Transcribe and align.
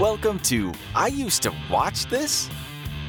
Welcome 0.00 0.38
to 0.44 0.72
I 0.94 1.08
Used 1.08 1.42
to 1.42 1.52
Watch 1.70 2.06
This, 2.06 2.48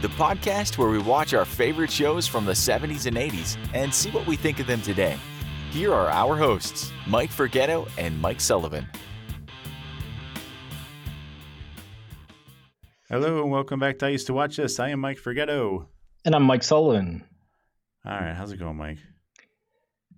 the 0.01 0.09
podcast 0.09 0.77
where 0.77 0.89
we 0.89 0.97
watch 0.99 1.33
our 1.33 1.45
favorite 1.45 1.89
shows 1.89 2.27
from 2.27 2.43
the 2.43 2.51
70s 2.51 3.05
and 3.05 3.15
80s 3.15 3.57
and 3.73 3.91
see 3.93 4.11
what 4.11 4.27
we 4.27 4.35
think 4.35 4.59
of 4.59 4.67
them 4.67 4.81
today. 4.81 5.17
Here 5.71 5.93
are 5.93 6.09
our 6.09 6.35
hosts, 6.35 6.91
Mike 7.07 7.31
Forgetto 7.31 7.89
and 7.97 8.19
Mike 8.21 8.41
Sullivan. 8.41 8.85
Hello 13.07 13.41
and 13.41 13.49
welcome 13.49 13.79
back 13.79 13.99
to 13.99 14.07
I 14.07 14.09
Used 14.09 14.27
to 14.27 14.33
Watch 14.33 14.57
This. 14.57 14.77
I 14.77 14.89
am 14.89 14.99
Mike 14.99 15.19
Forgetto. 15.19 15.85
And 16.25 16.35
I'm 16.35 16.43
Mike 16.43 16.63
Sullivan. 16.63 17.23
All 18.05 18.11
right, 18.11 18.35
how's 18.35 18.51
it 18.51 18.57
going, 18.57 18.75
Mike? 18.75 18.97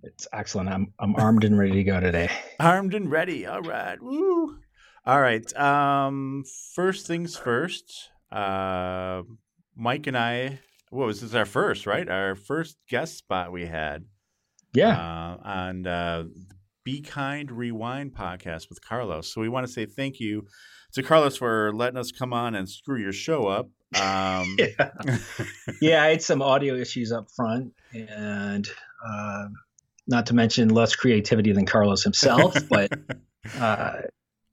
It's 0.02 0.28
excellent. 0.34 0.70
I'm 0.70 0.94
I'm 0.98 1.16
armed 1.16 1.44
and 1.44 1.60
ready 1.60 1.74
to 1.74 1.84
go 1.84 2.00
today. 2.00 2.32
Armed 2.60 2.96
and 2.96 3.12
ready. 3.12 3.46
All 3.46 3.62
right. 3.62 4.02
Woo. 4.02 4.58
All 5.06 5.22
right. 5.22 5.56
Um, 5.56 6.44
first 6.74 7.06
things 7.06 7.38
first. 7.38 8.10
Uh, 8.32 9.22
Mike 9.76 10.08
and 10.08 10.18
I. 10.18 10.60
What 10.90 11.06
was 11.06 11.22
this? 11.22 11.36
Our 11.36 11.46
first, 11.46 11.86
right? 11.86 12.10
Our 12.10 12.36
first 12.36 12.78
guest 12.90 13.18
spot 13.18 13.52
we 13.52 13.68
had. 13.68 14.06
Yeah. 14.74 14.98
Uh, 14.98 15.38
on 15.48 15.86
uh, 15.86 16.24
Be 16.84 17.02
Kind 17.02 17.52
Rewind 17.52 18.16
podcast 18.16 18.70
with 18.70 18.84
Carlos. 18.84 19.32
So 19.32 19.42
we 19.42 19.50
want 19.50 19.68
to 19.68 19.72
say 19.72 19.86
thank 19.86 20.20
you 20.20 20.48
to 20.94 21.04
Carlos 21.04 21.38
for 21.38 21.72
letting 21.74 21.98
us 21.98 22.12
come 22.12 22.34
on 22.34 22.56
and 22.56 22.68
screw 22.68 23.00
your 23.00 23.14
show 23.14 23.48
up. 23.48 23.70
Um, 23.96 24.58
yeah. 24.60 24.90
yeah, 25.82 26.04
I 26.04 26.08
had 26.08 26.22
some 26.22 26.42
audio 26.42 26.76
issues 26.76 27.14
up 27.14 27.28
front, 27.34 27.72
and 27.94 28.68
uh, 29.08 29.46
not 30.06 30.26
to 30.26 30.36
mention 30.36 30.68
less 30.68 30.98
creativity 30.98 31.54
than 31.54 31.66
Carlos 31.66 32.04
himself, 32.04 32.58
but 32.68 32.92
uh, 33.58 34.02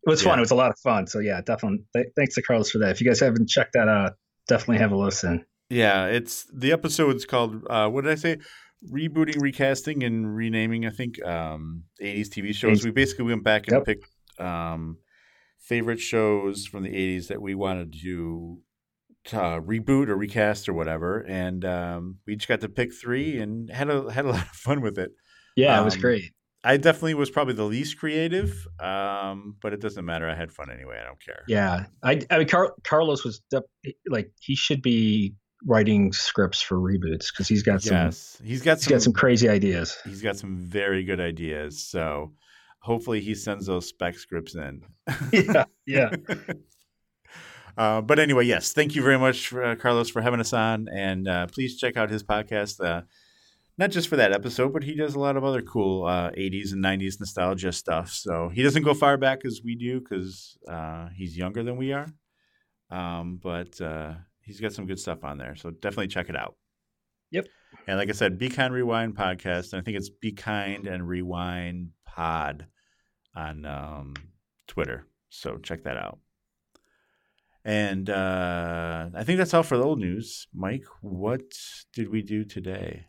it 0.07 0.11
was 0.11 0.23
fun. 0.23 0.39
It 0.39 0.43
was 0.43 0.51
a 0.51 0.55
lot 0.57 0.71
of 0.71 0.79
fun. 0.81 1.07
So 1.07 1.19
yeah, 1.21 1.41
definitely. 1.41 1.85
Th- 1.95 2.07
thanks 2.17 2.35
to 2.37 2.43
Carlos 2.43 2.71
for 2.71 2.79
that. 2.79 2.91
If 2.91 3.01
you 3.01 3.07
guys 3.07 3.21
haven't 3.21 3.49
checked 3.49 3.73
that 3.75 3.89
out, 3.89 4.13
definitely 4.49 4.79
have 4.79 4.93
a 4.93 4.97
listen. 4.97 5.45
Yeah, 5.71 6.07
it's 6.07 6.45
the 6.53 6.73
episode's 6.73 7.25
called 7.25 7.65
uh, 7.71 7.89
what 7.89 8.05
did 8.05 8.13
I 8.13 8.17
say? 8.17 8.37
Rebooting, 8.93 9.41
recasting, 9.41 10.03
and 10.03 10.35
renaming. 10.35 10.87
I 10.87 10.91
think 10.91 11.25
um, 11.25 11.85
'80s 12.03 12.29
TV 12.29 12.55
shows. 12.55 12.81
80s. 12.81 12.85
We 12.85 12.91
basically 12.91 13.25
went 13.27 13.45
back 13.45 13.69
and 13.69 13.77
Yep. 13.77 13.85
picked 13.87 14.07
um, 14.41 14.99
favorite 15.61 16.01
shows 16.01 16.67
from 16.67 16.83
the 16.83 16.91
'80s 16.91 17.29
that 17.29 17.41
we 17.41 17.55
wanted 17.55 17.95
to 18.03 18.59
uh, 19.33 19.61
reboot 19.61 20.09
or 20.09 20.17
recast 20.17 20.69
or 20.69 20.73
whatever, 20.75 21.21
and 21.21 21.65
um, 21.65 22.17
we 22.27 22.35
each 22.35 22.49
got 22.49 22.61
to 22.63 22.69
pick 22.69 22.93
three 22.93 23.39
and 23.39 23.71
had 23.71 23.89
a 23.89 24.11
had 24.13 24.25
a 24.25 24.31
lot 24.31 24.43
of 24.43 24.49
fun 24.49 24.81
with 24.81 24.99
it. 24.99 25.13
Yeah, 25.57 25.81
it 25.81 25.85
was 25.85 25.95
Um, 25.95 26.01
great. 26.01 26.33
I 26.65 26.77
definitely 26.77 27.15
was 27.15 27.31
probably 27.31 27.55
the 27.55 27.65
least 27.65 27.99
creative, 27.99 28.67
um, 28.79 29.57
but 29.61 29.73
it 29.73 29.81
doesn't 29.81 30.05
matter. 30.05 30.29
I 30.29 30.35
had 30.35 30.53
fun 30.53 30.71
anyway. 30.71 30.99
I 31.03 31.07
don't 31.07 31.21
care. 31.21 31.43
Yeah, 31.49 31.87
I 32.03 32.21
I 32.31 32.39
mean 32.39 32.49
Car- 32.49 32.75
Carlos 32.85 33.25
was 33.25 33.41
def- 33.51 33.65
like 34.09 34.31
he 34.41 34.55
should 34.55 34.81
be 34.81 35.35
writing 35.67 36.13
scripts 36.13 36.63
for 36.63 36.77
reboots 36.79 37.27
because 37.33 37.49
he's 37.49 37.63
got 37.63 37.83
some 37.83 37.97
Yes, 37.97 38.41
he's 38.45 38.63
got 38.63 38.79
he's 38.79 38.85
some, 38.85 38.93
got 38.93 39.03
some 39.03 39.13
crazy 39.13 39.49
ideas. 39.49 39.99
he's 40.05 40.23
got 40.23 40.37
some 40.37 40.57
very 40.57 41.05
good 41.05 41.21
ideas. 41.21 41.85
So 41.85 42.33
hopefully 42.81 43.21
he 43.21 43.35
sends 43.35 43.67
those 43.67 43.89
spec 43.89 44.17
scripts 44.17 44.55
in. 44.55 44.83
yeah, 45.33 45.65
yeah. 45.87 46.11
uh, 47.77 48.01
but 48.03 48.19
anyway, 48.19 48.45
yes, 48.45 48.73
thank 48.73 48.95
you 48.95 49.03
very 49.03 49.19
much, 49.19 49.49
for, 49.49 49.65
uh, 49.65 49.75
Carlos, 49.77 50.11
for 50.11 50.21
having 50.21 50.41
us 50.41 50.53
on, 50.53 50.89
and 50.89 51.27
uh, 51.27 51.47
please 51.47 51.77
check 51.77 51.97
out 51.97 52.11
his 52.11 52.23
podcast. 52.23 53.05
Not 53.79 53.91
just 53.91 54.09
for 54.09 54.17
that 54.17 54.33
episode, 54.33 54.73
but 54.73 54.85
he 54.85 54.95
does 54.95 55.15
a 55.15 55.21
lot 55.21 55.37
of 55.37 55.45
other 55.45 55.63
cool 55.63 56.05
uh, 56.05 56.31
80s 56.31 56.73
and 56.73 56.85
90s 56.85 57.19
nostalgia 57.19 57.73
stuff. 57.73 58.11
So 58.11 58.51
he 58.51 58.63
doesn't 58.63 58.83
go 58.83 58.93
far 58.93 59.17
back 59.17 59.45
as 59.47 59.61
we 59.65 59.77
do 59.77 60.01
because 60.01 60.59
uh, 60.69 61.09
he's 61.17 61.37
younger 61.37 61.63
than 61.63 61.77
we 61.77 61.93
are. 61.93 62.07
Um, 62.91 63.41
but 63.43 63.81
uh, 63.81 64.15
he's 64.43 64.61
got 64.61 64.75
some 64.75 64.87
good 64.87 65.01
stuff 65.01 65.25
on 65.25 65.39
there. 65.39 65.57
So 65.57 65.71
definitely 65.71 66.09
check 66.09 66.29
it 66.29 66.37
out. 66.37 66.57
Yep. 67.31 67.47
And 67.87 67.99
like 67.99 68.11
I 68.11 68.13
said, 68.13 68.39
Be 68.39 68.51
Kind 68.51 68.75
Rewind 68.75 69.17
podcast. 69.17 69.73
And 69.73 69.81
I 69.81 69.83
think 69.83 69.97
it's 69.97 70.11
Be 70.11 70.33
Kind 70.33 70.87
and 70.87 71.09
Rewind 71.09 71.91
Pod 72.05 72.67
on 73.35 73.65
um, 73.65 74.15
Twitter. 74.69 75.07
So 75.31 75.57
check 75.57 75.85
that 75.85 75.97
out. 75.97 76.19
And 77.65 78.11
uh, 78.11 79.09
I 79.15 79.25
think 79.25 79.39
that's 79.39 79.55
all 79.55 79.63
for 79.63 79.79
the 79.79 79.85
old 79.85 79.99
news. 79.99 80.49
Mike, 80.53 80.85
what 81.01 81.55
did 81.95 82.11
we 82.11 82.21
do 82.21 82.45
today? 82.45 83.07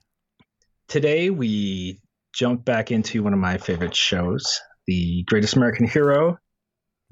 Today 0.88 1.30
we 1.30 2.00
jump 2.34 2.66
back 2.66 2.92
into 2.92 3.24
one 3.24 3.34
of 3.34 3.40
my 3.40 3.58
favorite 3.58 3.96
shows, 3.96 4.62
The 4.88 5.24
Greatest 5.28 5.56
American 5.56 5.88
Hero. 5.88 6.38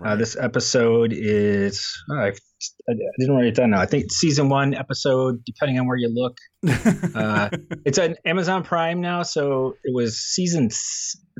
Uh, 0.03 0.15
this 0.15 0.35
episode 0.35 1.13
is 1.13 1.87
oh, 2.09 2.15
I, 2.15 2.27
I 2.29 2.93
didn't 3.19 3.35
write 3.35 3.45
it 3.45 3.55
down 3.55 3.69
now. 3.71 3.79
I 3.81 3.85
think 3.85 4.11
season 4.11 4.49
one 4.49 4.73
episode, 4.73 5.43
depending 5.45 5.79
on 5.79 5.87
where 5.87 5.97
you 5.97 6.09
look. 6.11 6.37
uh, 7.15 7.49
It's 7.85 7.99
on 7.99 8.15
Amazon 8.25 8.63
Prime 8.63 8.99
now, 9.01 9.21
so 9.21 9.75
it 9.83 9.93
was 9.93 10.17
season 10.19 10.69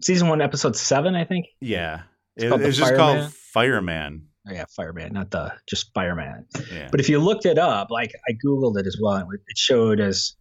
season 0.02 0.28
one, 0.28 0.42
episode 0.42 0.76
seven, 0.76 1.16
I 1.16 1.26
think. 1.26 1.48
yeah, 1.60 2.04
It's 2.36 2.46
it, 2.46 2.50
called 2.50 2.62
it's 2.62 2.78
just 2.78 2.94
Fireman? 2.94 3.22
called 3.22 3.34
Fireman. 3.34 4.28
Oh, 4.48 4.54
yeah, 4.54 4.66
Fireman, 4.76 5.14
not 5.14 5.32
the 5.32 5.54
just 5.68 5.92
Fireman. 5.96 6.46
Yeah, 6.72 6.88
But 6.92 7.00
if 7.00 7.10
you 7.10 7.20
looked 7.20 7.46
it 7.46 7.58
up, 7.58 7.90
like 7.92 8.12
I 8.28 8.34
googled 8.46 8.80
it 8.80 8.86
as 8.88 8.98
well, 9.02 9.18
it 9.18 9.58
showed 9.58 10.00
as 10.00 10.34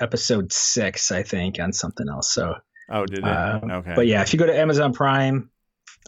episode 0.00 0.52
six, 0.52 1.12
I 1.12 1.22
think, 1.22 1.58
on 1.60 1.72
something 1.72 2.06
else. 2.08 2.32
So, 2.32 2.54
oh, 2.90 3.06
did 3.06 3.18
it? 3.18 3.24
um, 3.24 3.70
okay, 3.70 3.92
but 3.94 4.06
yeah, 4.06 4.22
if 4.22 4.32
you 4.32 4.38
go 4.38 4.46
to 4.46 4.58
Amazon 4.58 4.92
Prime, 4.92 5.50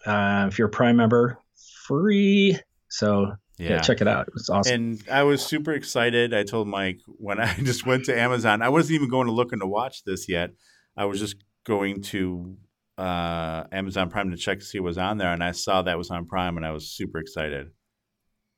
uh, 0.04 0.46
if 0.48 0.58
you're 0.58 0.68
a 0.68 0.70
Prime 0.70 0.96
member, 0.96 1.38
free. 1.86 2.58
So 2.88 3.32
yeah, 3.58 3.80
check 3.80 4.00
it 4.00 4.08
out. 4.08 4.28
It's 4.34 4.50
awesome. 4.50 4.74
And 4.74 5.02
I 5.10 5.22
was 5.22 5.44
super 5.44 5.72
excited. 5.72 6.34
I 6.34 6.42
told 6.42 6.68
Mike 6.68 7.00
when 7.06 7.40
I 7.40 7.54
just 7.62 7.86
went 7.86 8.04
to 8.06 8.18
Amazon, 8.18 8.62
I 8.62 8.68
wasn't 8.68 8.96
even 8.96 9.08
going 9.08 9.26
to 9.26 9.32
looking 9.32 9.60
to 9.60 9.66
watch 9.66 10.04
this 10.04 10.28
yet. 10.28 10.50
I 10.96 11.04
was 11.04 11.20
just 11.20 11.36
going 11.64 12.02
to 12.02 12.56
uh, 12.98 13.64
Amazon 13.72 14.10
Prime 14.10 14.30
to 14.30 14.36
check 14.36 14.60
to 14.60 14.64
see 14.64 14.78
what 14.78 14.88
was 14.88 14.98
on 14.98 15.18
there, 15.18 15.32
and 15.32 15.42
I 15.42 15.52
saw 15.52 15.82
that 15.82 15.98
was 15.98 16.10
on 16.10 16.26
Prime, 16.26 16.56
and 16.56 16.66
I 16.66 16.72
was 16.72 16.90
super 16.90 17.18
excited. 17.18 17.70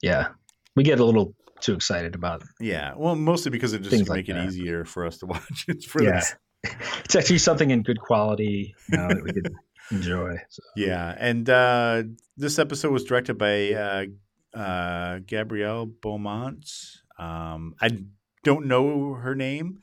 yeah, 0.02 0.28
we 0.76 0.84
get 0.84 1.00
a 1.00 1.04
little 1.04 1.34
too 1.60 1.74
excited 1.74 2.14
about. 2.14 2.42
Yeah, 2.60 2.94
well, 2.96 3.14
mostly 3.16 3.50
because 3.50 3.72
it 3.72 3.82
just 3.82 4.04
to 4.04 4.10
like 4.10 4.16
make 4.18 4.28
it 4.28 4.34
that. 4.34 4.46
easier 4.46 4.84
for 4.84 5.06
us 5.06 5.18
to 5.18 5.26
watch 5.32 5.64
It's 5.68 5.84
For 5.84 6.02
Yeah. 6.02 6.12
this. 6.20 6.34
It's 7.04 7.14
actually 7.14 7.38
something 7.38 7.70
in 7.70 7.82
good 7.82 8.00
quality 8.00 8.74
you 8.90 8.98
know, 8.98 9.08
that 9.08 9.22
we 9.22 9.32
could 9.32 9.54
enjoy. 9.92 10.36
So. 10.48 10.62
Yeah, 10.76 11.14
and 11.18 11.48
uh, 11.48 12.02
this 12.36 12.58
episode 12.58 12.92
was 12.92 13.04
directed 13.04 13.38
by 13.38 13.72
uh, 13.72 14.04
uh, 14.58 15.20
Gabrielle 15.24 15.86
Beaumont. 15.86 16.68
Um, 17.18 17.74
I 17.80 17.90
don't 18.44 18.66
know 18.66 19.14
her 19.14 19.34
name, 19.34 19.80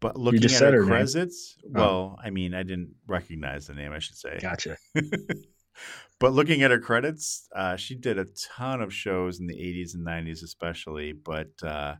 but 0.00 0.16
looking 0.18 0.44
at 0.44 0.50
her, 0.60 0.70
her 0.72 0.78
name. 0.80 0.86
credits, 0.88 1.56
well, 1.64 2.18
I 2.22 2.30
mean, 2.30 2.54
I 2.54 2.62
didn't 2.64 2.94
recognize 3.06 3.66
the 3.66 3.74
name, 3.74 3.92
I 3.92 3.98
should 3.98 4.16
say. 4.16 4.38
Gotcha. 4.40 4.76
But 6.18 6.32
looking 6.32 6.62
at 6.62 6.70
her 6.70 6.78
credits, 6.80 7.48
uh, 7.54 7.76
she 7.76 7.94
did 7.94 8.18
a 8.18 8.26
ton 8.56 8.82
of 8.82 8.92
shows 8.92 9.40
in 9.40 9.46
the 9.46 9.54
80s 9.54 9.94
and 9.94 10.06
90s, 10.06 10.42
especially, 10.42 11.12
but 11.12 11.50
uh, 11.62 11.94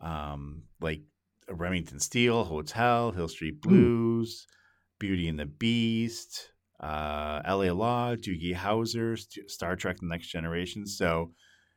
um, 0.00 0.62
like 0.80 1.02
Remington 1.50 2.00
Steele, 2.00 2.44
Hotel, 2.44 3.12
Hill 3.12 3.28
Street 3.28 3.56
Hmm. 3.62 3.68
Blues, 3.68 4.46
Beauty 4.98 5.28
and 5.28 5.38
the 5.38 5.46
Beast, 5.46 6.52
uh, 6.80 7.42
LA 7.46 7.72
Law, 7.72 8.14
Doogie 8.14 8.54
Howser, 8.54 9.18
St- 9.18 9.50
Star 9.50 9.76
Trek 9.76 9.98
The 10.00 10.06
Next 10.06 10.28
Generation. 10.28 10.86
So 10.86 11.32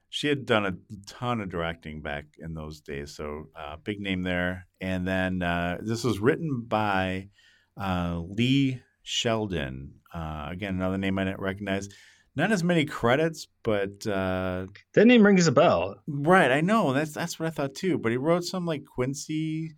she 0.09 0.27
had 0.27 0.45
done 0.45 0.65
a 0.65 0.73
ton 1.07 1.41
of 1.41 1.49
directing 1.49 2.01
back 2.01 2.25
in 2.39 2.53
those 2.53 2.79
days. 2.79 3.15
So 3.15 3.49
uh, 3.55 3.75
big 3.83 3.99
name 3.99 4.23
there. 4.23 4.67
And 4.79 5.05
then 5.07 5.41
uh, 5.41 5.79
this 5.81 6.03
was 6.03 6.19
written 6.19 6.63
by 6.67 7.29
uh, 7.77 8.21
Lee 8.25 8.81
Sheldon. 9.05 9.93
Uh, 10.13 10.47
again, 10.51 10.75
another 10.75 10.97
name 10.97 11.17
I 11.17 11.23
didn't 11.25 11.39
recognize. 11.39 11.87
Not 12.35 12.51
as 12.51 12.63
many 12.63 12.83
credits, 12.83 13.47
but 13.63 14.05
uh, 14.05 14.65
That 14.93 15.05
name 15.05 15.25
rings 15.25 15.47
a 15.47 15.53
bell. 15.53 15.95
right, 16.07 16.51
I 16.51 16.59
know 16.59 16.91
that's 16.91 17.13
that's 17.13 17.39
what 17.39 17.47
I 17.47 17.49
thought 17.51 17.75
too. 17.75 17.97
But 17.97 18.11
he 18.11 18.17
wrote 18.17 18.43
some 18.43 18.65
like 18.65 18.83
Quincy. 18.83 19.75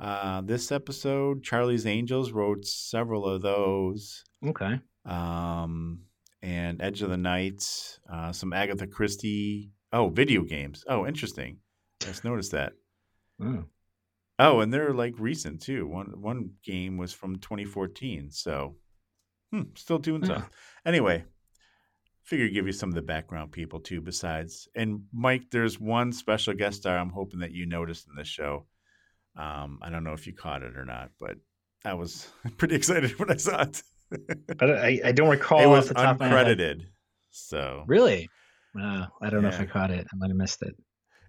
Uh, 0.00 0.40
this 0.42 0.70
episode, 0.72 1.42
Charlie's 1.42 1.84
Angels 1.84 2.30
wrote 2.30 2.64
several 2.64 3.26
of 3.26 3.42
those, 3.42 4.22
Okay. 4.46 4.78
um, 5.04 5.98
and 6.40 6.80
Edge 6.80 7.02
of 7.02 7.10
the 7.10 7.16
Night, 7.16 7.64
uh, 8.10 8.30
some 8.32 8.52
Agatha 8.52 8.86
Christie. 8.86 9.72
Oh, 9.92 10.08
video 10.08 10.42
games. 10.44 10.84
Oh, 10.88 11.04
interesting. 11.04 11.58
I 12.02 12.06
just 12.06 12.22
noticed 12.24 12.52
that. 12.52 12.74
Oh. 13.42 13.64
Oh, 14.38 14.60
and 14.60 14.72
they're 14.72 14.92
like 14.94 15.14
recent 15.18 15.60
too. 15.62 15.86
One 15.86 16.20
one 16.20 16.50
game 16.62 16.96
was 16.96 17.12
from 17.12 17.36
2014, 17.36 18.30
so 18.30 18.76
hmm, 19.52 19.62
still 19.74 19.98
doing 19.98 20.22
Yeah. 20.22 20.26
stuff. 20.26 20.50
Anyway, 20.86 21.24
figure 22.22 22.48
give 22.48 22.66
you 22.66 22.72
some 22.72 22.88
of 22.88 22.94
the 22.94 23.02
background 23.02 23.50
people 23.52 23.80
too. 23.80 24.00
Besides, 24.00 24.68
and 24.74 25.04
Mike, 25.12 25.50
there's 25.50 25.80
one 25.80 26.12
special 26.12 26.54
guest 26.54 26.78
star 26.82 26.96
I'm 26.98 27.10
hoping 27.10 27.40
that 27.40 27.52
you 27.52 27.66
noticed 27.66 28.06
in 28.08 28.14
this 28.16 28.28
show. 28.28 28.66
Um, 29.36 29.78
I 29.82 29.90
don't 29.90 30.04
know 30.04 30.12
if 30.14 30.26
you 30.26 30.32
caught 30.34 30.62
it 30.62 30.76
or 30.76 30.84
not, 30.84 31.10
but 31.18 31.36
I 31.84 31.94
was 31.94 32.28
pretty 32.58 32.74
excited 32.76 33.18
when 33.18 33.30
I 33.30 33.36
saw 33.36 33.62
it. 33.62 33.82
I, 34.60 35.00
I, 35.04 35.12
don't 35.12 35.28
recall 35.38 35.60
it 35.60 35.66
was 35.66 35.84
off 35.84 35.88
the 35.88 35.94
top 35.94 36.14
of 36.14 36.20
my 36.20 36.28
head. 36.28 36.58
uncredited, 36.58 36.86
so 37.30 37.84
Really? 37.86 38.28
Uh, 38.80 39.06
I 39.22 39.30
don't 39.30 39.42
know 39.42 39.48
if 39.48 39.60
I 39.60 39.66
caught 39.66 39.90
it. 39.90 40.06
I 40.12 40.16
might 40.16 40.28
have 40.30 40.36
missed 40.36 40.62
it. 40.62 40.74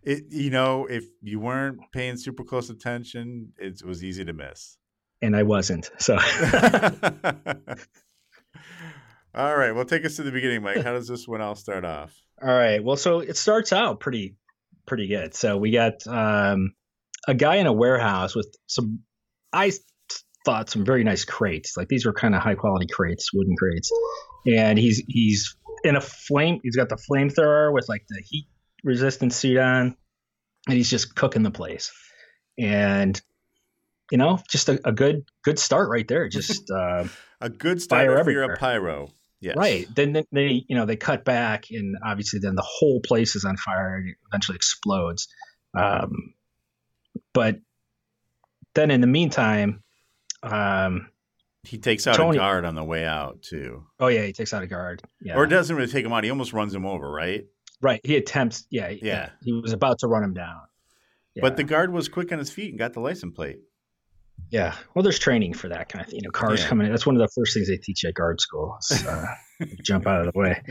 It, 0.03 0.25
you 0.29 0.49
know, 0.49 0.85
if 0.85 1.05
you 1.21 1.39
weren't 1.39 1.79
paying 1.91 2.17
super 2.17 2.43
close 2.43 2.69
attention, 2.69 3.53
it 3.57 3.83
was 3.85 4.03
easy 4.03 4.25
to 4.25 4.33
miss. 4.33 4.77
And 5.21 5.35
I 5.35 5.43
wasn't. 5.43 5.91
So, 5.99 6.13
all 9.35 9.57
right. 9.57 9.71
Well, 9.71 9.85
take 9.85 10.05
us 10.05 10.15
to 10.15 10.23
the 10.23 10.31
beginning, 10.31 10.61
Mike. 10.61 10.81
How 10.81 10.93
does 10.93 11.07
this 11.07 11.27
one 11.27 11.41
all 11.41 11.55
start 11.55 11.83
off? 11.83 12.13
all 12.41 12.49
right. 12.49 12.83
Well, 12.83 12.95
so 12.95 13.19
it 13.19 13.37
starts 13.37 13.73
out 13.73 13.99
pretty, 13.99 14.37
pretty 14.85 15.07
good. 15.07 15.33
So 15.33 15.57
we 15.57 15.71
got 15.71 16.05
um, 16.07 16.73
a 17.27 17.33
guy 17.33 17.55
in 17.55 17.67
a 17.67 17.73
warehouse 17.73 18.35
with 18.35 18.47
some, 18.67 18.99
I 19.51 19.71
thought 20.45 20.69
some 20.69 20.85
very 20.85 21.03
nice 21.03 21.25
crates. 21.25 21.75
Like 21.75 21.89
these 21.89 22.05
were 22.05 22.13
kind 22.13 22.35
of 22.35 22.41
high 22.41 22.55
quality 22.55 22.87
crates, 22.91 23.33
wooden 23.33 23.55
crates. 23.57 23.91
And 24.45 24.79
he's 24.79 25.03
he's 25.07 25.57
in 25.83 25.95
a 25.95 26.01
flame. 26.01 26.59
He's 26.63 26.75
got 26.75 26.89
the 26.89 26.97
flamethrower 26.97 27.73
with 27.73 27.87
like 27.89 28.05
the 28.07 28.23
heat 28.25 28.47
resistant 28.83 29.33
suit 29.33 29.57
on, 29.57 29.95
and 30.67 30.77
he's 30.77 30.89
just 30.89 31.15
cooking 31.15 31.43
the 31.43 31.51
place. 31.51 31.91
And 32.57 33.19
you 34.11 34.17
know, 34.17 34.39
just 34.49 34.69
a, 34.69 34.79
a 34.87 34.91
good 34.91 35.23
good 35.43 35.59
start 35.59 35.89
right 35.89 36.07
there. 36.07 36.27
Just 36.29 36.69
uh, 36.71 37.05
a 37.39 37.49
good 37.49 37.79
start 37.81 38.01
fire 38.07 38.11
if 38.19 38.25
you're 38.27 38.43
everywhere. 38.43 38.53
a 38.53 38.57
pyro. 38.57 39.09
Yes. 39.39 39.55
right. 39.55 39.87
Then 39.95 40.13
then 40.13 40.25
they 40.31 40.65
you 40.67 40.75
know 40.75 40.85
they 40.85 40.95
cut 40.97 41.23
back, 41.23 41.65
and 41.71 41.95
obviously 42.05 42.39
then 42.39 42.55
the 42.55 42.65
whole 42.65 43.01
place 43.01 43.35
is 43.35 43.45
on 43.45 43.55
fire 43.55 43.95
and 43.97 44.09
it 44.09 44.15
eventually 44.27 44.55
explodes. 44.55 45.27
Um, 45.77 46.33
but 47.33 47.59
then 48.73 48.91
in 48.91 48.99
the 49.01 49.07
meantime, 49.07 49.83
um, 50.43 51.09
He 51.63 51.77
takes 51.77 52.07
out 52.07 52.15
Tony- 52.15 52.37
a 52.37 52.39
guard 52.41 52.65
on 52.65 52.75
the 52.75 52.83
way 52.83 53.05
out 53.05 53.41
too, 53.43 53.85
oh 53.99 54.07
yeah, 54.07 54.23
he 54.23 54.33
takes 54.33 54.53
out 54.53 54.63
a 54.63 54.67
guard. 54.67 55.03
Yeah. 55.21 55.35
or 55.35 55.45
doesn't 55.45 55.75
really 55.75 55.91
take 55.91 56.03
him 56.05 56.11
out. 56.11 56.23
He 56.23 56.29
almost 56.31 56.51
runs 56.51 56.73
him 56.73 56.85
over, 56.85 57.09
right? 57.09 57.45
Right. 57.81 57.99
He 58.03 58.15
attempts. 58.15 58.65
Yeah, 58.69 58.89
yeah. 58.89 59.29
He 59.43 59.53
was 59.53 59.73
about 59.73 59.99
to 59.99 60.07
run 60.07 60.23
him 60.23 60.33
down. 60.33 60.61
Yeah. 61.35 61.41
But 61.41 61.57
the 61.57 61.63
guard 61.63 61.91
was 61.93 62.09
quick 62.09 62.31
on 62.31 62.39
his 62.39 62.51
feet 62.51 62.69
and 62.69 62.79
got 62.79 62.93
the 62.93 62.99
license 62.99 63.33
plate. 63.35 63.59
Yeah. 64.51 64.75
Well, 64.95 65.03
there's 65.03 65.19
training 65.19 65.53
for 65.53 65.67
that 65.69 65.89
kind 65.89 66.03
of 66.03 66.09
thing. 66.09 66.19
You 66.21 66.27
know, 66.27 66.31
cars 66.31 66.61
Yeah. 66.61 66.67
coming 66.69 66.87
in. 66.87 66.93
That's 66.93 67.05
one 67.05 67.15
of 67.15 67.19
the 67.21 67.27
first 67.35 67.53
things 67.53 67.67
they 67.67 67.77
teach 67.77 68.03
you 68.03 68.09
at 68.09 68.15
guard 68.15 68.39
school. 68.41 68.77
is, 68.89 69.05
uh, 69.05 69.25
jump 69.83 70.07
out 70.07 70.25
of 70.25 70.33
the 70.33 70.39
way. 70.39 70.61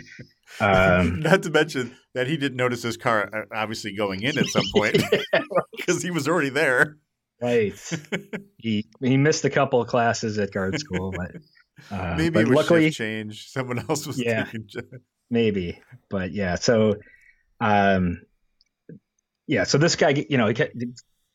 Um, 0.60 1.20
Not 1.20 1.42
to 1.44 1.50
mention 1.50 1.94
that 2.14 2.26
he 2.26 2.36
didn't 2.36 2.56
notice 2.56 2.82
his 2.82 2.96
car 2.96 3.28
uh, 3.32 3.54
obviously 3.54 3.94
going 3.94 4.22
in 4.22 4.38
at 4.38 4.46
some 4.46 4.64
point 4.74 5.02
because 5.76 6.02
he 6.02 6.10
was 6.10 6.26
already 6.26 6.48
there. 6.48 6.96
right. 7.40 7.74
He 8.56 8.88
he 9.00 9.16
missed 9.16 9.44
a 9.44 9.50
couple 9.50 9.80
of 9.80 9.86
classes 9.88 10.38
at 10.38 10.50
guard 10.50 10.78
school, 10.80 11.12
but 11.12 11.36
uh, 11.90 12.14
Maybe 12.16 12.30
but 12.30 12.40
it 12.42 12.48
was 12.48 12.56
luckily 12.56 12.86
shift 12.86 12.96
change. 12.98 13.48
Someone 13.50 13.78
else 13.88 14.06
was 14.06 14.18
Yeah. 14.18 14.44
taking. 14.44 14.66
Maybe. 15.30 15.80
But 16.08 16.32
yeah. 16.32 16.56
So, 16.56 16.96
um, 17.60 18.22
yeah. 19.46 19.64
So 19.64 19.78
this 19.78 19.96
guy, 19.96 20.24
you 20.28 20.38
know, 20.38 20.46
he 20.46 20.54
get, 20.54 20.72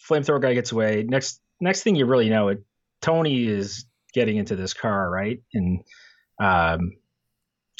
flamethrower 0.07 0.41
guy 0.41 0.53
gets 0.53 0.71
away. 0.71 1.03
Next 1.07 1.41
next 1.59 1.83
thing 1.83 1.95
you 1.95 2.05
really 2.05 2.29
know, 2.29 2.49
it 2.49 2.63
Tony 3.01 3.45
is 3.45 3.85
getting 4.13 4.37
into 4.37 4.55
this 4.55 4.73
car, 4.73 5.09
right, 5.09 5.41
and 5.53 5.81
um, 6.41 6.93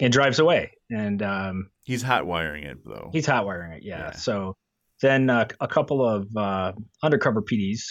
and 0.02 0.12
drives 0.12 0.40
away, 0.40 0.72
and 0.90 1.22
um, 1.22 1.70
He's 1.84 2.02
hot 2.02 2.26
wiring 2.26 2.64
it 2.64 2.78
though. 2.86 3.10
He's 3.12 3.26
hot 3.26 3.46
wiring 3.46 3.74
it, 3.74 3.84
yeah. 3.84 3.98
Yeah. 3.98 4.12
So 4.12 4.56
then 5.02 5.30
uh, 5.30 5.48
a 5.60 5.68
couple 5.68 6.08
of 6.08 6.28
uh, 6.36 6.74
undercover 7.02 7.42
PDs, 7.42 7.82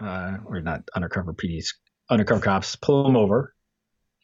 uh, 0.00 0.38
or 0.46 0.60
not 0.60 0.82
undercover 0.94 1.34
PDs, 1.34 1.74
undercover 2.10 2.40
cops 2.40 2.76
pull 2.76 3.06
him 3.06 3.16
over, 3.16 3.54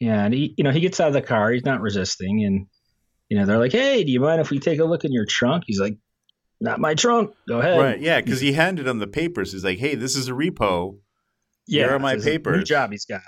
and 0.01 0.33
he, 0.33 0.55
you 0.57 0.63
know, 0.63 0.71
he 0.71 0.79
gets 0.79 0.99
out 0.99 1.07
of 1.07 1.13
the 1.13 1.21
car. 1.21 1.51
He's 1.51 1.65
not 1.65 1.81
resisting, 1.81 2.43
and 2.43 2.67
you 3.33 3.39
know, 3.39 3.47
they're 3.47 3.57
like, 3.57 3.71
"Hey, 3.71 4.03
do 4.03 4.11
you 4.11 4.19
mind 4.19 4.41
if 4.41 4.51
we 4.51 4.59
take 4.59 4.77
a 4.77 4.85
look 4.85 5.05
in 5.05 5.11
your 5.11 5.25
trunk?" 5.25 5.63
He's 5.65 5.79
like, 5.79 5.97
"Not 6.61 6.79
my 6.79 6.93
trunk. 6.93 7.33
Go 7.47 7.61
ahead." 7.61 7.79
Right, 7.79 7.99
yeah, 7.99 8.21
because 8.21 8.39
he 8.39 8.53
handed 8.53 8.85
him 8.85 8.99
the 8.99 9.07
papers. 9.07 9.51
He's 9.51 9.63
like, 9.63 9.79
"Hey, 9.79 9.95
this 9.95 10.15
is 10.15 10.27
a 10.27 10.33
repo." 10.33 10.99
Yeah. 11.65 11.85
Here 11.85 11.95
are 11.95 11.99
my 11.99 12.13
his 12.13 12.25
New 12.27 12.61
job 12.63 12.91
he's 12.91 13.05
got. 13.05 13.21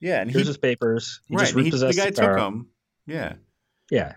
Yeah, 0.00 0.22
and 0.22 0.30
he, 0.30 0.38
Here's 0.38 0.46
his 0.46 0.56
papers. 0.56 1.20
He 1.28 1.36
right, 1.36 1.42
just 1.42 1.54
and 1.54 1.64
he- 1.66 1.70
the 1.72 1.92
guy 1.92 2.06
the 2.06 2.12
took 2.12 2.36
them. 2.36 2.70
Yeah, 3.06 3.34
Yeah. 3.90 4.14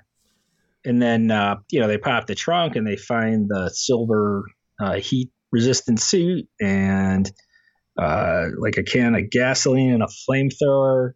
And 0.86 1.02
then, 1.02 1.30
uh, 1.30 1.58
you 1.70 1.82
know, 1.82 1.88
they 1.88 1.98
pop 1.98 2.26
the 2.26 2.36
trunk 2.36 2.78
and 2.78 2.88
they 2.88 2.96
find 2.96 3.50
the 3.50 3.70
silver 3.74 4.46
uh, 4.82 4.94
heat 4.96 5.30
resistant 5.52 6.00
suit 6.00 6.48
and 6.62 7.30
uh, 8.02 8.46
like 8.58 8.78
a 8.78 8.84
can 8.84 9.16
of 9.16 9.30
gasoline 9.30 9.92
and 9.92 10.04
a 10.04 10.08
flamethrower. 10.08 11.14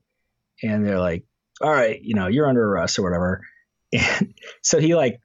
And 0.64 0.86
they're 0.86 1.00
like, 1.00 1.24
all 1.62 1.72
right, 1.72 1.98
you 2.02 2.14
know, 2.14 2.28
you're 2.28 2.48
under 2.50 2.64
arrest 2.64 3.00
or 3.00 3.04
whatever. 3.04 3.42
And 3.94 4.34
so 4.62 4.80
he 4.80 4.96
like 4.96 5.20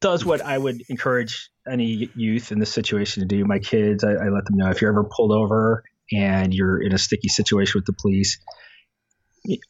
does 0.00 0.24
what 0.24 0.40
I 0.42 0.56
would 0.58 0.82
encourage 0.88 1.50
any 1.70 2.10
youth 2.14 2.52
in 2.52 2.58
this 2.58 2.70
situation 2.72 3.22
to 3.22 3.26
do. 3.26 3.44
My 3.44 3.58
kids, 3.58 4.04
I, 4.04 4.10
I 4.12 4.28
let 4.28 4.44
them 4.44 4.56
know 4.56 4.70
if 4.70 4.80
you're 4.82 4.90
ever 4.90 5.04
pulled 5.04 5.32
over 5.32 5.82
and 6.12 6.52
you're 6.52 6.82
in 6.82 6.92
a 6.92 6.98
sticky 6.98 7.28
situation 7.28 7.78
with 7.78 7.86
the 7.86 7.94
police, 7.94 8.38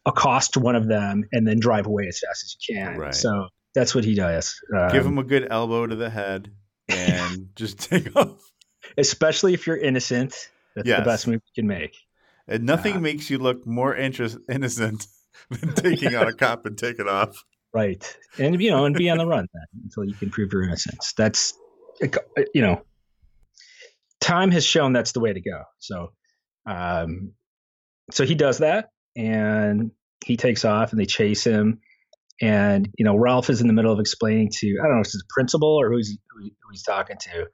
accost 0.06 0.56
one 0.56 0.76
of 0.76 0.86
them 0.88 1.24
and 1.32 1.46
then 1.46 1.58
drive 1.58 1.86
away 1.86 2.06
as 2.08 2.20
fast 2.20 2.44
as 2.44 2.56
you 2.68 2.74
can. 2.76 2.96
Right. 2.98 3.14
So 3.14 3.48
that's 3.74 3.94
what 3.94 4.04
he 4.04 4.14
does. 4.14 4.60
Um, 4.76 4.90
give 4.92 5.04
him 5.06 5.18
a 5.18 5.24
good 5.24 5.46
elbow 5.50 5.86
to 5.86 5.96
the 5.96 6.10
head 6.10 6.50
and 6.88 7.48
just 7.56 7.78
take 7.80 8.14
off. 8.16 8.40
especially 8.98 9.54
if 9.54 9.66
you're 9.66 9.76
innocent. 9.76 10.34
That's 10.76 10.88
Yes. 10.88 10.98
the 11.00 11.04
best 11.04 11.26
move 11.28 11.40
you 11.54 11.62
can 11.62 11.68
make. 11.68 11.96
And 12.48 12.64
nothing 12.64 12.96
Uh, 12.96 13.00
makes 13.00 13.30
you 13.30 13.38
look 13.38 13.66
more 13.66 13.94
interest, 13.96 14.38
innocent 14.50 15.06
than 15.50 15.74
taking 15.74 16.14
out 16.14 16.28
a 16.28 16.32
cop 16.32 16.66
and 16.66 16.76
taking 16.76 17.08
off. 17.08 17.44
Right. 17.74 18.16
And, 18.38 18.60
you 18.62 18.70
know, 18.70 18.84
and 18.84 18.94
be 18.94 19.10
on 19.10 19.18
the 19.18 19.26
run 19.26 19.48
then 19.52 19.82
until 19.82 20.04
you 20.04 20.14
can 20.14 20.30
prove 20.30 20.52
your 20.52 20.62
innocence. 20.62 21.12
That's, 21.16 21.54
you 22.54 22.62
know, 22.62 22.82
time 24.20 24.52
has 24.52 24.64
shown 24.64 24.92
that's 24.92 25.12
the 25.12 25.20
way 25.20 25.32
to 25.32 25.40
go. 25.40 25.64
So, 25.80 26.12
um, 26.66 27.32
so 28.12 28.24
he 28.24 28.36
does 28.36 28.58
that 28.58 28.90
and 29.16 29.90
he 30.24 30.36
takes 30.36 30.64
off 30.64 30.92
and 30.92 31.00
they 31.00 31.06
chase 31.06 31.44
him. 31.44 31.80
And, 32.40 32.88
you 32.96 33.04
know, 33.04 33.16
Ralph 33.16 33.50
is 33.50 33.60
in 33.60 33.66
the 33.66 33.72
middle 33.72 33.92
of 33.92 33.98
explaining 33.98 34.50
to, 34.60 34.78
I 34.80 34.86
don't 34.86 34.94
know 34.94 35.00
if 35.00 35.06
it's 35.06 35.14
his 35.14 35.24
principal 35.28 35.80
or 35.80 35.90
who's, 35.90 36.16
who, 36.30 36.44
who 36.44 36.70
he's 36.70 36.84
talking 36.84 37.16
to, 37.22 37.48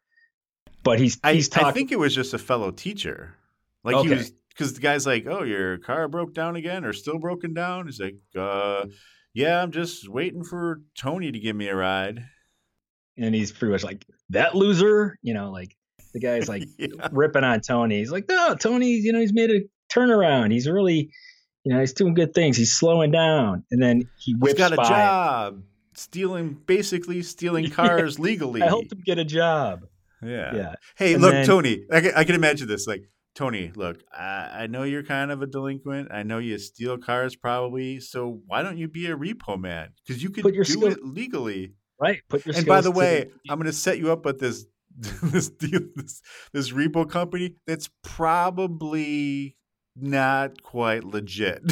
but 0.82 0.98
he's, 0.98 1.18
I, 1.24 1.32
he's 1.34 1.48
talking. 1.48 1.68
I 1.68 1.72
think 1.72 1.92
it 1.92 1.98
was 1.98 2.14
just 2.14 2.34
a 2.34 2.38
fellow 2.38 2.70
teacher. 2.70 3.36
Like 3.84 4.04
he 4.04 4.10
was, 4.10 4.32
because 4.50 4.74
the 4.74 4.80
guy's 4.80 5.06
like, 5.06 5.26
"Oh, 5.26 5.42
your 5.42 5.78
car 5.78 6.06
broke 6.06 6.34
down 6.34 6.56
again, 6.56 6.84
or 6.84 6.92
still 6.92 7.18
broken 7.18 7.54
down?" 7.54 7.86
He's 7.86 7.98
like, 7.98 8.16
uh, 8.38 8.84
"Yeah, 9.34 9.62
I'm 9.62 9.70
just 9.72 10.08
waiting 10.08 10.44
for 10.44 10.80
Tony 10.98 11.30
to 11.32 11.38
give 11.38 11.56
me 11.56 11.68
a 11.68 11.76
ride." 11.76 12.24
and 13.18 13.34
he's 13.34 13.52
pretty 13.52 13.70
much 13.72 13.84
like 13.84 14.06
that 14.30 14.54
loser, 14.54 15.18
you 15.20 15.34
know, 15.34 15.50
like 15.50 15.76
the 16.14 16.20
guy's 16.20 16.48
like 16.48 16.62
Yeah. 16.78 17.08
ripping 17.12 17.44
on 17.44 17.60
Tony. 17.60 17.98
He's 17.98 18.10
like, 18.10 18.26
no, 18.30 18.54
Tony, 18.54 18.92
you 18.92 19.12
know, 19.12 19.20
he's 19.20 19.34
made 19.34 19.50
a 19.50 19.60
turnaround. 19.94 20.52
He's 20.52 20.66
really, 20.66 21.10
you 21.64 21.74
know, 21.74 21.80
he's 21.80 21.92
doing 21.92 22.14
good 22.14 22.32
things. 22.32 22.56
He's 22.56 22.72
slowing 22.72 23.10
down. 23.10 23.64
And 23.70 23.82
then 23.82 24.08
he 24.18 24.32
He's 24.32 24.36
whips 24.38 24.58
got 24.58 24.72
a 24.72 24.76
by. 24.76 24.88
job 24.88 25.62
stealing, 25.94 26.54
basically 26.64 27.20
stealing 27.22 27.68
cars 27.70 28.18
legally. 28.18 28.62
I 28.62 28.66
helped 28.68 28.90
him 28.92 29.02
get 29.04 29.18
a 29.18 29.24
job. 29.24 29.80
Yeah. 30.22 30.54
Yeah. 30.54 30.74
Hey, 30.96 31.12
And 31.14 31.20
look, 31.22 31.32
then- 31.32 31.46
Tony. 31.46 31.84
I 31.92 32.00
can, 32.00 32.12
I 32.16 32.24
can 32.24 32.36
imagine 32.36 32.68
this. 32.68 32.86
Like, 32.86 33.02
Tony, 33.34 33.72
look, 33.74 34.02
I, 34.12 34.62
I 34.62 34.66
know 34.66 34.82
you're 34.82 35.02
kind 35.02 35.30
of 35.30 35.40
a 35.42 35.46
delinquent. 35.46 36.08
I 36.12 36.22
know 36.22 36.38
you 36.38 36.58
steal 36.58 36.98
cars 36.98 37.36
probably. 37.36 38.00
So 38.00 38.40
why 38.46 38.62
don't 38.62 38.76
you 38.76 38.88
be 38.88 39.06
a 39.06 39.16
repo 39.16 39.58
man? 39.60 39.90
Because 40.04 40.22
you 40.22 40.30
could 40.30 40.44
do 40.52 40.64
skill- 40.64 40.88
it 40.88 41.04
legally. 41.04 41.74
Right. 42.00 42.20
Put 42.28 42.46
your 42.46 42.56
And 42.56 42.66
by 42.66 42.80
the 42.80 42.90
way, 42.90 43.30
I'm 43.48 43.58
going 43.58 43.66
to 43.66 43.72
set 43.72 43.98
you 43.98 44.10
up 44.10 44.24
with 44.24 44.40
this 44.40 44.64
this 45.22 45.48
deal, 45.48 45.80
this 45.94 46.20
this 46.52 46.72
repo 46.72 47.08
company 47.08 47.54
that's 47.66 47.88
probably 48.02 49.56
not 49.94 50.62
quite 50.62 51.04
legit. 51.04 51.62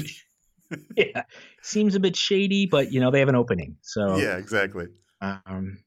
yeah. 0.97 1.23
Seems 1.63 1.95
a 1.95 2.01
bit 2.01 2.15
shady, 2.15 2.67
but 2.67 2.93
you 2.93 3.01
know, 3.01 3.11
they 3.11 3.21
have 3.21 3.29
an 3.29 3.35
opening. 3.35 3.77
So 3.83 4.17
yeah, 4.17 4.37
exactly. 4.37 4.87
Um, 5.21 5.79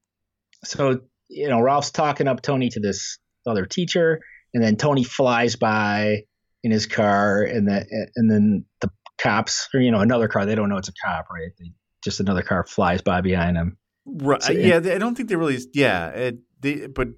so 0.64 1.02
you 1.30 1.48
know, 1.48 1.62
Ralph's 1.62 1.92
talking 1.92 2.28
up 2.28 2.42
Tony 2.42 2.70
to 2.70 2.80
this 2.80 3.18
other 3.46 3.66
teacher, 3.66 4.22
and 4.54 4.64
then 4.64 4.76
Tony 4.76 5.04
flies 5.04 5.56
by 5.56 6.24
in 6.64 6.72
his 6.72 6.86
car, 6.88 7.42
and 7.44 7.68
then 7.68 7.86
and 8.16 8.30
then 8.32 8.66
the 8.82 8.90
cops, 9.22 9.68
or 9.74 9.80
you 9.80 9.92
know, 9.92 10.00
another 10.00 10.28
car. 10.28 10.46
They 10.46 10.56
don't 10.56 10.70
know 10.70 10.78
it's 10.78 10.90
a 10.90 10.94
cop, 11.06 11.28
right? 11.32 11.50
They, 11.60 11.72
just 12.04 12.20
another 12.20 12.42
car 12.42 12.66
flies 12.66 13.02
by 13.02 13.22
behind 13.22 13.58
him. 13.58 13.78
Right. 14.06 14.42
So- 14.42 14.54
yeah, 14.54 14.78
I 14.78 14.98
don't 14.98 15.16
think 15.16 15.30
they 15.30 15.36
really. 15.36 15.60
Yeah, 15.74 16.08
it, 16.10 16.38
they, 16.60 16.88
but 16.88 17.10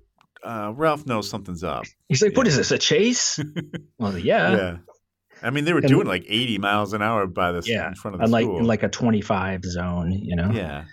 uh, 0.44 0.74
Ralph 0.76 1.06
knows 1.06 1.30
something's 1.30 1.64
up. 1.64 1.86
He's 2.10 2.22
like, 2.22 2.36
"What 2.36 2.46
Yeah. 2.46 2.52
is 2.52 2.58
this? 2.58 2.72
A 2.72 2.78
chase?" 2.78 3.40
well, 3.98 4.18
yeah, 4.18 4.52
yeah. 4.56 4.78
I 5.42 5.50
mean, 5.50 5.64
they 5.66 5.74
were 5.74 5.80
And- 5.80 5.88
doing 5.88 6.08
like 6.08 6.24
80 6.28 6.58
miles 6.60 6.94
an 6.94 7.02
hour 7.02 7.26
by 7.28 7.52
this 7.54 7.68
Yeah, 7.68 7.88
in 7.88 7.96
front 7.96 8.16
of 8.16 8.22
the 8.22 8.28
like 8.28 8.44
school. 8.44 8.64
like 8.64 8.84
a 8.84 8.90
twenty-five 8.90 9.64
zone, 9.64 10.12
you 10.12 10.36
know. 10.36 10.52
yeah. 10.54 10.86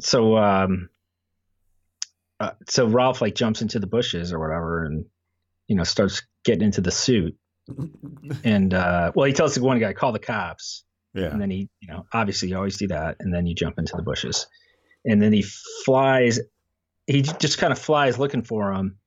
So 0.00 0.36
um, 0.36 0.88
uh, 2.40 2.50
so 2.68 2.86
Ralph 2.86 3.20
like 3.20 3.34
jumps 3.34 3.62
into 3.62 3.78
the 3.78 3.86
bushes 3.86 4.32
or 4.32 4.38
whatever, 4.38 4.84
and 4.84 5.04
you 5.68 5.76
know 5.76 5.84
starts 5.84 6.22
getting 6.44 6.62
into 6.62 6.80
the 6.80 6.90
suit. 6.90 7.36
And 8.44 8.74
uh, 8.74 9.12
well, 9.14 9.26
he 9.26 9.32
tells 9.32 9.54
the 9.54 9.62
one 9.62 9.78
guy, 9.78 9.92
"Call 9.92 10.12
the 10.12 10.18
cops." 10.18 10.84
yeah. 11.14 11.26
and 11.30 11.40
then 11.40 11.50
he 11.50 11.68
you 11.80 11.88
know 11.88 12.06
obviously 12.12 12.48
you 12.50 12.56
always 12.56 12.76
do 12.76 12.88
that 12.88 13.16
and 13.20 13.32
then 13.34 13.46
you 13.46 13.54
jump 13.54 13.78
into 13.78 13.96
the 13.96 14.02
bushes 14.02 14.46
and 15.04 15.20
then 15.22 15.32
he 15.32 15.42
flies. 15.84 16.40
He 17.06 17.22
just 17.22 17.58
kind 17.58 17.72
of 17.72 17.78
flies 17.78 18.18
looking 18.18 18.42
for 18.42 18.72
him, 18.72 18.98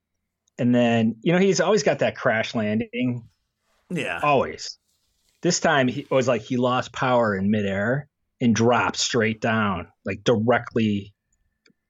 and 0.58 0.74
then 0.74 1.16
you 1.22 1.32
know 1.32 1.38
he's 1.38 1.60
always 1.60 1.82
got 1.82 1.98
that 2.00 2.16
crash 2.16 2.54
landing. 2.54 3.28
Yeah. 3.90 4.20
Always. 4.22 4.78
This 5.42 5.60
time 5.60 5.88
he 5.88 6.00
it 6.02 6.10
was 6.10 6.28
like 6.28 6.42
he 6.42 6.56
lost 6.56 6.92
power 6.92 7.36
in 7.36 7.50
midair 7.50 8.08
and 8.40 8.54
dropped 8.54 8.96
straight 8.96 9.40
down, 9.40 9.88
like 10.04 10.24
directly 10.24 11.14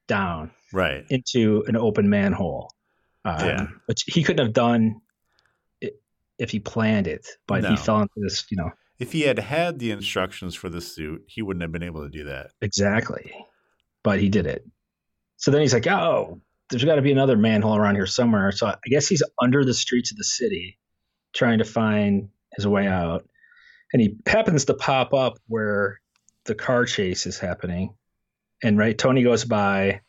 down 0.09 0.50
Right. 0.73 1.05
into 1.11 1.65
an 1.69 1.77
open 1.77 2.09
manhole. 2.11 2.73
Um, 3.25 3.47
Yeah. 3.47 3.67
Which 3.87 4.05
he 4.07 4.23
couldn't 4.23 4.45
have 4.45 4.55
done 4.55 5.00
if 6.39 6.50
he 6.50 6.59
planned 6.59 7.07
it, 7.07 7.27
but 7.47 7.62
No. 7.62 7.71
he 7.71 7.77
fell 7.77 8.00
into 8.00 8.15
this, 8.17 8.47
you 8.50 8.57
know, 8.57 8.71
If 8.99 9.12
he 9.12 9.23
had 9.23 9.39
had 9.39 9.79
the 9.79 9.91
instructions 9.91 10.55
for 10.55 10.69
the 10.69 10.81
suit, 10.81 11.25
he 11.27 11.43
wouldn't 11.43 11.62
have 11.62 11.73
been 11.73 11.83
able 11.83 12.03
to 12.03 12.11
do 12.11 12.25
that. 12.25 12.53
exactly. 12.61 13.33
But 14.03 14.21
he 14.21 14.29
did 14.31 14.47
it. 14.47 14.67
So 15.37 15.50
then 15.50 15.61
he's 15.61 15.75
like, 15.75 15.87
oh, 15.87 16.41
there's 16.71 16.85
got 16.85 16.95
to 16.97 17.03
be 17.03 17.12
another 17.12 17.37
manhole 17.37 17.77
around 17.77 17.97
here 17.97 18.07
somewhere. 18.07 18.53
So 18.53 18.67
I 18.69 18.77
guess 18.87 19.07
he's 19.09 19.23
under 19.41 19.65
the 19.65 19.75
streets 19.75 20.11
of 20.12 20.17
the 20.17 20.25
city 20.25 20.79
trying 21.35 21.59
to 21.59 21.65
find 21.65 22.29
his 22.57 22.67
way 22.67 22.87
out. 22.87 23.27
And 23.93 24.00
he 24.00 24.17
happens 24.27 24.67
to 24.67 24.75
pop 24.75 25.12
up 25.15 25.39
where 25.49 26.00
the 26.45 26.55
car 26.55 26.85
chase 26.87 27.27
is 27.27 27.39
happening. 27.39 27.95
And 28.62 28.79
right, 28.79 28.97
Tony 28.97 29.23
goes 29.23 29.45
by. 29.45 30.00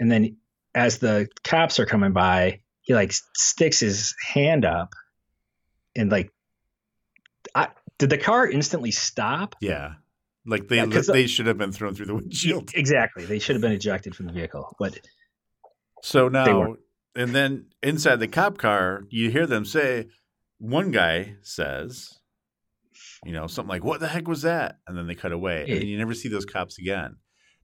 And 0.00 0.10
then 0.10 0.36
as 0.78 0.98
the 0.98 1.28
cops 1.44 1.78
are 1.80 1.86
coming 1.86 2.12
by, 2.12 2.60
he 2.82 2.94
like 2.94 3.12
sticks 3.34 3.80
his 3.80 4.14
hand 4.32 4.64
up 4.64 4.94
and 5.96 6.10
like, 6.10 6.32
I, 7.54 7.68
did 7.98 8.10
the 8.10 8.18
car 8.18 8.48
instantly 8.48 8.90
stop? 8.92 9.56
Yeah. 9.60 9.94
Like 10.46 10.68
they 10.68 10.76
Yeah, 10.76 10.86
'cause 10.86 11.06
the- 11.06 11.12
they 11.14 11.26
should 11.26 11.46
have 11.46 11.58
been 11.58 11.72
thrown 11.72 11.94
through 11.94 12.06
the 12.06 12.14
windshield. 12.14 12.70
Exactly. 12.74 13.24
They 13.26 13.38
should 13.40 13.56
have 13.56 13.62
been 13.62 13.72
ejected 13.72 14.14
from 14.14 14.26
the 14.26 14.32
vehicle. 14.32 14.74
But 14.78 14.98
So 16.02 16.28
now, 16.28 16.76
and 17.16 17.34
then 17.34 17.66
inside 17.82 18.16
the 18.20 18.28
cop 18.28 18.56
car, 18.58 19.02
you 19.10 19.30
hear 19.30 19.46
them 19.46 19.64
say, 19.64 20.06
one 20.58 20.90
guy 20.92 21.34
says, 21.42 22.14
you 23.24 23.32
know, 23.32 23.46
something 23.48 23.68
like, 23.68 23.82
what 23.84 23.98
the 24.00 24.06
heck 24.08 24.28
was 24.28 24.42
that? 24.42 24.78
And 24.86 24.96
then 24.96 25.06
they 25.08 25.14
cut 25.16 25.32
away. 25.32 25.66
And 25.68 25.82
you 25.88 25.98
never 25.98 26.14
see 26.14 26.28
those 26.28 26.44
cops 26.46 26.78
again. 26.78 27.16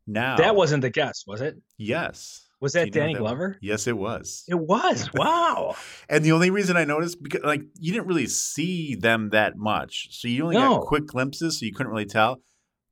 Now, 0.07 0.37
that 0.37 0.57
wasn't 0.57 0.83
the 0.83 0.91
guess, 0.91 1.25
was 1.27 1.41
it? 1.41 1.57
yes. 1.79 2.44
Was 2.65 2.73
that 2.73 2.91
Danny 2.93 3.13
that- 3.13 3.21
Glover? 3.21 3.59
Yes, 3.61 3.87
it 3.87 3.97
was. 3.97 4.43
It 4.49 4.59
was. 4.59 5.09
Wow. 5.15 5.77
And 6.09 6.25
the 6.25 6.33
only 6.33 6.51
reason 6.51 6.77
I 6.77 6.85
noticed 6.85 7.23
because 7.23 7.43
like 7.45 7.63
you 7.79 7.93
didn't 7.93 8.07
really 8.09 8.27
see 8.27 8.95
them 8.95 9.31
that 9.31 9.57
much, 9.57 10.09
so 10.11 10.27
you 10.29 10.43
only 10.45 10.57
No. 10.57 10.79
got 10.79 10.87
quick 10.87 11.07
glimpses, 11.07 11.61
so 11.61 11.67
you 11.67 11.73
couldn't 11.73 11.93
really 11.93 12.07
tell. 12.07 12.41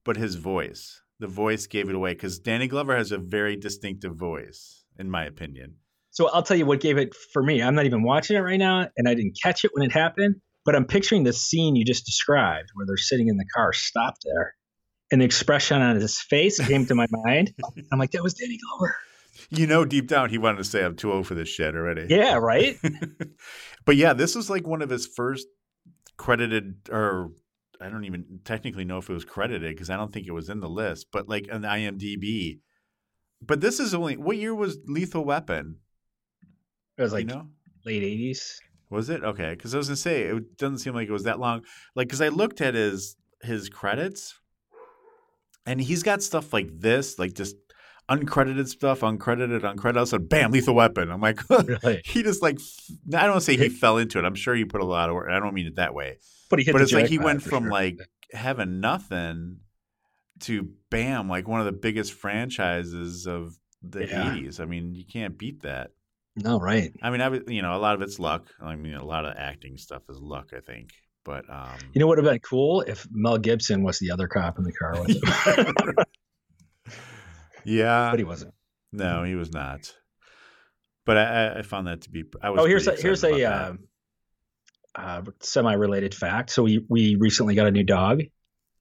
But 0.04 0.16
his 0.16 0.34
voice, 0.36 1.00
the 1.20 1.26
voice 1.26 1.66
gave 1.66 1.88
it 1.88 1.94
away 1.94 2.12
because 2.12 2.38
Danny 2.38 2.68
Glover 2.68 2.96
has 2.96 3.12
a 3.12 3.18
very 3.18 3.56
distinctive 3.56 4.14
voice, 4.16 4.84
in 4.98 5.10
my 5.10 5.24
opinion. 5.24 5.76
So 6.10 6.28
I'll 6.28 6.42
tell 6.42 6.56
you 6.58 6.66
what 6.66 6.80
gave 6.80 6.98
it 6.98 7.14
for 7.32 7.42
me. 7.42 7.62
I'm 7.62 7.74
not 7.74 7.86
even 7.86 8.02
watching 8.02 8.36
it 8.36 8.40
right 8.40 8.58
now, 8.58 8.88
and 8.96 9.08
I 9.08 9.14
didn't 9.14 9.38
catch 9.42 9.64
it 9.64 9.70
when 9.72 9.84
it 9.86 9.92
happened. 9.92 10.36
But 10.64 10.76
I'm 10.76 10.84
picturing 10.84 11.24
the 11.24 11.32
scene 11.32 11.74
you 11.76 11.84
just 11.84 12.04
described, 12.06 12.68
where 12.74 12.86
they're 12.86 12.96
sitting 12.98 13.28
in 13.28 13.36
the 13.38 13.46
car, 13.54 13.72
stopped 13.72 14.24
there, 14.24 14.54
and 15.10 15.20
the 15.20 15.24
expression 15.24 15.80
on 15.82 15.96
his 15.96 16.20
face 16.20 16.60
came 16.60 16.84
to 16.86 16.94
my 16.94 17.06
mind. 17.10 17.54
I'm 17.92 17.98
like, 17.98 18.10
that 18.12 18.22
was 18.22 18.34
Danny 18.34 18.58
Glover. 18.58 18.94
You 19.50 19.66
know, 19.66 19.84
deep 19.84 20.08
down, 20.08 20.30
he 20.30 20.38
wanted 20.38 20.58
to 20.58 20.64
say, 20.64 20.84
"I'm 20.84 20.96
too 20.96 21.12
old 21.12 21.26
for 21.26 21.34
this 21.34 21.48
shit 21.48 21.74
already." 21.74 22.06
Yeah, 22.08 22.34
right. 22.34 22.76
but 23.84 23.96
yeah, 23.96 24.12
this 24.12 24.34
was 24.34 24.50
like 24.50 24.66
one 24.66 24.82
of 24.82 24.90
his 24.90 25.06
first 25.06 25.46
credited, 26.16 26.88
or 26.90 27.30
I 27.80 27.88
don't 27.88 28.04
even 28.04 28.40
technically 28.44 28.84
know 28.84 28.98
if 28.98 29.08
it 29.08 29.14
was 29.14 29.24
credited 29.24 29.74
because 29.74 29.90
I 29.90 29.96
don't 29.96 30.12
think 30.12 30.26
it 30.26 30.32
was 30.32 30.48
in 30.48 30.60
the 30.60 30.68
list, 30.68 31.06
but 31.12 31.28
like 31.28 31.48
an 31.50 31.62
IMDb. 31.62 32.60
But 33.40 33.60
this 33.60 33.80
is 33.80 33.94
only 33.94 34.16
what 34.16 34.36
year 34.36 34.54
was 34.54 34.78
Lethal 34.86 35.24
Weapon? 35.24 35.78
It 36.98 37.02
was 37.02 37.12
like 37.12 37.28
you 37.28 37.34
know, 37.34 37.48
late 37.84 38.02
'80s. 38.02 38.58
was 38.90 39.08
it 39.08 39.24
okay? 39.24 39.50
Because 39.50 39.74
I 39.74 39.78
was 39.78 39.88
gonna 39.88 39.96
say 39.96 40.22
it 40.22 40.58
doesn't 40.58 40.78
seem 40.78 40.94
like 40.94 41.08
it 41.08 41.12
was 41.12 41.24
that 41.24 41.40
long. 41.40 41.62
Like, 41.96 42.06
because 42.06 42.20
I 42.20 42.28
looked 42.28 42.60
at 42.60 42.74
his 42.74 43.16
his 43.42 43.68
credits, 43.68 44.38
and 45.66 45.80
he's 45.80 46.02
got 46.02 46.22
stuff 46.22 46.52
like 46.52 46.68
this, 46.70 47.18
like 47.18 47.32
just 47.32 47.56
uncredited 48.18 48.68
stuff, 48.68 49.00
uncredited, 49.00 49.60
uncredited. 49.62 50.00
I 50.00 50.04
said, 50.04 50.28
"Bam, 50.28 50.50
Lethal 50.52 50.74
Weapon." 50.74 51.10
I'm 51.10 51.20
like, 51.20 51.40
Really? 51.50 52.02
he 52.04 52.22
just 52.22 52.42
like 52.42 52.58
I 53.14 53.26
don't 53.26 53.40
say 53.40 53.56
he 53.56 53.68
fell 53.68 53.98
into 53.98 54.18
it. 54.18 54.24
I'm 54.24 54.34
sure 54.34 54.54
he 54.54 54.64
put 54.64 54.80
a 54.80 54.84
lot 54.86 55.08
of 55.08 55.14
work. 55.14 55.28
I 55.30 55.38
don't 55.40 55.54
mean 55.54 55.66
it 55.66 55.76
that 55.76 55.94
way, 55.94 56.18
But 56.50 56.58
he 56.58 56.64
hit 56.64 56.72
but 56.72 56.82
it's 56.82 56.92
like 56.92 57.06
he 57.06 57.18
went 57.18 57.42
from 57.42 57.64
sure. 57.64 57.72
like 57.72 57.98
having 58.32 58.80
nothing 58.80 59.58
to 60.40 60.68
bam, 60.90 61.28
like 61.28 61.46
one 61.46 61.60
of 61.60 61.66
the 61.66 61.72
biggest 61.72 62.12
franchises 62.12 63.26
of 63.26 63.56
the 63.82 64.06
Yeah. 64.06 64.34
80s. 64.34 64.60
I 64.60 64.64
mean, 64.64 64.94
you 64.94 65.04
can't 65.04 65.36
beat 65.38 65.62
that. 65.62 65.90
no, 66.36 66.58
right. 66.58 66.92
I 67.02 67.10
mean, 67.10 67.20
I 67.20 67.28
you 67.48 67.62
know, 67.62 67.74
a 67.76 67.78
lot 67.78 67.94
of 67.94 68.02
it's 68.02 68.18
luck. 68.18 68.48
I 68.60 68.74
mean, 68.76 68.94
a 68.94 69.04
lot 69.04 69.24
of 69.24 69.34
acting 69.36 69.76
stuff 69.76 70.02
is 70.08 70.18
luck, 70.18 70.50
I 70.56 70.60
think. 70.60 70.90
But 71.24 71.44
um, 71.48 71.68
You 71.92 72.00
know 72.00 72.06
what 72.08 72.16
would 72.18 72.24
have 72.24 72.32
been 72.32 72.40
cool 72.40 72.80
if 72.80 73.06
Mel 73.12 73.38
Gibson 73.38 73.82
was 73.84 73.98
the 74.00 74.10
other 74.10 74.26
cop 74.26 74.58
in 74.58 74.64
the 74.64 74.72
car 74.72 75.00
with 75.00 75.10
him, 75.10 75.94
yeah, 77.64 78.10
but 78.10 78.18
he 78.18 78.24
wasn't. 78.24 78.54
no, 78.92 79.24
he 79.24 79.34
was 79.34 79.52
not. 79.52 79.94
But 81.04 81.16
I, 81.16 81.58
I- 81.58 81.62
found 81.62 81.86
that 81.88 82.02
to 82.02 82.10
be. 82.10 82.24
I 82.42 82.50
was. 82.50 82.60
Oh, 82.60 82.64
here's 82.64 82.86
a 82.86 82.94
here's 82.94 83.24
a 83.24 83.44
uh, 83.44 83.72
uh, 84.94 85.22
semi-related 85.40 86.14
fact. 86.14 86.50
So 86.50 86.62
we 86.62 86.84
we 86.88 87.16
recently 87.16 87.54
got 87.54 87.66
a 87.66 87.70
new 87.70 87.84
dog. 87.84 88.20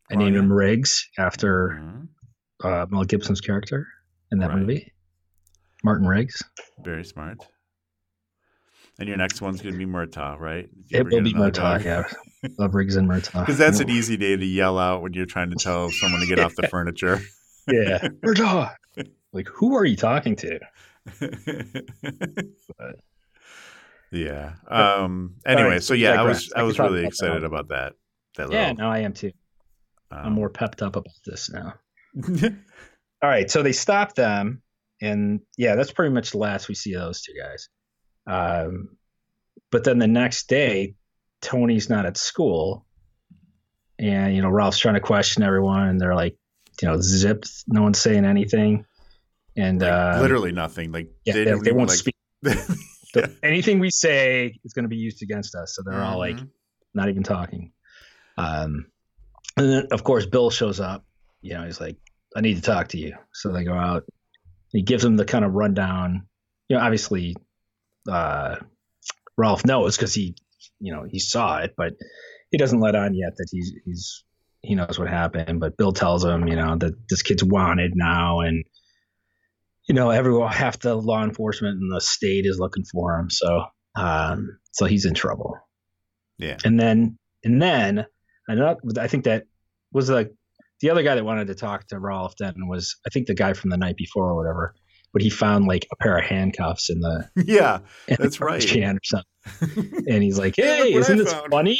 I 0.09 0.15
Oh, 0.15 0.17
named 0.17 0.35
yeah? 0.35 0.41
him 0.41 0.51
Riggs 0.53 1.07
after 1.17 1.79
Mhm. 1.81 2.07
uh, 2.63 2.85
Mel 2.89 3.03
Gibson's 3.05 3.41
character 3.41 3.87
in 4.31 4.39
that 4.39 4.49
Right. 4.49 4.57
movie, 4.59 4.93
Martin 5.83 6.05
Riggs. 6.07 6.41
Very 6.83 7.05
smart. 7.05 7.37
And 8.99 9.07
your 9.07 9.17
next 9.17 9.41
one's 9.41 9.61
going 9.61 9.73
to 9.73 9.79
be 9.79 9.85
Murtaugh, 9.91 10.37
right? 10.37 10.69
It 10.91 11.05
will 11.09 11.21
be 11.21 11.33
Murtaugh. 11.33 11.53
dog. 11.53 11.85
Yeah, 11.85 12.03
love 12.59 12.75
Riggs 12.75 12.97
and 12.97 13.09
Murtaugh. 13.09 13.39
Because 13.39 13.57
that's 13.57 13.79
an 13.79 13.89
easy 13.89 14.17
day 14.17 14.35
to 14.35 14.45
yell 14.45 14.77
out 14.77 15.01
when 15.01 15.13
you're 15.13 15.25
trying 15.25 15.49
to 15.51 15.55
tell 15.55 15.89
someone 15.89 16.19
to 16.21 16.27
get 16.27 16.39
off 16.39 16.55
the 16.55 16.67
furniture. 16.69 17.19
Yeah, 17.67 17.99
Murtaugh. 18.23 18.75
Like, 19.33 19.47
who 19.47 19.75
are 19.75 19.85
you 19.85 19.95
talking 19.95 20.35
to? 20.37 20.59
yeah. 24.11 24.53
Um. 24.67 25.35
Anyway, 25.45 25.79
so 25.79 25.93
yeah, 25.93 26.21
I 26.21 26.23
was 26.23 26.51
I 26.55 26.63
was 26.63 26.79
really 26.79 27.05
excited 27.05 27.43
about 27.43 27.69
that. 27.69 27.93
That 28.37 28.51
Yeah, 28.51 28.69
little, 28.69 28.75
no, 28.75 28.91
I 28.91 28.99
am 28.99 29.13
too. 29.13 29.31
I'm 30.11 30.27
um, 30.27 30.33
more 30.33 30.49
pepped 30.49 30.81
up 30.81 30.95
about 30.95 31.13
this 31.25 31.49
now. 31.49 31.73
All 33.23 33.29
right, 33.29 33.49
so 33.49 33.63
they 33.63 33.71
stop 33.71 34.15
them, 34.15 34.61
and 35.01 35.41
yeah, 35.57 35.75
that's 35.75 35.91
pretty 35.91 36.13
much 36.13 36.31
the 36.31 36.37
last 36.37 36.67
we 36.67 36.75
see 36.75 36.93
of 36.93 37.01
those 37.01 37.21
two 37.21 37.33
guys. 37.39 37.69
Um, 38.27 38.97
but 39.71 39.83
then 39.83 39.99
the 39.99 40.07
next 40.07 40.47
day, 40.49 40.95
Tony's 41.41 41.89
not 41.89 42.05
at 42.05 42.17
school, 42.17 42.85
and 43.97 44.35
you 44.35 44.41
know 44.41 44.49
Ralph's 44.49 44.79
trying 44.79 44.95
to 44.95 45.01
question 45.01 45.43
everyone, 45.43 45.87
and 45.87 46.01
they're 46.01 46.15
like, 46.15 46.35
you 46.81 46.87
know, 46.87 46.99
zip, 47.01 47.45
no 47.67 47.81
one's 47.81 47.99
saying 47.99 48.25
anything, 48.25 48.85
and 49.55 49.81
like, 49.81 49.91
uh, 49.91 50.19
literally 50.21 50.51
nothing. 50.51 50.91
Like 50.91 51.09
yeah, 51.25 51.33
they, 51.33 51.45
didn't 51.45 51.63
they 51.63 51.71
won't 51.71 51.89
like, 51.89 51.97
speak. 51.97 52.15
yeah. 53.15 53.27
Anything 53.43 53.79
we 53.79 53.89
say 53.89 54.57
is 54.63 54.73
going 54.73 54.83
to 54.83 54.89
be 54.89 54.97
used 54.97 55.21
against 55.21 55.55
us, 55.55 55.75
so 55.75 55.83
they're 55.85 56.01
all 56.01 56.17
like, 56.17 56.37
Mhm. 56.37 56.49
not 56.93 57.09
even 57.09 57.23
talking. 57.23 57.73
Um, 58.37 58.85
and 59.57 59.69
then 59.69 59.87
of 59.91 60.03
course 60.03 60.25
Bill 60.25 60.49
shows 60.49 60.79
up. 60.79 61.05
You 61.41 61.55
know, 61.55 61.65
he's 61.65 61.81
like, 61.81 61.97
"I 62.35 62.41
need 62.41 62.55
to 62.55 62.61
talk 62.61 62.89
to 62.89 62.97
you." 62.97 63.15
So 63.33 63.51
they 63.51 63.63
go 63.63 63.73
out. 63.73 64.03
He 64.71 64.81
gives 64.83 65.03
them 65.03 65.17
the 65.17 65.25
kind 65.25 65.43
of 65.43 65.53
rundown. 65.53 66.27
You 66.69 66.77
know, 66.77 66.83
obviously, 66.83 67.35
uh, 68.09 68.55
Ralph 69.37 69.65
knows 69.65 69.97
because 69.97 70.13
he, 70.13 70.35
you 70.79 70.93
know, 70.93 71.03
he 71.09 71.19
saw 71.19 71.57
it, 71.57 71.73
but 71.75 71.93
he 72.51 72.57
doesn't 72.57 72.79
let 72.79 72.95
on 72.95 73.13
yet 73.13 73.35
that 73.37 73.47
he's 73.51 73.73
he's 73.85 74.23
he 74.63 74.75
knows 74.75 74.97
what 74.99 75.07
happened. 75.09 75.59
But 75.59 75.77
Bill 75.77 75.91
tells 75.93 76.23
him, 76.23 76.47
you 76.47 76.55
know, 76.55 76.77
that 76.77 76.93
this 77.09 77.21
kid's 77.23 77.43
wanted 77.43 77.93
now, 77.95 78.41
and 78.41 78.63
you 79.87 79.95
know, 79.95 80.09
everyone, 80.11 80.51
half 80.51 80.79
the 80.79 80.95
law 80.95 81.23
enforcement 81.23 81.79
in 81.81 81.89
the 81.89 82.01
state 82.01 82.45
is 82.45 82.59
looking 82.59 82.83
for 82.85 83.17
him. 83.19 83.29
So, 83.29 83.63
um, 83.95 84.59
so 84.71 84.85
he's 84.85 85.05
in 85.05 85.13
trouble. 85.13 85.57
yeah. 86.37 86.57
And 86.63 86.79
then 86.79 87.17
and 87.43 87.61
then 87.61 88.05
another 88.47 88.77
I 88.99 89.07
think 89.07 89.23
that 89.25 89.45
was 89.91 90.09
like 90.09 90.31
the 90.81 90.89
other 90.91 91.03
guy 91.03 91.15
that 91.15 91.25
wanted 91.25 91.47
to 91.47 91.55
talk 91.55 91.87
to 91.87 91.99
Ralph 91.99 92.35
Denton 92.37 92.67
was 92.67 92.95
I 93.05 93.09
think 93.09 93.27
the 93.27 93.33
guy 93.35 93.53
from 93.53 93.69
the 93.71 93.77
night 93.77 93.97
before 93.97 94.29
or 94.29 94.35
whatever. 94.37 94.75
But 95.13 95.21
he 95.23 95.29
found 95.29 95.65
like 95.67 95.85
a 95.91 95.95
pair 96.01 96.17
of 96.17 96.23
handcuffs 96.23 96.89
in 96.89 96.99
the 97.01 97.27
Yeah. 97.45 97.79
in 98.07 98.15
the 98.17 98.23
That's 98.23 98.37
garbage 98.37 98.71
right. 98.73 98.81
can 98.81 98.95
or 98.97 99.01
something. 99.03 100.03
And 100.07 100.23
he's 100.23 100.37
like, 100.39 100.55
Hey, 100.55 100.77
look 100.77 100.87
Hey, 100.87 100.93
what 100.93 100.99
isn't 101.01 101.19
I 101.19 101.23
this 101.23 101.33
found." 101.33 101.51
funny? 101.51 101.79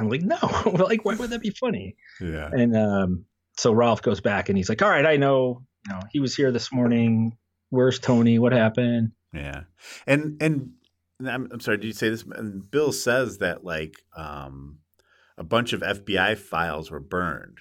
I'm 0.00 0.08
like, 0.08 0.22
No, 0.22 0.38
like 0.88 1.04
why 1.04 1.14
would 1.14 1.30
that 1.30 1.42
be 1.42 1.50
funny? 1.50 1.96
yeah. 2.20 2.48
And 2.52 2.76
um 2.76 3.24
so 3.56 3.72
Ralph 3.72 4.02
goes 4.02 4.20
back 4.20 4.48
and 4.48 4.56
he's 4.58 4.68
like, 4.68 4.82
All 4.82 4.88
right, 4.90 5.06
I 5.06 5.16
know, 5.16 5.62
you 5.86 5.92
know, 5.94 6.00
he 6.10 6.20
was 6.20 6.34
here 6.34 6.50
this 6.52 6.72
morning. 6.72 7.36
Where's 7.70 7.98
Tony? 7.98 8.38
What 8.38 8.52
happened? 8.52 9.12
Yeah, 9.32 9.62
and 10.06 10.42
and 10.42 10.70
I'm, 11.24 11.48
I'm 11.52 11.60
sorry. 11.60 11.76
Did 11.76 11.86
you 11.86 11.92
say 11.92 12.08
this? 12.08 12.24
And 12.24 12.68
Bill 12.70 12.92
says 12.92 13.38
that 13.38 13.62
like 13.64 13.94
um, 14.16 14.78
a 15.38 15.44
bunch 15.44 15.72
of 15.72 15.80
FBI 15.82 16.36
files 16.38 16.90
were 16.90 16.98
burned 17.00 17.58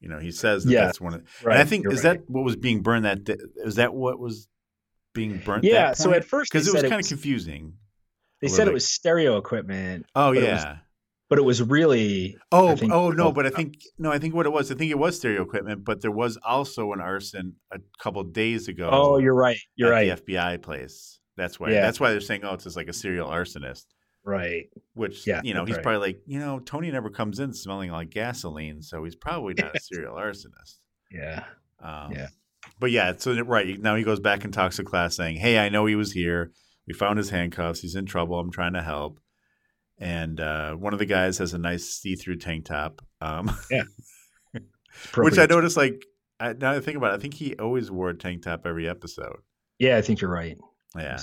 You 0.00 0.08
know, 0.08 0.18
he 0.18 0.30
says 0.32 0.64
that 0.64 0.72
Yeah, 0.72 0.84
that's 0.86 1.00
one 1.00 1.14
of. 1.14 1.20
The, 1.20 1.26
Right. 1.46 1.54
and 1.54 1.62
I 1.62 1.64
think 1.64 1.86
is 1.86 2.04
right. 2.04 2.18
that 2.18 2.28
what 2.30 2.44
was 2.44 2.56
being 2.56 2.82
burned 2.82 3.04
that 3.06 3.24
day? 3.24 3.36
Is 3.64 3.76
that 3.76 3.94
what 3.94 4.18
was 4.18 4.48
being 5.14 5.38
burnt? 5.44 5.64
Yeah. 5.64 5.92
So 5.92 6.12
at 6.12 6.24
first 6.24 6.50
because 6.52 6.66
it 6.68 6.74
was 6.74 6.82
kind 6.82 7.00
of 7.00 7.06
confusing. 7.08 7.74
they 8.42 8.48
said 8.48 8.58
little 8.58 8.72
it 8.72 8.74
was 8.74 8.86
stereo 8.88 9.36
equipment, 9.38 10.04
Oh 10.14 10.34
but 10.34 10.42
it 10.42 10.52
was- 10.52 10.62
yeah. 10.62 10.76
But 11.28 11.38
it 11.38 11.42
was 11.42 11.62
really 11.62 12.36
Oh, 12.52 12.76
think- 12.76 12.92
oh 12.92 13.10
no, 13.10 13.32
but 13.32 13.46
I 13.46 13.50
think 13.50 13.78
no, 13.98 14.10
I 14.12 14.18
think 14.18 14.34
what 14.34 14.46
it 14.46 14.50
was, 14.52 14.70
I 14.70 14.74
think 14.74 14.90
it 14.90 14.98
was 14.98 15.16
stereo 15.16 15.42
equipment, 15.42 15.84
but 15.84 16.00
there 16.02 16.10
was 16.12 16.36
also 16.44 16.92
an 16.92 17.00
arson 17.00 17.54
a 17.72 17.78
couple 17.98 18.22
days 18.24 18.68
ago. 18.68 18.88
Oh, 18.92 19.18
you're 19.18 19.34
right. 19.34 19.58
You're 19.74 19.92
at 19.92 20.08
right. 20.08 20.24
The 20.26 20.32
FBI 20.34 20.62
place. 20.62 21.18
That's 21.36 21.60
why. 21.60 21.70
Yeah. 21.70 21.82
That's 21.82 22.00
why 22.00 22.10
they're 22.12 22.20
saying, 22.20 22.42
oh, 22.44 22.54
it's 22.54 22.64
just 22.64 22.76
like 22.76 22.88
a 22.88 22.92
serial 22.92 23.28
arsonist. 23.28 23.84
Right. 24.24 24.68
Which 24.94 25.26
Yeah, 25.26 25.40
you 25.44 25.54
know, 25.54 25.64
he's 25.64 25.76
right. 25.76 25.82
probably 25.82 26.00
like, 26.08 26.20
you 26.26 26.38
know, 26.40 26.58
Tony 26.60 26.90
never 26.90 27.10
comes 27.10 27.38
in 27.40 27.52
smelling 27.52 27.90
like 27.92 28.10
gasoline, 28.10 28.82
so 28.82 29.04
he's 29.04 29.14
probably 29.16 29.54
not 29.54 29.76
a 29.76 29.80
serial 29.80 30.14
arsonist. 30.16 30.76
Yeah. 31.12 31.44
Um, 31.80 32.12
Yeah. 32.12 32.28
But 32.80 32.90
yeah, 32.90 33.12
so 33.16 33.32
right 33.42 33.78
now 33.80 33.94
he 33.94 34.02
goes 34.02 34.18
back 34.18 34.44
and 34.44 34.52
talks 34.52 34.76
to 34.76 34.84
class 34.84 35.14
saying, 35.16 35.36
"Hey, 35.36 35.58
I 35.58 35.68
know 35.68 35.86
he 35.86 35.94
was 35.94 36.12
here. 36.12 36.50
We 36.88 36.94
found 36.94 37.16
his 37.16 37.30
handcuffs. 37.30 37.80
He's 37.80 37.94
in 37.94 38.06
trouble. 38.06 38.38
I'm 38.40 38.50
trying 38.50 38.72
to 38.72 38.82
help." 38.82 39.20
And 39.98 40.40
uh, 40.40 40.74
one 40.74 40.92
of 40.92 40.98
the 40.98 41.06
guys 41.06 41.38
has 41.38 41.54
a 41.54 41.58
nice 41.58 41.84
see-through 41.88 42.36
tank 42.36 42.66
top, 42.66 43.00
um, 43.22 43.50
which 45.16 45.38
I 45.38 45.46
noticed. 45.46 45.76
Like 45.76 46.04
I, 46.38 46.48
now 46.52 46.72
that 46.72 46.76
I 46.76 46.80
think 46.80 46.96
about 46.96 47.12
it, 47.12 47.16
I 47.16 47.18
think 47.18 47.34
he 47.34 47.54
always 47.56 47.90
wore 47.90 48.10
a 48.10 48.14
tank 48.16 48.42
top 48.42 48.66
every 48.66 48.88
episode. 48.88 49.36
Yeah, 49.78 49.96
I 49.96 50.02
think 50.02 50.20
you're 50.20 50.30
right. 50.30 50.56
Yeah. 50.96 51.18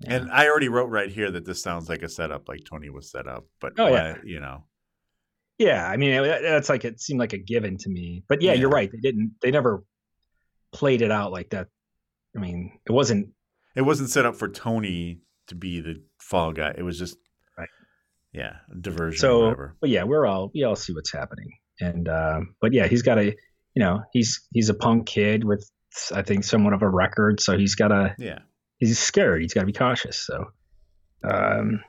Yeah. 0.00 0.16
and 0.18 0.30
I 0.30 0.48
already 0.48 0.68
wrote 0.68 0.90
right 0.90 1.10
here 1.10 1.30
that 1.30 1.44
this 1.44 1.62
sounds 1.62 1.88
like 1.88 2.02
a 2.02 2.08
setup, 2.08 2.48
like 2.48 2.60
Tony 2.64 2.90
was 2.90 3.10
set 3.10 3.26
up. 3.26 3.46
But 3.60 3.74
Oh, 3.78 3.86
yeah. 3.88 4.12
why- 4.14 4.18
you 4.24 4.40
know, 4.40 4.64
Yeah, 5.58 5.86
I 5.88 5.96
mean 5.96 6.22
that- 6.22 6.42
that's 6.42 6.68
like 6.68 6.84
it 6.84 7.00
seemed 7.00 7.20
like 7.20 7.32
a 7.32 7.38
given 7.38 7.76
to 7.78 7.88
me. 7.90 8.24
But 8.28 8.42
yeah, 8.42 8.52
you're 8.54 8.70
right. 8.70 8.90
They 8.90 8.98
didn't. 8.98 9.34
They 9.40 9.50
never 9.50 9.84
played 10.72 11.00
it 11.02 11.10
out 11.10 11.32
like 11.32 11.50
that. 11.50 11.68
I 12.36 12.40
mean, 12.40 12.78
it 12.86 12.92
wasn't. 12.92 13.28
it 13.76 13.82
wasn't 13.82 14.10
set 14.10 14.26
up 14.26 14.34
for 14.36 14.48
Tony 14.48 15.20
to 15.48 15.54
be 15.54 15.80
the 15.80 16.02
fall 16.18 16.52
guy. 16.52 16.74
It 16.76 16.82
was 16.82 16.98
just. 16.98 17.16
Yeah, 18.34 18.56
a 18.70 18.74
diversion 18.76 19.18
So, 19.20 19.40
whatever. 19.44 19.76
but 19.80 19.90
yeah, 19.90 20.02
we're 20.04 20.26
all 20.26 20.50
we 20.54 20.64
all 20.64 20.76
see 20.76 20.92
what's 20.92 21.12
happening. 21.12 21.50
And 21.80 22.08
um, 22.08 22.54
but 22.60 22.72
yeah, 22.72 22.86
he's 22.88 23.02
got 23.02 23.18
a. 23.18 23.34
You 23.76 23.82
know, 23.82 24.02
he's 24.12 24.46
he's 24.52 24.68
a 24.68 24.74
punk 24.74 25.06
kid 25.06 25.42
with 25.42 25.68
I 26.12 26.22
think 26.22 26.44
somewhat 26.44 26.74
of 26.74 26.82
a 26.82 26.88
record, 26.88 27.40
so 27.40 27.58
he's 27.58 27.74
got 27.74 27.88
to 27.88 28.14
Yeah. 28.18 28.38
he's 28.78 28.98
scared. 29.00 29.42
He's 29.42 29.52
got 29.52 29.60
to 29.62 29.66
be 29.66 29.72
cautious. 29.72 30.16
So, 30.24 30.44
um, 31.28 31.80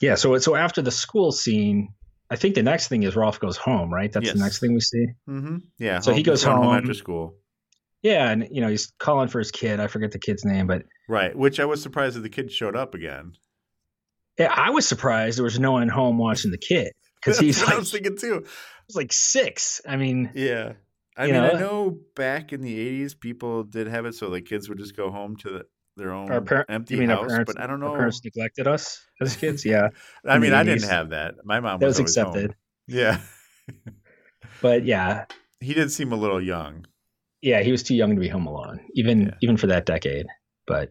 yeah. 0.00 0.14
So 0.14 0.36
so 0.38 0.54
after 0.54 0.82
the 0.82 0.90
school 0.90 1.32
scene, 1.32 1.94
I 2.30 2.36
think 2.36 2.54
the 2.54 2.62
next 2.62 2.88
thing 2.88 3.02
is 3.02 3.16
Ralph 3.16 3.40
goes 3.40 3.56
home. 3.56 3.92
Right. 3.92 4.12
That's 4.12 4.26
Yes. 4.26 4.34
the 4.34 4.40
next 4.42 4.58
thing 4.60 4.74
we 4.74 4.80
see. 4.80 5.06
Mm-hmm. 5.28 5.56
Yeah. 5.78 6.00
So 6.00 6.12
he 6.12 6.22
goes 6.22 6.44
going 6.44 6.62
home. 6.62 6.74
after 6.76 6.94
school. 6.94 7.36
Yeah, 8.02 8.30
and 8.30 8.48
you 8.50 8.60
know 8.62 8.68
he's 8.68 8.92
calling 8.98 9.28
for 9.28 9.38
his 9.38 9.50
kid. 9.50 9.78
I 9.80 9.86
forget 9.86 10.10
the 10.12 10.18
kid's 10.18 10.44
name, 10.44 10.66
but 10.66 10.82
Right. 11.08 11.36
Which 11.36 11.60
I 11.60 11.64
was 11.66 11.82
surprised 11.82 12.16
that 12.16 12.20
the 12.20 12.28
kid 12.30 12.50
showed 12.52 12.76
up 12.76 12.94
again. 12.94 13.32
Yeah, 14.40 14.52
I 14.54 14.70
was 14.70 14.88
surprised 14.88 15.38
there 15.38 15.44
was 15.44 15.60
no 15.60 15.72
one 15.72 15.88
home 15.88 16.18
watching 16.18 16.50
the 16.50 16.58
kid 16.58 16.92
because 17.16 17.38
he's 17.38 17.62
like 17.62 17.74
I 17.74 17.78
was 17.78 17.92
thinking 17.92 18.16
too. 18.16 18.44
he's 18.88 18.96
like 18.96 19.12
six. 19.12 19.80
I 19.86 19.96
mean, 19.96 20.30
Yeah. 20.34 20.72
I 21.16 21.26
mean, 21.26 21.36
I 21.36 21.52
know? 21.52 21.58
know 21.58 21.98
back 22.16 22.52
in 22.52 22.62
the 22.62 23.02
'80s, 23.04 23.18
people 23.20 23.62
did 23.64 23.86
have 23.88 24.06
it, 24.06 24.14
so 24.14 24.30
the 24.30 24.40
kids 24.40 24.68
would 24.70 24.78
just 24.78 24.96
go 24.96 25.10
home 25.10 25.36
to 25.38 25.50
the, 25.50 25.64
their 25.96 26.12
own 26.12 26.30
Our 26.30 26.40
par- 26.40 26.64
empty 26.68 26.94
you 26.94 27.00
mean 27.00 27.10
our 27.10 27.18
house. 27.18 27.28
parents- 27.28 27.52
but 27.54 27.62
I 27.62 27.66
don't 27.66 27.82
our 27.82 27.90
know. 27.90 27.94
parents 27.96 28.24
neglected 28.24 28.66
us 28.66 29.04
as 29.20 29.36
kids. 29.36 29.64
Yeah, 29.66 29.88
I 30.26 30.38
mean, 30.38 30.54
I 30.54 30.62
didn't 30.62 30.88
have 30.88 31.10
that. 31.10 31.34
My 31.44 31.60
mom 31.60 31.78
that 31.80 31.86
was, 31.86 32.00
was 32.00 32.16
always 32.16 32.16
home. 32.16 32.26
accepted. 32.46 32.56
Yeah, 32.86 33.20
But 34.62 34.84
yeah, 34.84 35.26
he 35.60 35.74
did 35.74 35.90
seem 35.92 36.12
a 36.12 36.16
little 36.16 36.40
young. 36.42 36.86
yeah, 37.42 37.62
he 37.62 37.70
was 37.70 37.82
too 37.82 37.94
young 37.94 38.14
to 38.14 38.20
be 38.20 38.28
home 38.28 38.46
alone, 38.46 38.80
even 38.94 39.22
Yeah. 39.22 39.34
even 39.42 39.56
for 39.58 39.66
that 39.68 39.84
decade. 39.86 40.26
But 40.66 40.90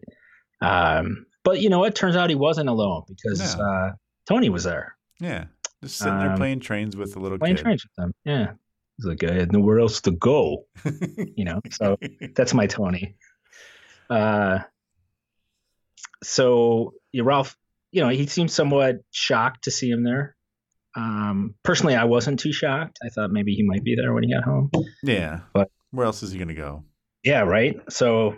um, 0.60 1.26
but 1.44 1.60
you 1.60 1.68
know 1.70 1.78
what? 1.78 1.94
Turns 1.94 2.16
out 2.16 2.28
he 2.30 2.36
wasn't 2.36 2.68
alone 2.68 3.02
because 3.08 3.56
No. 3.56 3.64
uh, 3.64 3.92
Tony 4.28 4.48
was 4.48 4.64
there 4.64 4.96
Yeah, 5.20 5.46
just 5.82 5.98
sitting 5.98 6.18
there 6.18 6.30
Um, 6.32 6.36
playing 6.36 6.60
trains 6.60 6.96
with 6.96 7.12
the 7.14 7.20
little 7.20 7.38
playing 7.38 7.56
kid. 7.56 7.62
trains 7.62 7.84
with 7.84 7.92
them. 7.96 8.12
Yeah, 8.24 8.52
he's 8.96 9.06
like, 9.06 9.24
I 9.24 9.32
had 9.32 9.52
nowhere 9.52 9.80
else 9.80 10.00
to 10.02 10.10
go. 10.12 10.66
You 11.36 11.44
know, 11.44 11.60
so 11.70 11.96
that's 12.34 12.52
my 12.54 12.66
Tony. 12.66 13.16
Uh, 14.08 14.60
so 16.22 16.94
yeah, 17.12 17.22
Ralph, 17.24 17.56
you 17.92 18.02
know, 18.02 18.08
he 18.08 18.26
seemed 18.26 18.50
somewhat 18.50 18.96
shocked 19.10 19.64
to 19.64 19.70
see 19.70 19.90
him 19.90 20.04
there. 20.04 20.36
Um, 20.96 21.54
personally, 21.62 21.94
I 21.94 22.04
wasn't 22.04 22.40
too 22.40 22.52
shocked. 22.52 22.98
I 23.04 23.08
thought 23.10 23.30
maybe 23.30 23.54
he 23.54 23.62
might 23.62 23.84
be 23.84 23.94
there 23.96 24.12
when 24.12 24.24
he 24.24 24.32
got 24.32 24.44
home. 24.44 24.70
yeah, 25.02 25.40
But- 25.52 25.70
where 25.92 26.06
else 26.06 26.22
is 26.22 26.30
he 26.32 26.38
going 26.38 26.48
to 26.48 26.54
go? 26.54 26.84
Yeah, 27.24 27.40
right. 27.40 27.76
So, 27.90 28.36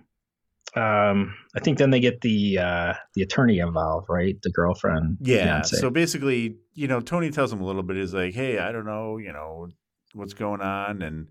um, 0.74 1.34
I 1.54 1.60
think 1.60 1.78
then 1.78 1.90
they 1.90 2.00
get 2.00 2.20
the 2.22 2.58
uh, 2.58 2.94
the 3.14 3.22
attorney 3.22 3.58
involved, 3.58 4.06
right? 4.08 4.36
The 4.42 4.50
girlfriend. 4.50 5.18
Yeah. 5.20 5.62
So 5.62 5.90
basically, 5.90 6.56
you 6.74 6.88
know, 6.88 7.00
Tony 7.00 7.30
tells 7.30 7.52
him 7.52 7.60
a 7.60 7.64
little 7.64 7.82
bit. 7.82 7.96
He's 7.96 8.14
like, 8.14 8.34
"Hey, 8.34 8.58
I 8.58 8.72
don't 8.72 8.86
know, 8.86 9.18
you 9.18 9.32
know, 9.32 9.68
what's 10.14 10.32
going 10.34 10.60
on," 10.62 11.02
and 11.02 11.28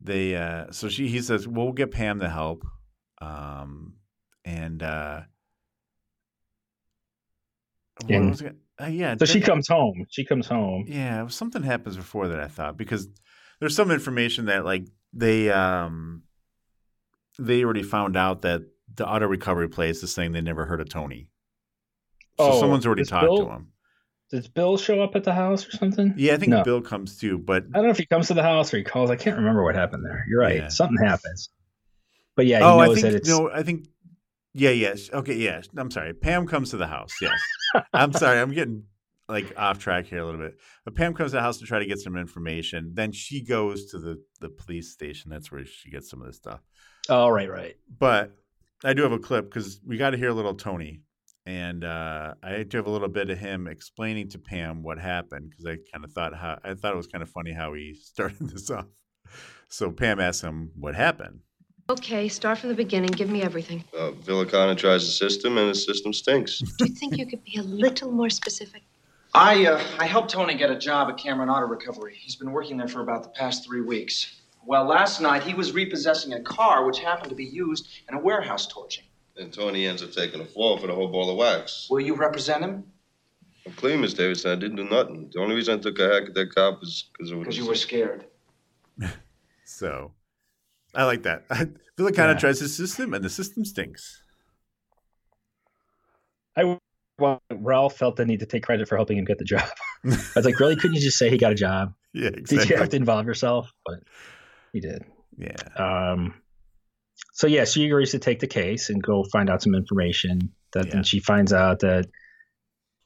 they. 0.00 0.34
uh 0.36 0.70
So 0.72 0.88
she, 0.88 1.08
he 1.08 1.20
says, 1.22 1.48
"Well, 1.48 1.64
we'll 1.66 1.72
get 1.72 1.90
Pam 1.90 2.20
to 2.20 2.28
help," 2.28 2.64
um, 3.22 3.94
and 4.44 4.82
uh 4.82 5.22
And- 8.08 8.30
was 8.30 8.42
it? 8.42 8.56
Uh, 8.78 8.88
yeah. 8.88 9.16
so 9.18 9.24
she 9.24 9.40
comes 9.40 9.68
home. 9.68 10.04
She 10.10 10.22
comes 10.26 10.46
home. 10.46 10.84
Yeah, 10.86 11.28
something 11.28 11.62
happens 11.62 11.96
before 11.96 12.28
that. 12.28 12.40
I 12.40 12.46
thought 12.48 12.76
because 12.76 13.08
there's 13.58 13.74
some 13.74 13.90
information 13.90 14.44
that 14.46 14.66
like 14.66 14.84
they 15.14 15.50
um 15.50 16.22
they 17.38 17.64
already 17.64 17.82
found 17.82 18.16
out 18.16 18.42
that 18.42 18.62
the 18.94 19.06
auto 19.06 19.26
recovery 19.26 19.68
place 19.68 20.02
is 20.02 20.12
saying 20.12 20.32
they 20.32 20.40
never 20.40 20.66
heard 20.66 20.80
of 20.80 20.88
Tony. 20.88 21.28
So 22.38 22.50
Oh, 22.52 22.60
someone's 22.60 22.86
already 22.86 23.04
talked 23.04 23.24
Bill- 23.26 23.46
to 23.46 23.50
him. 23.52 23.68
Does 24.30 24.48
Bill 24.48 24.76
show 24.76 25.02
up 25.02 25.14
at 25.14 25.22
the 25.22 25.32
house 25.32 25.66
or 25.68 25.70
something? 25.70 26.12
Yeah, 26.16 26.34
I 26.34 26.36
think 26.36 26.50
No. 26.50 26.64
Bill 26.64 26.80
comes 26.82 27.16
too, 27.16 27.38
but 27.38 27.62
I 27.72 27.76
don't 27.78 27.84
know 27.84 27.90
if 27.90 27.98
he 27.98 28.06
comes 28.06 28.26
to 28.28 28.34
the 28.34 28.42
house 28.42 28.74
or 28.74 28.78
he 28.78 28.82
calls. 28.82 29.08
I 29.08 29.14
can't 29.16 29.36
remember 29.36 29.62
what 29.62 29.76
happened 29.76 30.04
there. 30.04 30.24
You're 30.28 30.40
right. 30.40 30.56
Yeah. 30.56 30.68
Something 30.68 30.98
happens. 31.04 31.48
But 32.34 32.46
yeah, 32.46 32.58
he 32.58 32.64
oh, 32.64 32.78
I 32.80 32.86
think 32.88 33.00
that 33.02 33.14
it's 33.14 33.28
no, 33.28 33.48
I 33.50 33.62
think 33.62 33.86
yeah, 34.52 34.70
yes, 34.70 35.10
okay, 35.12 35.34
yes. 35.34 35.68
I'm 35.76 35.90
sorry. 35.92 36.12
Pam 36.12 36.46
comes 36.46 36.70
to 36.70 36.76
the 36.76 36.86
house. 36.88 37.12
Yes, 37.20 37.38
I'm 37.92 38.12
sorry. 38.14 38.40
I'm 38.40 38.52
getting 38.52 38.84
like 39.28 39.52
off 39.56 39.78
track 39.78 40.06
here 40.06 40.18
a 40.18 40.24
little 40.24 40.40
bit. 40.40 40.56
But 40.84 40.96
Pam 40.96 41.14
comes 41.14 41.30
to 41.30 41.36
the 41.36 41.42
house 41.42 41.58
to 41.58 41.64
try 41.66 41.78
to 41.78 41.86
get 41.86 42.00
some 42.00 42.16
information. 42.16 42.92
Then 42.94 43.12
she 43.12 43.44
goes 43.44 43.86
to 43.92 43.98
the 43.98 44.20
the 44.40 44.48
police 44.48 44.92
station. 44.92 45.30
That's 45.30 45.52
where 45.52 45.64
she 45.64 45.88
gets 45.90 46.10
some 46.10 46.20
of 46.20 46.26
this 46.26 46.36
stuff. 46.36 46.60
Oh, 47.08 47.28
right, 47.28 47.50
right. 47.50 47.76
But 47.98 48.36
I 48.84 48.92
do 48.92 49.02
have 49.02 49.12
a 49.12 49.18
clip 49.18 49.46
because 49.46 49.80
we 49.86 49.96
got 49.96 50.10
to 50.10 50.16
hear 50.16 50.28
a 50.28 50.34
little 50.34 50.54
Tony, 50.54 51.00
and 51.44 51.84
uh, 51.84 52.34
I 52.42 52.62
do 52.62 52.76
have 52.78 52.86
a 52.86 52.90
little 52.90 53.08
bit 53.08 53.30
of 53.30 53.38
him 53.38 53.66
explaining 53.66 54.28
to 54.30 54.38
Pam 54.38 54.82
what 54.82 54.98
happened 54.98 55.50
because 55.50 55.66
I 55.66 55.78
kind 55.92 56.04
of 56.04 56.12
thought 56.12 56.34
how 56.34 56.58
I 56.64 56.74
thought 56.74 56.92
it 56.92 56.96
was 56.96 57.06
kind 57.06 57.22
of 57.22 57.30
funny 57.30 57.52
how 57.52 57.74
he 57.74 57.94
started 58.00 58.48
this 58.48 58.70
off. 58.70 58.86
So 59.68 59.90
Pam 59.90 60.20
asks 60.20 60.42
him 60.42 60.70
what 60.78 60.94
happened. 60.94 61.40
Okay, 61.88 62.28
start 62.28 62.58
from 62.58 62.70
the 62.70 62.74
beginning. 62.74 63.10
Give 63.12 63.30
me 63.30 63.42
everything. 63.42 63.84
Uh, 63.96 64.10
Villicana 64.10 64.76
tries 64.76 65.06
the 65.06 65.12
system, 65.12 65.56
and 65.56 65.70
the 65.70 65.74
system 65.74 66.12
stinks. 66.12 66.58
Do 66.58 66.84
you 66.84 66.94
think 66.94 67.16
you 67.16 67.26
could 67.26 67.44
be 67.44 67.58
a 67.58 67.62
little 67.62 68.10
more 68.10 68.28
specific? 68.28 68.82
I, 69.32 69.66
uh, 69.66 69.80
I 69.98 70.06
helped 70.06 70.30
Tony 70.30 70.56
get 70.56 70.70
a 70.70 70.78
job 70.78 71.08
at 71.10 71.16
Cameron 71.16 71.48
Auto 71.48 71.66
Recovery. 71.66 72.16
He's 72.18 72.34
been 72.34 72.50
working 72.50 72.76
there 72.76 72.88
for 72.88 73.02
about 73.02 73.22
the 73.22 73.28
past 73.28 73.64
three 73.64 73.82
weeks. 73.82 74.34
Well, 74.66 74.84
last 74.84 75.20
night 75.20 75.42
he 75.44 75.54
was 75.54 75.72
repossessing 75.72 76.32
a 76.32 76.40
car 76.40 76.84
which 76.84 76.98
happened 76.98 77.30
to 77.30 77.36
be 77.36 77.44
used 77.44 77.88
in 78.08 78.16
a 78.16 78.20
warehouse 78.20 78.66
torching. 78.66 79.04
and 79.36 79.52
Tony 79.52 79.86
ends 79.86 80.02
up 80.02 80.12
taking 80.12 80.40
a 80.40 80.44
fall 80.44 80.76
for 80.78 80.86
the 80.88 80.94
whole 80.94 81.08
ball 81.08 81.30
of 81.30 81.36
wax. 81.36 81.86
Will 81.90 82.00
you 82.00 82.14
represent 82.14 82.62
him? 82.64 82.84
I'm 83.66 83.72
clean, 83.72 84.00
Miss 84.00 84.14
Davidson. 84.14 84.50
I 84.52 84.54
didn't 84.56 84.76
do 84.76 84.84
nothing. 84.84 85.30
The 85.32 85.40
only 85.40 85.54
reason 85.56 85.78
I 85.78 85.82
took 85.82 85.98
a 85.98 86.08
hack 86.12 86.24
at 86.28 86.34
that 86.34 86.54
cop 86.54 86.82
is 86.82 87.10
because 87.12 87.30
it 87.30 87.34
was. 87.36 87.44
Because 87.44 87.58
you 87.58 87.66
were 87.66 87.74
scared. 87.74 88.24
So 89.68 90.12
I 90.94 91.04
like 91.04 91.24
that. 91.24 91.48
Villicana 91.98 92.34
Yeah. 92.34 92.38
tries 92.38 92.60
the 92.60 92.68
system, 92.68 93.12
and 93.14 93.24
the 93.24 93.28
system 93.28 93.64
stinks. 93.64 94.22
I 96.56 96.78
well, 97.18 97.42
Ralph 97.50 97.96
felt 97.96 98.14
the 98.16 98.24
need 98.24 98.40
to 98.40 98.46
take 98.46 98.62
credit 98.62 98.88
for 98.88 98.96
helping 98.96 99.18
him 99.18 99.24
get 99.24 99.38
the 99.38 99.44
job. 99.44 99.68
I 100.04 100.16
was 100.36 100.44
like, 100.44 100.60
really? 100.60 100.76
Couldn't 100.76 100.94
you 100.94 101.00
just 101.00 101.18
say 101.18 101.30
he 101.30 101.36
got 101.36 101.50
a 101.50 101.56
job? 101.56 101.94
Yeah, 102.14 102.28
exactly. 102.28 102.58
Did 102.58 102.68
you 102.70 102.76
have 102.76 102.88
to 102.90 102.96
involve 102.96 103.26
yourself? 103.26 103.72
But 103.84 104.04
he 104.76 104.80
did. 104.80 105.02
Yeah, 105.38 105.56
Um, 106.12 106.34
so 107.32 107.46
yeah, 107.46 107.64
she 107.64 107.86
agrees 107.86 108.10
to 108.12 108.18
take 108.18 108.40
the 108.40 108.46
case 108.46 108.88
and 108.90 109.02
go 109.02 109.24
find 109.32 109.50
out 109.50 109.62
some 109.62 109.74
information. 109.74 110.52
That 110.72 110.86
Yeah. 110.86 110.92
then 110.94 111.02
she 111.04 111.20
finds 111.20 111.52
out 111.52 111.80
that 111.80 112.06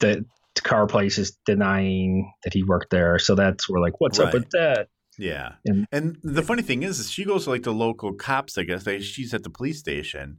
the 0.01 0.25
car 0.63 0.87
place 0.87 1.19
is 1.19 1.37
denying 1.47 2.33
that 2.45 2.53
he 2.53 2.63
worked 2.65 2.91
there. 2.91 3.19
So 3.19 3.35
that's 3.35 3.69
we're 3.69 3.81
like, 3.81 4.01
what's 4.01 4.19
up 4.19 4.33
with 4.33 4.51
that? 4.51 4.89
yeah. 5.19 5.53
And- 5.67 5.87
And 5.93 6.17
the 6.23 6.43
funny 6.43 6.63
thing 6.63 6.83
is, 6.83 6.99
is 6.99 7.11
she 7.11 7.25
goes 7.25 7.45
to 7.45 7.51
like 7.51 7.63
the 7.65 7.73
local 7.75 8.13
cops. 8.15 8.57
I 8.59 8.63
guess 8.65 8.85
they, 8.85 9.01
she's 9.01 9.35
at 9.35 9.43
the 9.43 9.51
police 9.51 9.79
station, 9.79 10.39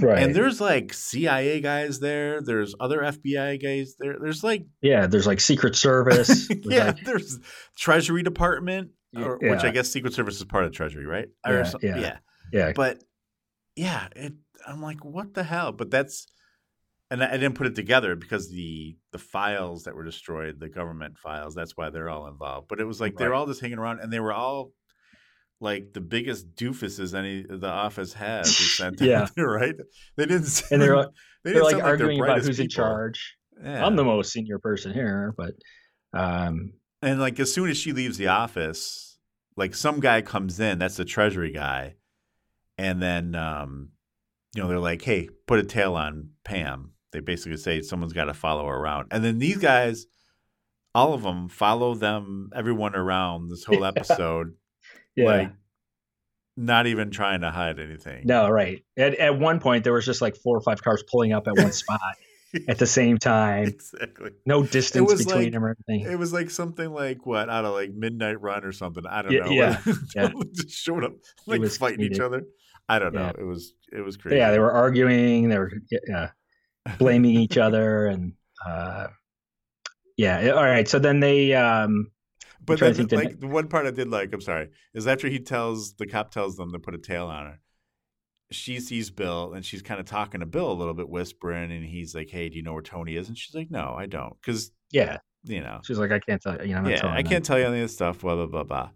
Right. 0.00 0.22
And 0.22 0.34
there's 0.34 0.60
like 0.60 0.92
CIA 0.92 1.60
guys 1.62 2.00
there. 2.00 2.42
There's 2.42 2.74
other 2.78 3.00
FBI 3.00 3.56
guys 3.62 3.94
there. 3.98 4.16
There's 4.20 4.44
like 4.44 4.66
yeah, 4.82 5.06
there's 5.06 5.26
like 5.26 5.40
Secret 5.40 5.74
Service. 5.74 6.48
Yeah, 6.64 6.86
like- 6.88 7.04
there's 7.04 7.38
Treasury 7.78 8.22
Department, 8.22 8.90
or, 9.14 9.38
which 9.38 9.64
I 9.64 9.70
guess 9.70 9.88
Secret 9.90 10.14
Service 10.14 10.36
is 10.36 10.44
part 10.44 10.64
of 10.64 10.72
Treasury, 10.72 11.06
right? 11.06 11.28
Yeah, 11.46 11.70
yeah. 11.82 11.96
yeah. 11.98 12.16
yeah. 12.52 12.72
But 12.74 13.02
yeah, 13.76 14.08
it, 14.16 14.32
I'm 14.66 14.82
like, 14.82 15.04
what 15.04 15.34
the 15.34 15.42
hell? 15.44 15.72
But 15.72 15.90
that's, 15.90 16.26
and 17.10 17.22
I, 17.22 17.28
I 17.28 17.32
didn't 17.32 17.54
put 17.54 17.66
it 17.66 17.74
together 17.74 18.16
because 18.16 18.50
the 18.50 18.96
the 19.12 19.18
files 19.18 19.84
that 19.84 19.94
were 19.94 20.04
destroyed, 20.04 20.58
the 20.58 20.68
government 20.68 21.18
files, 21.18 21.54
that's 21.54 21.76
why 21.76 21.90
they're 21.90 22.10
all 22.10 22.26
involved. 22.26 22.68
But 22.68 22.80
it 22.80 22.84
was 22.84 23.00
like 23.00 23.16
they're 23.16 23.34
all 23.34 23.46
just 23.46 23.60
hanging 23.60 23.78
around, 23.78 24.00
and 24.00 24.12
they 24.12 24.20
were 24.20 24.32
all 24.32 24.72
like 25.60 25.92
the 25.94 26.00
biggest 26.00 26.54
doofuses 26.54 27.14
any 27.14 27.42
the 27.48 27.68
office 27.68 28.12
has. 28.14 28.54
Sent 28.76 29.00
Yeah. 29.00 29.28
there, 29.36 29.48
right? 29.48 29.74
They 30.16 30.26
didn't. 30.26 30.62
And 30.70 30.82
they're 30.82 30.96
like- 30.96 31.08
they 31.44 31.52
They're 31.52 31.62
like 31.62 31.82
arguing 31.82 32.18
about 32.18 32.26
brightest 32.26 32.48
who's 32.48 32.60
in 32.60 32.68
charge. 32.68 33.36
Yeah. 33.62 33.86
I'm 33.86 33.96
the 33.96 34.04
most 34.04 34.32
senior 34.32 34.58
person 34.58 34.92
here, 34.92 35.32
but 35.36 35.52
um, 36.12 36.72
And 37.02 37.20
like 37.20 37.38
as 37.38 37.52
soon 37.52 37.68
as 37.68 37.76
she 37.76 37.92
leaves 37.92 38.18
the 38.18 38.28
office, 38.28 39.18
like 39.56 39.74
some 39.74 40.00
guy 40.00 40.22
comes 40.22 40.60
in, 40.60 40.78
that's 40.78 40.96
the 40.96 41.04
treasury 41.04 41.52
guy, 41.52 41.94
and 42.78 43.02
then 43.02 43.34
um, 43.34 43.90
you 44.54 44.62
know, 44.62 44.68
they're 44.68 44.78
like, 44.78 45.02
Hey, 45.02 45.28
put 45.46 45.58
a 45.58 45.64
tail 45.64 45.94
on 45.94 46.30
Pam. 46.44 46.92
They 47.12 47.20
basically 47.20 47.56
say 47.58 47.82
someone's 47.82 48.12
gotta 48.12 48.34
follow 48.34 48.66
her 48.66 48.74
around. 48.74 49.08
And 49.10 49.24
then 49.24 49.38
these 49.38 49.58
guys, 49.58 50.06
all 50.94 51.14
of 51.14 51.22
them 51.22 51.48
follow 51.48 51.94
them, 51.94 52.50
everyone 52.54 52.94
around 52.94 53.48
this 53.48 53.64
whole 53.64 53.84
episode, 53.92 54.54
yeah. 55.14 55.24
like 55.24 55.52
not 56.56 56.86
even 56.86 57.10
trying 57.10 57.42
to 57.42 57.50
hide 57.50 57.78
anything. 57.78 58.22
No, 58.24 58.48
right. 58.48 58.82
At 58.96 59.14
at 59.16 59.38
one 59.38 59.60
point 59.60 59.84
there 59.84 59.92
was 59.92 60.06
just 60.06 60.22
like 60.22 60.36
four 60.36 60.56
or 60.56 60.62
five 60.62 60.82
cars 60.82 61.04
pulling 61.10 61.32
up 61.32 61.46
at 61.46 61.56
one 61.56 61.72
spot 61.72 62.00
at 62.68 62.78
the 62.78 62.86
same 62.86 63.18
time. 63.18 63.64
exactly. 63.64 64.30
No 64.44 64.62
distance 64.62 65.12
between 65.24 65.44
like- 65.44 65.52
them 65.52 65.64
or 65.64 65.76
anything. 65.88 66.10
It 66.10 66.18
was 66.18 66.32
like 66.32 66.50
something 66.50 66.92
like 66.92 67.26
what 67.26 67.48
I 67.50 67.62
don't 67.62 67.64
know, 67.64 67.72
like 67.72 67.92
Midnight 67.92 68.40
Run 68.40 68.64
or 68.64 68.72
something. 68.72 69.04
I 69.08 69.22
don't 69.22 69.32
Yeah, 69.32 69.40
know. 69.40 69.50
yeah, 69.50 69.80
yeah. 70.14 70.30
just 70.54 70.70
showed 70.70 71.04
up 71.04 71.12
like 71.46 71.64
fighting 71.66 72.00
each 72.00 72.20
other. 72.20 72.44
I 72.88 72.98
don't 72.98 73.14
know. 73.14 73.32
Yeah. 73.36 73.40
It 73.42 73.44
was 73.44 73.74
it 73.92 74.00
was 74.00 74.16
crazy. 74.16 74.36
yeah, 74.36 74.50
they 74.50 74.58
were 74.58 74.72
arguing. 74.72 75.48
They 75.48 75.58
were 75.58 75.72
yeah, 76.08 76.30
blaming 76.98 77.34
each 77.34 77.58
other, 77.58 78.06
and 78.06 78.34
uh, 78.64 79.08
yeah. 80.16 80.50
All 80.50 80.62
right. 80.64 80.86
So 80.88 80.98
then 80.98 81.18
they 81.20 81.52
um, 81.54 82.10
But 82.64 82.78
then, 82.78 82.90
to 82.92 82.94
think 82.96 83.10
the 83.10 83.16
like 83.16 83.40
the 83.40 83.48
one 83.48 83.68
part 83.68 83.86
I 83.86 83.90
did 83.90 84.08
like, 84.08 84.32
I'm 84.32 84.40
sorry, 84.40 84.68
is 84.94 85.06
after 85.08 85.28
he 85.28 85.40
tells 85.40 85.94
the 85.94 86.06
cop 86.06 86.30
tells 86.30 86.56
them 86.56 86.72
to 86.72 86.78
put 86.78 86.94
a 86.94 86.98
tail 86.98 87.26
on 87.26 87.46
her. 87.46 87.60
She 88.52 88.78
sees 88.80 89.10
Bill 89.10 89.54
and 89.54 89.64
she's 89.64 89.82
kind 89.82 89.98
of 89.98 90.06
talking 90.06 90.40
to 90.40 90.46
Bill 90.46 90.70
a 90.70 90.74
little 90.74 90.94
bit, 90.94 91.08
whispering, 91.08 91.72
and 91.72 91.84
he's 91.84 92.14
like, 92.14 92.30
"Hey, 92.30 92.48
do 92.48 92.56
you 92.56 92.62
know 92.62 92.72
where 92.72 92.82
Tony 92.82 93.16
is?" 93.16 93.28
And 93.28 93.36
she's 93.36 93.54
like, 93.54 93.70
"No, 93.70 93.94
I 93.98 94.06
don't," 94.06 94.36
because 94.40 94.70
yeah. 94.92 95.18
you 95.44 95.60
know, 95.60 95.80
She's 95.84 95.98
like, 95.98 96.12
I 96.12 96.20
can't 96.20 96.40
tell 96.40 96.54
you. 96.56 96.68
You 96.68 96.72
know, 96.72 96.78
I'm 96.78 96.84
not 96.84 96.92
yeah, 96.92 97.12
I 97.12 97.22
can't 97.22 97.44
tell 97.44 97.58
you 97.58 97.64
any 97.66 97.80
of 97.80 97.82
this 97.82 97.94
stuff, 97.94 98.20
blah 98.20 98.36
blah 98.36 98.46
blah 98.46 98.64
blah. 98.64 98.90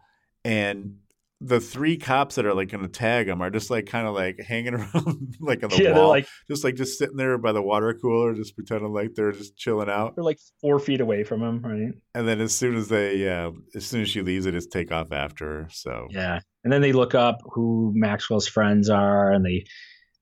And 0.44 0.99
the 1.42 1.58
three 1.58 1.96
cops 1.96 2.34
that 2.34 2.44
are 2.44 2.52
like 2.52 2.68
going 2.68 2.82
to 2.84 2.88
tag 2.90 3.26
him 3.26 3.40
are 3.40 3.48
just 3.48 3.70
like 3.70 3.86
kind 3.86 4.06
of 4.06 4.14
like 4.14 4.38
hanging 4.46 4.74
around 4.74 5.36
like 5.40 5.62
on 5.62 5.70
the 5.70 5.82
Yeah, 5.82 5.94
wall, 5.96 6.08
like 6.10 6.26
just 6.50 6.64
like 6.64 6.74
just 6.74 6.98
sitting 6.98 7.16
there 7.16 7.38
by 7.38 7.52
the 7.52 7.62
water 7.62 7.94
cooler, 7.94 8.34
just 8.34 8.54
pretending 8.54 8.92
like 8.92 9.14
they're 9.14 9.32
just 9.32 9.56
chilling 9.56 9.88
out. 9.88 10.14
they're 10.16 10.24
like 10.24 10.38
four 10.60 10.78
feet 10.78 11.00
away 11.00 11.24
from 11.24 11.40
him, 11.42 11.62
right? 11.62 11.94
And 12.14 12.28
then 12.28 12.40
as 12.42 12.54
soon 12.54 12.76
as 12.76 12.88
they, 12.88 13.16
yeah, 13.16 13.50
as 13.74 13.86
soon 13.86 14.02
as 14.02 14.08
she 14.10 14.20
leaves, 14.20 14.44
they 14.44 14.50
just 14.50 14.70
take 14.70 14.92
off 14.92 15.12
after 15.12 15.46
her. 15.62 15.68
So 15.70 16.08
Yeah. 16.10 16.40
And 16.62 16.70
then 16.70 16.82
they 16.82 16.92
look 16.92 17.14
up 17.14 17.38
who 17.44 17.90
Maxwell's 17.94 18.46
friends 18.46 18.90
are, 18.90 19.32
and 19.32 19.42
they 19.44 19.64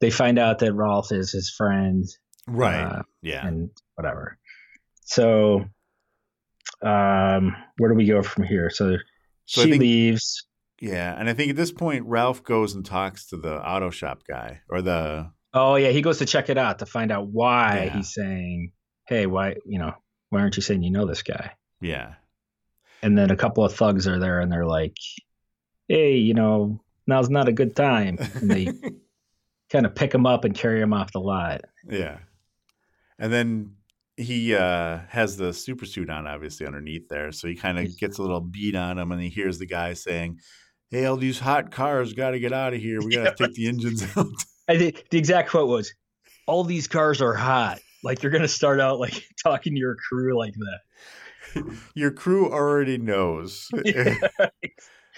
they 0.01 0.11
find 0.11 0.39
out 0.39 0.61
that 0.61 0.73
Ralph 0.73 1.11
is 1.11 1.33
his 1.33 1.51
friend, 1.51 2.05
right, 2.47 2.81
uh, 2.81 3.03
yeah. 3.23 3.45
and 3.45 3.71
whatever. 3.97 4.39
So, 5.05 5.65
um, 6.83 7.57
where 7.79 7.91
do 7.91 7.97
we 7.97 8.07
go 8.07 8.23
from 8.23 8.45
here? 8.45 8.71
So, 8.71 8.97
So 9.47 9.63
she 9.65 9.71
think- 9.71 9.81
leaves. 9.81 10.45
Yeah, 10.81 11.14
and 11.19 11.29
I 11.29 11.35
think 11.35 11.51
at 11.51 11.57
this 11.57 11.73
point 11.73 12.07
Ralph 12.07 12.45
goes 12.45 12.75
and 12.75 12.85
talks 12.85 13.27
to 13.29 13.37
the 13.37 13.57
auto 13.57 13.91
shop 13.91 14.23
guy 14.29 14.61
or 14.69 14.81
the 14.83 15.31
Oh 15.55 15.77
yeah, 15.77 15.91
he 15.91 16.03
goes 16.03 16.19
to 16.19 16.27
check 16.27 16.49
it 16.51 16.59
out 16.59 16.79
to 16.81 16.87
find 16.87 17.11
out 17.11 17.27
why 17.29 17.85
Yeah. 17.87 17.97
he's 17.97 18.12
saying, 18.14 18.73
"Hey, 19.07 19.27
why 19.27 19.57
you 19.67 19.79
know 19.79 19.95
why 20.31 20.41
aren't 20.41 20.57
you 20.57 20.62
saying 20.62 20.83
you 20.83 20.91
know 20.91 21.07
this 21.07 21.23
guy?" 21.23 21.53
yeah. 21.81 22.14
And 23.03 23.17
then 23.17 23.31
a 23.31 23.37
couple 23.37 23.64
of 23.64 23.73
thugs 23.75 24.09
are 24.09 24.19
there, 24.19 24.41
and 24.41 24.51
they're 24.53 24.67
like, 24.67 24.97
"Hey, 25.88 26.17
you 26.17 26.35
know, 26.35 26.81
now's 27.07 27.31
not 27.31 27.49
a 27.49 27.53
good 27.53 27.75
time." 27.77 28.19
And 28.35 28.51
they 28.51 28.67
kind 29.71 29.87
of 29.87 29.95
pick 29.95 30.14
him 30.14 30.27
up 30.27 30.45
and 30.45 30.55
carry 30.55 30.81
him 30.81 30.93
off 30.93 31.12
the 31.12 31.21
lot. 31.21 31.62
yeah. 31.88 32.19
And 33.19 33.33
then 33.33 33.75
he 34.17 34.55
uh 34.55 34.99
has 35.09 35.37
the 35.37 35.53
super 35.53 35.87
suit 35.87 36.11
on 36.11 36.27
obviously 36.27 36.67
underneath 36.67 37.09
there, 37.09 37.33
so 37.33 37.49
he 37.49 37.55
kind 37.55 37.79
of 37.79 37.97
gets 37.99 38.19
a 38.19 38.23
little 38.23 38.41
beat 38.41 38.75
on 38.77 38.99
him 38.99 39.12
and 39.12 39.21
he 39.23 39.29
hears 39.29 39.59
the 39.59 39.67
guy 39.67 39.93
saying, 39.95 40.38
"Hey, 40.90 41.05
all 41.05 41.16
these 41.16 41.38
hot 41.38 41.70
cars 41.70 42.12
got 42.12 42.31
to 42.31 42.38
get 42.40 42.53
out 42.53 42.74
of 42.74 42.81
here. 42.81 43.01
We 43.01 43.14
got 43.14 43.37
to 43.37 43.44
take 43.46 43.55
the 43.55 43.68
engines 43.68 44.03
out." 44.16 44.27
I 44.68 44.77
think 44.79 45.07
the 45.11 45.18
exact 45.18 45.51
quote 45.51 45.68
was, 45.68 45.92
"All 46.46 46.64
these 46.64 46.87
cars 46.87 47.20
are 47.22 47.35
hot." 47.35 47.81
Like 48.05 48.22
you're 48.22 48.31
gonna 48.33 48.46
start 48.48 48.81
out 48.81 49.01
like 49.01 49.24
talking 49.42 49.74
to 49.74 49.79
your 49.81 49.96
crew 49.96 50.38
like 50.38 50.55
that. 50.55 51.79
Your 51.94 52.11
crew 52.12 52.53
already 52.53 52.96
knows. 52.98 53.68
Yeah. 53.85 54.14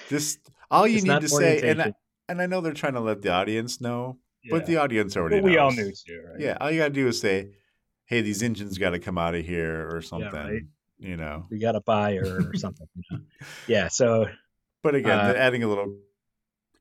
Just 0.08 0.38
all 0.70 0.86
you 0.86 0.96
It's 0.96 1.04
need 1.04 1.20
to 1.20 1.28
say 1.28 1.68
and 1.68 1.82
I, 1.82 1.92
and 2.28 2.40
I 2.40 2.46
know 2.46 2.60
they're 2.60 2.72
trying 2.72 2.94
to 2.94 3.00
let 3.00 3.20
the 3.22 3.30
audience 3.32 3.80
know, 3.80 4.18
Yeah. 4.42 4.50
but 4.56 4.66
the 4.66 4.76
audience 4.78 5.16
already 5.16 5.36
But 5.40 5.44
we 5.44 5.58
all 5.58 5.72
knew 5.72 5.90
too, 5.92 6.22
right? 6.30 6.40
Yeah, 6.40 6.56
all 6.60 6.70
you 6.70 6.78
gotta 6.80 6.94
do 6.94 7.08
is 7.08 7.20
say, 7.20 7.50
"Hey, 8.06 8.22
these 8.22 8.42
engines 8.42 8.78
got 8.78 8.90
to 8.90 8.98
come 8.98 9.18
out 9.18 9.34
of 9.34 9.44
here" 9.44 9.88
or 9.94 10.00
something. 10.00 10.32
right. 10.32 10.62
You 10.98 11.16
know. 11.16 11.46
we 11.50 11.58
got 11.58 11.72
to 11.72 11.80
buyer 11.80 12.40
or 12.46 12.54
something. 12.54 12.86
You 12.94 13.02
know? 13.10 13.24
Yeah. 13.66 13.88
So 13.88 14.26
But 14.82 14.94
again, 14.94 15.18
Uh, 15.18 15.28
they're 15.28 15.36
adding 15.36 15.62
a 15.62 15.68
little. 15.68 15.96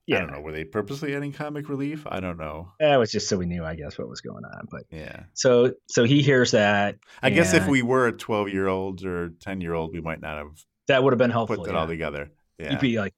Yeah. 0.08 0.18
I 0.18 0.20
don't 0.22 0.32
know. 0.32 0.42
Were 0.42 0.52
they 0.52 0.64
purposely 0.64 1.16
adding 1.16 1.34
comic 1.34 1.70
relief? 1.70 2.08
I 2.10 2.20
don't 2.20 2.38
know. 2.38 2.72
that 2.80 2.96
was 2.98 3.12
just 3.12 3.28
so 3.28 3.38
we 3.38 3.46
knew, 3.46 3.64
I 3.64 3.76
guess, 3.76 3.98
what 4.00 4.10
was 4.10 4.22
going 4.22 4.44
on. 4.44 4.68
But 4.72 4.84
Yeah, 4.90 5.24
so 5.34 5.74
so 5.88 6.04
he 6.04 6.24
hears 6.24 6.52
that. 6.52 6.96
I 7.22 7.30
guess 7.30 7.54
if 7.54 7.68
we 7.68 7.84
were 7.84 8.08
a 8.08 8.12
twelve-year-old 8.12 9.06
or 9.06 9.30
ten-year-old, 9.40 9.94
we 9.94 10.02
might 10.02 10.20
not 10.20 10.38
have 10.38 10.48
that 10.88 11.04
would 11.04 11.14
have 11.14 11.20
been 11.20 11.30
helpful. 11.30 11.58
put 11.58 11.66
that 11.66 11.74
yeah. 11.74 11.80
all 11.80 11.88
together. 11.88 12.32
Yeah, 12.58 12.72
He'd 12.72 12.80
be 12.80 12.98
like, 12.98 13.14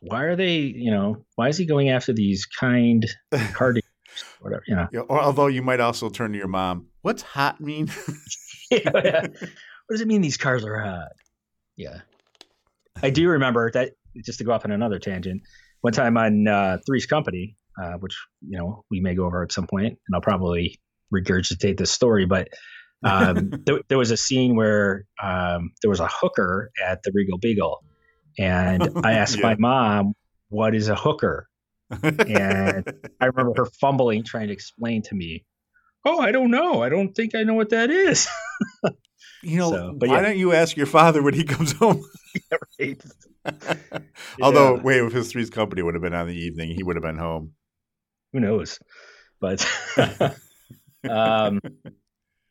"Why 0.00 0.24
are 0.24 0.36
they? 0.36 0.56
You 0.58 0.90
know, 0.90 1.24
why 1.36 1.48
is 1.48 1.56
he 1.56 1.64
going 1.64 1.88
after 1.88 2.12
these 2.12 2.44
kind 2.44 3.06
dealers? 3.32 3.82
Whatever. 4.40 4.62
You 4.66 4.76
know." 4.76 4.88
Yeah, 4.92 5.00
or, 5.00 5.22
although 5.22 5.46
you 5.46 5.62
might 5.62 5.80
also 5.80 6.10
turn 6.10 6.32
to 6.32 6.38
your 6.38 6.48
mom. 6.48 6.88
What's 7.00 7.22
hot 7.22 7.60
mean? 7.62 7.90
yeah, 8.70 8.90
yeah. 8.94 9.26
What 9.86 9.94
does 9.94 10.02
it 10.02 10.06
mean 10.06 10.20
these 10.20 10.36
cars 10.36 10.64
are 10.64 10.78
hot? 10.78 11.08
Yeah. 11.76 12.02
I 13.02 13.10
do 13.10 13.28
remember 13.30 13.72
that 13.72 13.94
just 14.24 14.38
to 14.38 14.44
go 14.44 14.52
off 14.52 14.64
on 14.64 14.70
another 14.70 14.98
tangent. 14.98 15.42
One 15.82 15.92
time 15.92 16.16
on 16.16 16.46
uh, 16.46 16.78
Three's 16.86 17.06
Company, 17.06 17.56
uh, 17.82 17.94
which 17.94 18.16
you 18.46 18.58
know 18.58 18.84
we 18.90 19.00
may 19.00 19.14
go 19.14 19.24
over 19.24 19.42
at 19.42 19.52
some 19.52 19.66
point, 19.66 19.86
and 19.86 20.14
I'll 20.14 20.20
probably 20.20 20.78
regurgitate 21.14 21.76
this 21.78 21.90
story, 21.90 22.26
but 22.26 22.48
um, 23.02 23.50
there, 23.66 23.80
there 23.88 23.98
was 23.98 24.10
a 24.10 24.16
scene 24.16 24.56
where 24.56 25.04
um, 25.22 25.70
there 25.82 25.90
was 25.90 26.00
a 26.00 26.08
hooker 26.08 26.70
at 26.84 27.02
the 27.02 27.10
Regal 27.14 27.38
Beagle, 27.38 27.82
and 28.38 28.88
I 29.04 29.12
asked 29.14 29.38
Yeah. 29.38 29.42
my 29.46 29.56
mom, 29.58 30.14
"What 30.48 30.74
is 30.74 30.88
a 30.88 30.94
hooker?" 30.94 31.46
And 32.02 32.84
I 33.20 33.26
remember 33.26 33.52
her 33.56 33.66
fumbling, 33.80 34.22
trying 34.22 34.46
to 34.46 34.52
explain 34.52 35.02
to 35.02 35.14
me. 35.14 35.44
Oh, 36.04 36.18
I 36.20 36.32
don't 36.32 36.50
know. 36.50 36.82
I 36.82 36.88
don't 36.88 37.14
think 37.14 37.34
I 37.34 37.42
know 37.42 37.54
what 37.54 37.70
that 37.70 37.90
is. 37.90 38.26
you 39.42 39.58
know, 39.58 39.70
So, 39.70 39.94
but 39.98 40.08
why 40.08 40.16
yeah. 40.16 40.22
don't 40.22 40.38
you 40.38 40.52
ask 40.52 40.76
your 40.76 40.86
father 40.86 41.22
when 41.22 41.34
he 41.34 41.44
comes 41.54 41.72
home? 41.72 42.02
Right? 42.78 43.02
Although, 44.42 44.76
Yeah. 44.76 44.82
wait, 44.82 45.02
if 45.02 45.12
his 45.12 45.30
three's 45.30 45.50
company 45.50 45.82
would 45.82 45.94
have 45.94 46.02
been 46.02 46.14
on 46.14 46.26
the 46.26 46.34
evening, 46.34 46.74
he 46.74 46.82
would 46.82 46.96
have 46.96 47.02
been 47.02 47.18
home. 47.18 47.52
who 48.32 48.40
knows 48.40 48.78
but 49.40 49.66
um 51.08 51.60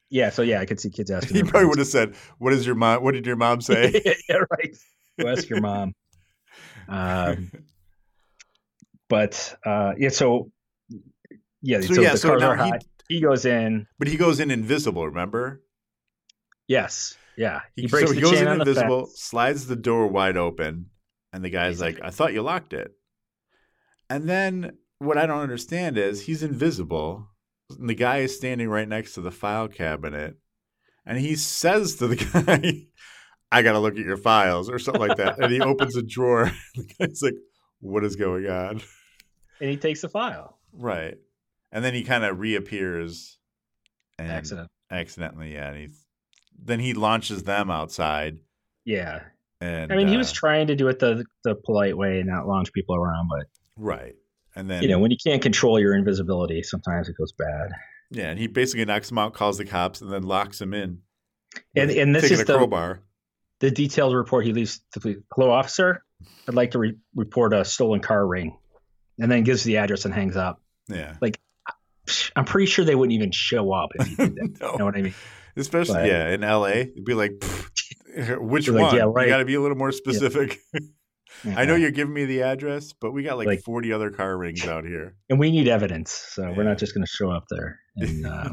yeah 0.10 0.30
so 0.32 0.42
yeah 0.42 0.60
i 0.60 0.66
could 0.66 0.80
see 0.80 0.90
kids 0.90 1.12
asking 1.12 1.38
He 1.38 1.44
probably 1.44 1.68
would 1.68 1.78
have 1.78 1.88
said, 1.88 2.16
"What 2.40 2.52
is 2.52 2.66
your 2.66 2.76
mom? 2.76 3.04
What 3.04 3.14
did 3.14 3.26
your 3.26 3.36
mom 3.36 3.62
say?" 3.62 4.02
yeah 4.28 4.38
right 4.52 4.76
go 5.20 5.28
ask 5.28 5.48
your 5.50 5.62
mom 5.62 5.94
um 6.90 7.52
but 9.08 9.56
uh 9.66 9.94
yeah 9.98 10.10
so 10.10 10.52
yeah 11.62 11.80
so, 11.82 11.94
so 11.94 12.02
yeah, 12.02 12.12
the 12.12 12.18
so 12.18 12.36
now 12.36 12.50
are 12.52 12.56
he, 12.58 12.74
he 13.10 13.20
goes 13.20 13.44
in 13.46 13.86
but 14.00 14.08
he 14.08 14.16
goes 14.16 14.40
in 14.40 14.50
invisible. 14.52 15.06
Remember? 15.06 15.62
yes 16.68 17.18
yeah 17.36 17.62
he, 17.76 17.82
He, 17.84 17.88
breaks 17.88 18.08
so 18.10 18.14
the 18.14 18.20
he 18.20 18.22
goes 18.22 18.40
in 18.40 18.46
the 18.46 18.52
invisible, 18.54 19.06
fence. 19.08 19.20
slides 19.22 19.68
the 19.68 19.76
door 19.76 20.08
wide 20.08 20.38
open, 20.38 20.86
and 21.34 21.44
the 21.44 21.50
guy's 21.50 21.82
like, 21.82 22.00
"I 22.04 22.10
thought 22.12 22.34
you 22.34 22.42
locked 22.42 22.74
it." 22.74 22.92
And 24.10 24.28
then 24.30 24.78
what 25.00 25.18
I 25.18 25.26
don't 25.26 25.42
understand 25.42 25.98
is 25.98 26.22
he's 26.24 26.44
invisible. 26.44 27.28
And 27.78 27.88
the 27.90 27.94
guy 27.96 28.18
is 28.18 28.36
standing 28.36 28.68
right 28.70 28.88
next 28.88 29.14
to 29.14 29.22
the 29.22 29.32
file 29.32 29.68
cabinet, 29.68 30.38
and 31.06 31.20
he 31.20 31.36
says 31.36 31.96
to 31.96 32.08
the 32.08 32.16
guy, 32.34 32.88
"I 33.52 33.62
got 33.62 33.74
to 33.74 33.80
look 33.80 33.94
at 33.98 34.06
your 34.06 34.18
files" 34.18 34.70
or 34.70 34.80
something 34.80 35.08
like 35.08 35.18
that. 35.18 35.38
and 35.40 35.52
he 35.52 35.62
opens 35.72 35.96
a 35.96 36.02
drawer. 36.04 36.52
the 36.76 36.84
guy's 37.00 37.22
like, 37.22 37.36
"What 37.80 38.04
is 38.04 38.16
going 38.16 38.48
on?" 38.48 38.82
and 39.62 39.70
he 39.70 39.78
takes 39.78 40.02
the 40.02 40.10
file 40.10 40.58
Right. 40.74 41.18
And 41.72 41.84
then 41.84 41.94
he 41.94 42.04
kind 42.04 42.24
of 42.24 42.40
reappears. 42.40 43.38
And 44.18 44.32
Accident. 44.32 44.70
Accidentally, 44.92 45.54
yeah. 45.54 45.70
And 45.70 45.78
he's, 45.78 46.06
then 46.62 46.80
he 46.80 46.94
launches 46.94 47.44
them 47.44 47.70
outside. 47.72 48.40
Yeah. 48.86 49.22
And 49.62 49.92
I 49.92 49.96
mean, 49.96 50.08
he 50.08 50.18
was 50.18 50.32
uh, 50.32 50.36
trying 50.36 50.68
to 50.68 50.76
do 50.76 50.88
it 50.88 51.00
the 51.00 51.26
the 51.44 51.56
polite 51.56 51.98
way 51.98 52.20
and 52.20 52.30
not 52.30 52.48
launch 52.48 52.72
people 52.74 52.96
around, 52.96 53.30
but 53.30 53.46
right. 53.76 54.16
And 54.56 54.70
then 54.70 54.82
you 54.84 54.90
know, 54.90 55.00
when 55.00 55.12
you 55.12 55.18
can't 55.24 55.42
control 55.42 55.80
your 55.80 55.96
invisibility, 55.96 56.64
sometimes 56.64 57.10
it 57.10 57.16
goes 57.18 57.34
bad. 57.34 57.72
yeah, 58.10 58.30
and 58.30 58.40
he 58.40 58.48
basically 58.48 58.86
knocks 58.86 59.12
him 59.12 59.18
out, 59.18 59.34
calls 59.34 59.58
the 59.58 59.66
cops, 59.66 60.02
and 60.02 60.12
then 60.12 60.24
locks 60.24 60.62
him 60.62 60.74
in. 60.74 61.02
And 61.76 61.92
and 61.92 62.16
this 62.16 62.32
is 62.32 62.46
the 62.46 62.58
crowbar. 62.58 63.02
the 63.60 63.70
detailed 63.70 64.16
report 64.16 64.46
he 64.46 64.54
leaves 64.54 64.80
to 64.94 65.00
the 65.00 65.00
police. 65.02 65.18
hello 65.34 65.52
officer. 65.52 66.04
I'd 66.48 66.56
like 66.56 66.72
to 66.72 66.80
re- 66.80 66.98
report 67.16 67.54
a 67.54 67.66
stolen 67.66 68.00
car 68.00 68.26
ring, 68.26 68.58
and 69.20 69.30
then 69.30 69.44
gives 69.44 69.64
the 69.64 69.78
address 69.78 70.06
and 70.06 70.14
hangs 70.14 70.38
up. 70.38 70.62
Yeah. 70.88 71.16
Psh, 71.22 71.36
I'm 72.36 72.46
pretty 72.46 72.66
sure 72.68 72.86
they 72.86 72.96
wouldn't 72.96 73.14
even 73.14 73.32
show 73.32 73.72
up 73.74 73.90
if 73.96 74.08
he 74.08 74.16
did 74.16 74.36
that. 74.36 74.58
no. 74.62 74.72
You 74.74 74.78
know 74.80 74.86
what 74.86 74.96
I 74.98 75.02
mean? 75.02 75.14
Especially 75.56 75.96
But- 75.96 76.08
yeah, 76.08 76.30
in 76.30 76.42
LA, 76.42 76.68
it'd 76.68 77.06
be 77.06 77.14
like, 77.14 77.32
which 78.40 78.68
You're 78.68 78.76
like, 78.76 78.92
one? 78.94 78.96
yeah, 78.96 79.06
You 79.24 79.28
got 79.30 79.38
to 79.38 79.46
be 79.46 79.56
a 79.56 79.62
little 79.62 79.78
more 79.78 79.92
specific. 79.92 80.58
I 81.46 81.66
know 81.66 81.76
you're 81.76 81.92
giving 81.92 82.14
me 82.14 82.26
the 82.26 82.42
address, 82.44 82.92
but 82.94 83.12
we 83.12 83.24
got 83.24 83.38
like, 83.38 83.48
Like- 83.48 83.62
40 83.64 83.94
other 83.94 84.10
car 84.12 84.38
rings 84.38 84.66
out 84.66 84.84
here. 84.86 85.16
and 85.30 85.40
we 85.40 85.52
need 85.52 85.68
evidence, 85.68 86.12
so 86.12 86.52
we're 86.56 86.64
not 86.64 86.78
just 86.78 86.94
going 86.94 87.04
to 87.06 87.12
show 87.12 87.30
up 87.32 87.46
there. 87.50 87.80
And 87.98 88.26
uh, 88.26 88.50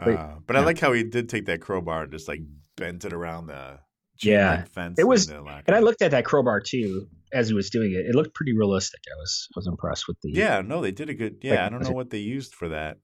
Uh, 0.00 0.36
but 0.46 0.54
I 0.56 0.60
yeah. 0.60 0.64
like 0.66 0.78
how 0.78 0.92
he 0.92 1.02
did 1.02 1.28
take 1.28 1.46
that 1.46 1.60
crowbar 1.60 2.04
and 2.04 2.12
just 2.12 2.28
like 2.28 2.40
bent 2.76 3.04
it 3.04 3.12
around 3.12 3.48
the 3.48 3.80
Yeah. 4.22 4.64
fence. 4.64 4.98
It 4.98 5.06
was- 5.06 5.26
the 5.26 5.38
and 5.66 5.76
I 5.76 5.80
looked 5.80 6.02
at 6.02 6.10
that 6.12 6.24
crowbar 6.24 6.60
too 6.60 7.08
as 7.32 7.48
he 7.48 7.54
was 7.54 7.70
doing 7.70 7.92
it. 7.92 8.06
It 8.06 8.14
looked 8.14 8.34
pretty 8.34 8.52
realistic. 8.56 9.00
I 9.10 9.16
was 9.18 9.48
was 9.54 9.66
impressed 9.66 10.08
with 10.08 10.16
the 10.22 10.30
Yeah, 10.32 10.60
no, 10.62 10.80
they 10.80 10.92
did 10.92 11.08
a 11.10 11.14
good. 11.14 11.38
Yeah, 11.42 11.52
Like, 11.52 11.60
I 11.60 11.68
don't 11.68 11.82
know 11.82 11.90
it- 11.90 11.94
what 11.94 12.10
they 12.10 12.18
used 12.18 12.54
for 12.54 12.68
that. 12.70 12.98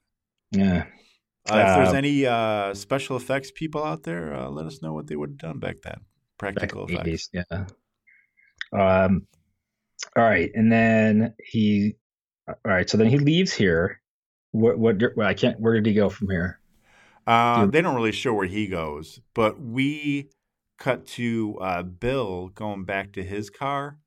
yeah. 0.51 0.87
Uh, 1.51 1.57
if 1.59 1.77
there's 1.77 1.89
Uh, 1.93 1.97
any 1.97 2.25
uh, 2.25 2.73
special 2.73 3.17
effects 3.19 3.51
people 3.55 3.85
out 3.85 4.03
there, 4.05 4.33
uh, 4.35 4.49
let 4.49 4.65
us 4.65 4.81
know 4.81 4.95
what 4.95 5.07
they 5.09 5.15
would 5.17 5.31
have 5.33 5.39
done 5.39 5.59
back 5.59 5.77
then. 5.83 6.01
Practical 6.39 6.87
the 6.87 6.95
effects. 6.95 7.29
80s. 7.35 7.45
Yeah. 8.73 9.05
Um. 9.05 9.27
All 10.17 10.23
right, 10.25 10.51
and 10.55 10.73
then 10.73 11.35
he. 11.39 11.97
All 12.49 12.55
right, 12.65 12.89
so 12.89 12.97
then 12.99 13.09
he 13.09 13.19
leaves 13.19 13.53
here. 13.53 14.01
What? 14.53 14.79
What? 14.79 14.97
I 15.21 15.35
can't. 15.35 15.61
Where 15.61 15.75
did 15.75 15.87
he 15.87 15.95
go 15.95 16.09
from 16.09 16.31
here? 16.31 16.61
Uh, 17.27 17.67
they 17.67 17.81
don't 17.81 17.95
really 17.95 18.13
show 18.13 18.35
where 18.35 18.47
he 18.47 18.67
goes, 18.67 19.21
but 19.35 19.61
we 19.61 20.31
cut 20.79 21.07
to 21.07 21.59
uh, 21.61 21.83
Bill 21.83 22.49
going 22.49 22.85
back 22.85 23.13
to 23.13 23.23
his 23.23 23.51
car. 23.51 23.99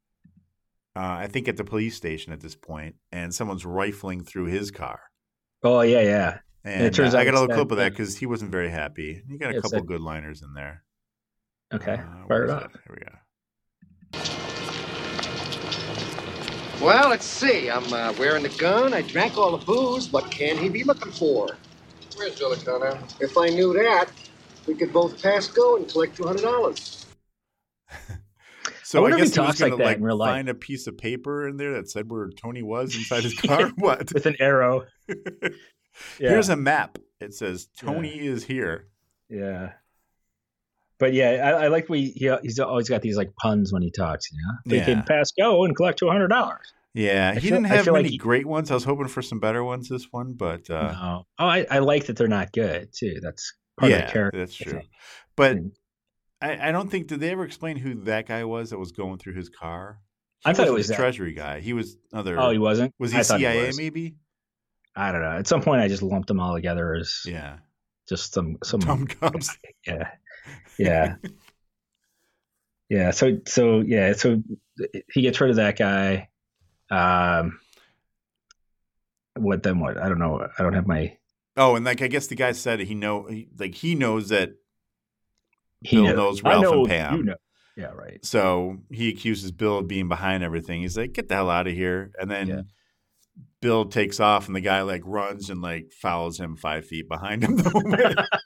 Uh, 0.95 0.99
I 1.19 1.27
think 1.27 1.47
at 1.47 1.57
the 1.57 1.63
police 1.63 1.95
station 1.95 2.33
at 2.33 2.41
this 2.41 2.55
point, 2.55 2.95
and 3.11 3.33
someone's 3.33 3.65
rifling 3.65 4.23
through 4.23 4.45
his 4.45 4.71
car. 4.71 4.99
Oh 5.63 5.81
yeah, 5.81 6.01
yeah. 6.01 6.39
And, 6.63 6.83
it 6.85 6.93
turns 6.93 7.13
uh, 7.13 7.19
I 7.19 7.25
got 7.25 7.33
a 7.35 7.39
little 7.39 7.55
clip 7.55 7.71
of 7.71 7.77
that 7.77 7.83
that- 7.83 7.89
because 7.91 8.17
he 8.17 8.25
wasn't 8.25 8.51
very 8.51 8.69
happy. 8.69 9.21
He 9.29 9.37
got 9.37 9.51
a 9.51 9.61
couple 9.61 9.79
that- 9.79 9.85
good 9.85 10.01
liners 10.01 10.41
in 10.41 10.53
there. 10.53 10.83
Okay, 11.73 11.93
Uh, 11.93 11.97
fire 11.97 12.23
where 12.27 12.43
it 12.43 12.47
is 12.47 12.51
up. 12.53 12.71
Here 12.71 12.95
we 12.95 12.97
go. 13.05 14.27
Well, 16.85 17.09
let's 17.09 17.25
see. 17.25 17.69
I'm 17.69 17.91
uh, 17.91 18.13
wearing 18.19 18.43
the 18.43 18.49
gun. 18.49 18.93
I 18.93 19.01
drank 19.01 19.37
all 19.37 19.57
the 19.57 19.65
booze. 19.65 20.11
What 20.11 20.29
can 20.29 20.57
he 20.57 20.69
be 20.69 20.83
looking 20.83 21.11
for? 21.11 21.57
Where's 22.15 22.39
Villicana? 22.39 22.99
If 23.19 23.37
I 23.37 23.47
knew 23.49 23.73
that, 23.73 24.09
we 24.67 24.75
could 24.75 24.91
both 24.93 25.21
pass 25.21 25.47
go 25.47 25.77
and 25.77 25.87
collect 25.89 26.15
two 26.17 26.23
hundred 26.25 26.41
dollars. 26.43 27.05
So 28.83 28.99
I, 28.99 29.01
wonder 29.01 29.17
if 29.17 29.23
he 29.23 29.25
guess 29.25 29.35
he 29.35 29.41
was 29.41 29.47
talks 29.47 29.59
like 29.61 29.71
gonna 29.71 29.83
that 29.83 29.87
like 29.89 29.97
in 29.97 30.03
real 30.03 30.15
life. 30.15 30.29
find 30.31 30.47
a 30.47 30.53
piece 30.53 30.87
of 30.87 30.97
paper 30.97 31.45
in 31.45 31.57
there 31.57 31.73
that 31.73 31.89
said 31.89 32.09
where 32.09 32.29
Tony 32.29 32.63
was 32.63 32.95
inside 32.95 33.23
his 33.23 33.33
car. 33.37 33.67
what? 33.75 34.13
With 34.13 34.25
an 34.25 34.35
arrow. 34.39 34.85
Yeah. 36.19 36.29
Here's 36.29 36.49
a 36.49 36.55
map. 36.55 36.99
It 37.19 37.33
says 37.33 37.67
Tony 37.75 38.19
is 38.19 38.43
here. 38.43 38.85
Yeah. 39.29 39.71
But 40.99 41.13
yeah, 41.13 41.29
I, 41.57 41.63
I 41.63 41.67
like 41.69 41.89
we 41.89 42.11
he, 42.11 42.31
he's 42.43 42.59
always 42.59 42.87
got 42.87 43.01
these 43.01 43.17
like 43.17 43.35
puns 43.35 43.73
when 43.73 43.81
he 43.81 43.89
talks. 43.89 44.31
You 44.31 44.37
know, 44.37 44.53
they 44.67 44.77
Yeah. 44.77 44.85
can 44.85 45.03
pass 45.03 45.31
go 45.37 45.65
and 45.65 45.75
collect 45.75 45.97
two 45.97 46.07
hundred 46.07 46.27
dollars. 46.27 46.71
Yeah, 46.93 47.31
I 47.31 47.39
he 47.39 47.49
feel- 47.49 47.57
didn't 47.57 47.65
have 47.67 47.83
feel 47.85 47.93
like 47.95 48.05
he- 48.05 48.17
great 48.17 48.45
ones. 48.45 48.69
I 48.69 48.75
was 48.75 48.83
hoping 48.83 49.07
for 49.07 49.23
some 49.23 49.39
better 49.39 49.63
ones 49.63 49.89
this 49.89 50.05
one, 50.11 50.33
but 50.33 50.69
uh, 50.69 50.91
no. 50.93 51.25
Oh, 51.39 51.45
I, 51.47 51.65
I 51.69 51.79
like 51.79 52.05
that 52.05 52.15
they're 52.15 52.27
not 52.27 52.53
good 52.53 52.89
too. 52.93 53.17
That's 53.21 53.53
part 53.77 53.91
of 53.91 53.97
yeah, 53.99 54.05
the 54.05 54.11
character. 54.11 54.39
that's 54.39 54.55
true. 54.55 54.81
But 55.35 55.57
Mm. 55.57 55.71
I, 56.41 56.69
I 56.69 56.71
don't 56.71 56.89
think 56.89 57.07
did 57.07 57.19
they 57.19 57.31
ever 57.31 57.43
explain 57.45 57.77
who 57.77 57.95
that 58.03 58.27
guy 58.27 58.43
was 58.43 58.69
that 58.69 58.77
was 58.77 58.91
going 58.91 59.17
through 59.17 59.33
his 59.33 59.49
car? 59.49 59.99
I 60.45 60.53
thought 60.53 60.67
it 60.67 60.71
wasn't 60.71 60.87
the 60.87 60.93
that- 60.93 60.99
Treasury 60.99 61.33
guy. 61.33 61.59
He 61.61 61.73
was 61.73 61.97
other. 62.13 62.39
Oh, 62.39 62.51
he 62.51 62.59
wasn't. 62.59 62.93
was 62.99 63.11
he 63.11 63.17
I 63.17 63.21
CIA 63.23 63.67
was. 63.67 63.77
maybe? 63.77 64.15
I 64.95 65.11
don't 65.11 65.21
know. 65.21 65.31
At 65.31 65.47
some 65.47 65.61
point, 65.61 65.81
I 65.81 65.87
just 65.87 66.03
lumped 66.03 66.27
them 66.27 66.39
all 66.39 66.53
together 66.55 66.93
as 66.95 67.21
Yeah, 67.25 67.57
just 68.07 68.33
some 68.33 68.57
some. 68.63 68.79
Tom 68.81 69.07
Cubs. 69.07 69.57
Yeah, 69.87 70.11
yeah, 70.77 71.15
yeah. 72.89 73.11
So 73.11 73.39
so 73.47 73.79
yeah. 73.81 74.13
So 74.13 74.41
he 75.11 75.21
gets 75.21 75.39
rid 75.41 75.49
of 75.49 75.55
that 75.57 75.77
guy. 75.77 76.29
Um, 76.89 77.59
what 79.35 79.63
then? 79.63 79.79
What? 79.79 79.97
I 79.97 80.07
don't 80.09 80.19
know. 80.19 80.47
I 80.57 80.63
don't 80.63 80.73
have 80.73 80.87
my. 80.87 81.17
Oh, 81.57 81.75
and 81.75 81.83
like 81.83 82.01
I 82.01 82.07
guess 82.07 82.27
the 82.27 82.35
guy 82.35 82.51
said 82.53 82.79
he 82.79 82.93
know 82.95 83.25
he, 83.25 83.47
like 83.57 83.73
he 83.75 83.95
knows 83.95 84.29
that 84.29 84.51
He 85.83 85.97
Bill 85.97 86.05
knows, 86.05 86.15
knows 86.15 86.43
Ralph 86.43 86.75
and 86.75 86.87
Pam. 86.87 87.17
You 87.17 87.23
know. 87.23 87.35
Yeah. 87.75 87.87
Right. 87.87 88.23
So 88.23 88.77
he 88.91 89.09
accuses 89.09 89.51
Bill 89.51 89.79
of 89.79 89.87
being 89.87 90.07
behind 90.07 90.43
everything. 90.43 90.81
He's 90.81 90.97
like, 90.97 91.13
"Get 91.13 91.27
the 91.29 91.35
hell 91.35 91.49
out 91.49 91.67
of 91.67 91.73
here!" 91.73 92.11
And 92.19 92.29
then 92.31 92.47
Yeah. 92.47 92.61
Bill 93.61 93.85
takes 93.85 94.19
off, 94.19 94.47
and 94.47 94.55
the 94.55 94.61
guy 94.61 94.81
like 94.83 95.01
runs 95.05 95.49
and 95.49 95.61
like 95.61 95.91
follows 95.91 96.39
him 96.39 96.55
five 96.55 96.85
feet 96.85 97.07
behind 97.09 97.43
him. 97.43 97.55
the. 97.57 98.27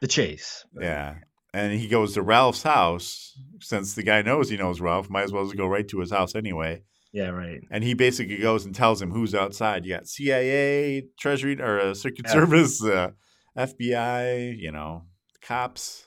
The 0.00 0.06
chase. 0.06 0.64
yeah, 0.80 1.16
and 1.52 1.72
he 1.72 1.88
goes 1.88 2.14
to 2.14 2.22
Ralph's 2.22 2.62
house 2.62 3.36
since 3.60 3.94
the 3.94 4.04
guy 4.04 4.22
knows 4.22 4.48
he 4.48 4.56
knows 4.56 4.80
Ralph. 4.80 5.10
Might 5.10 5.24
as 5.24 5.32
well 5.32 5.44
just 5.44 5.56
go 5.56 5.66
right 5.66 5.88
to 5.88 5.98
his 5.98 6.12
house 6.12 6.36
anyway. 6.36 6.84
Yeah. 7.12 7.28
Right. 7.28 7.60
And 7.70 7.82
he 7.84 7.94
basically 7.94 8.36
goes 8.36 8.64
and 8.66 8.74
tells 8.74 9.00
him 9.00 9.10
who's 9.10 9.34
outside. 9.34 9.84
You 9.86 9.94
got 9.94 10.06
CIA, 10.08 11.06
Treasury, 11.18 11.60
or 11.60 11.80
uh, 11.80 11.94
Secret 11.94 12.22
Yeah. 12.26 12.32
Service, 12.32 12.84
uh, 12.84 13.10
FBI. 13.56 14.58
You 14.58 14.72
know, 14.72 15.04
cops. 15.42 16.06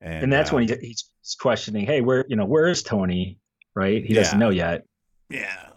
And, 0.00 0.24
And 0.24 0.32
that's 0.32 0.52
uh, 0.52 0.56
when 0.56 0.68
he, 0.68 0.74
he's 0.80 1.10
questioning, 1.40 1.86
"Hey, 1.86 2.00
where 2.00 2.24
you 2.28 2.36
know 2.36 2.44
where 2.46 2.66
is 2.66 2.82
Tony?" 2.82 3.38
Right? 3.74 4.04
He 4.04 4.14
doesn't 4.14 4.38
know 4.38 4.50
yet. 4.50 4.82
yeah, 5.30 5.70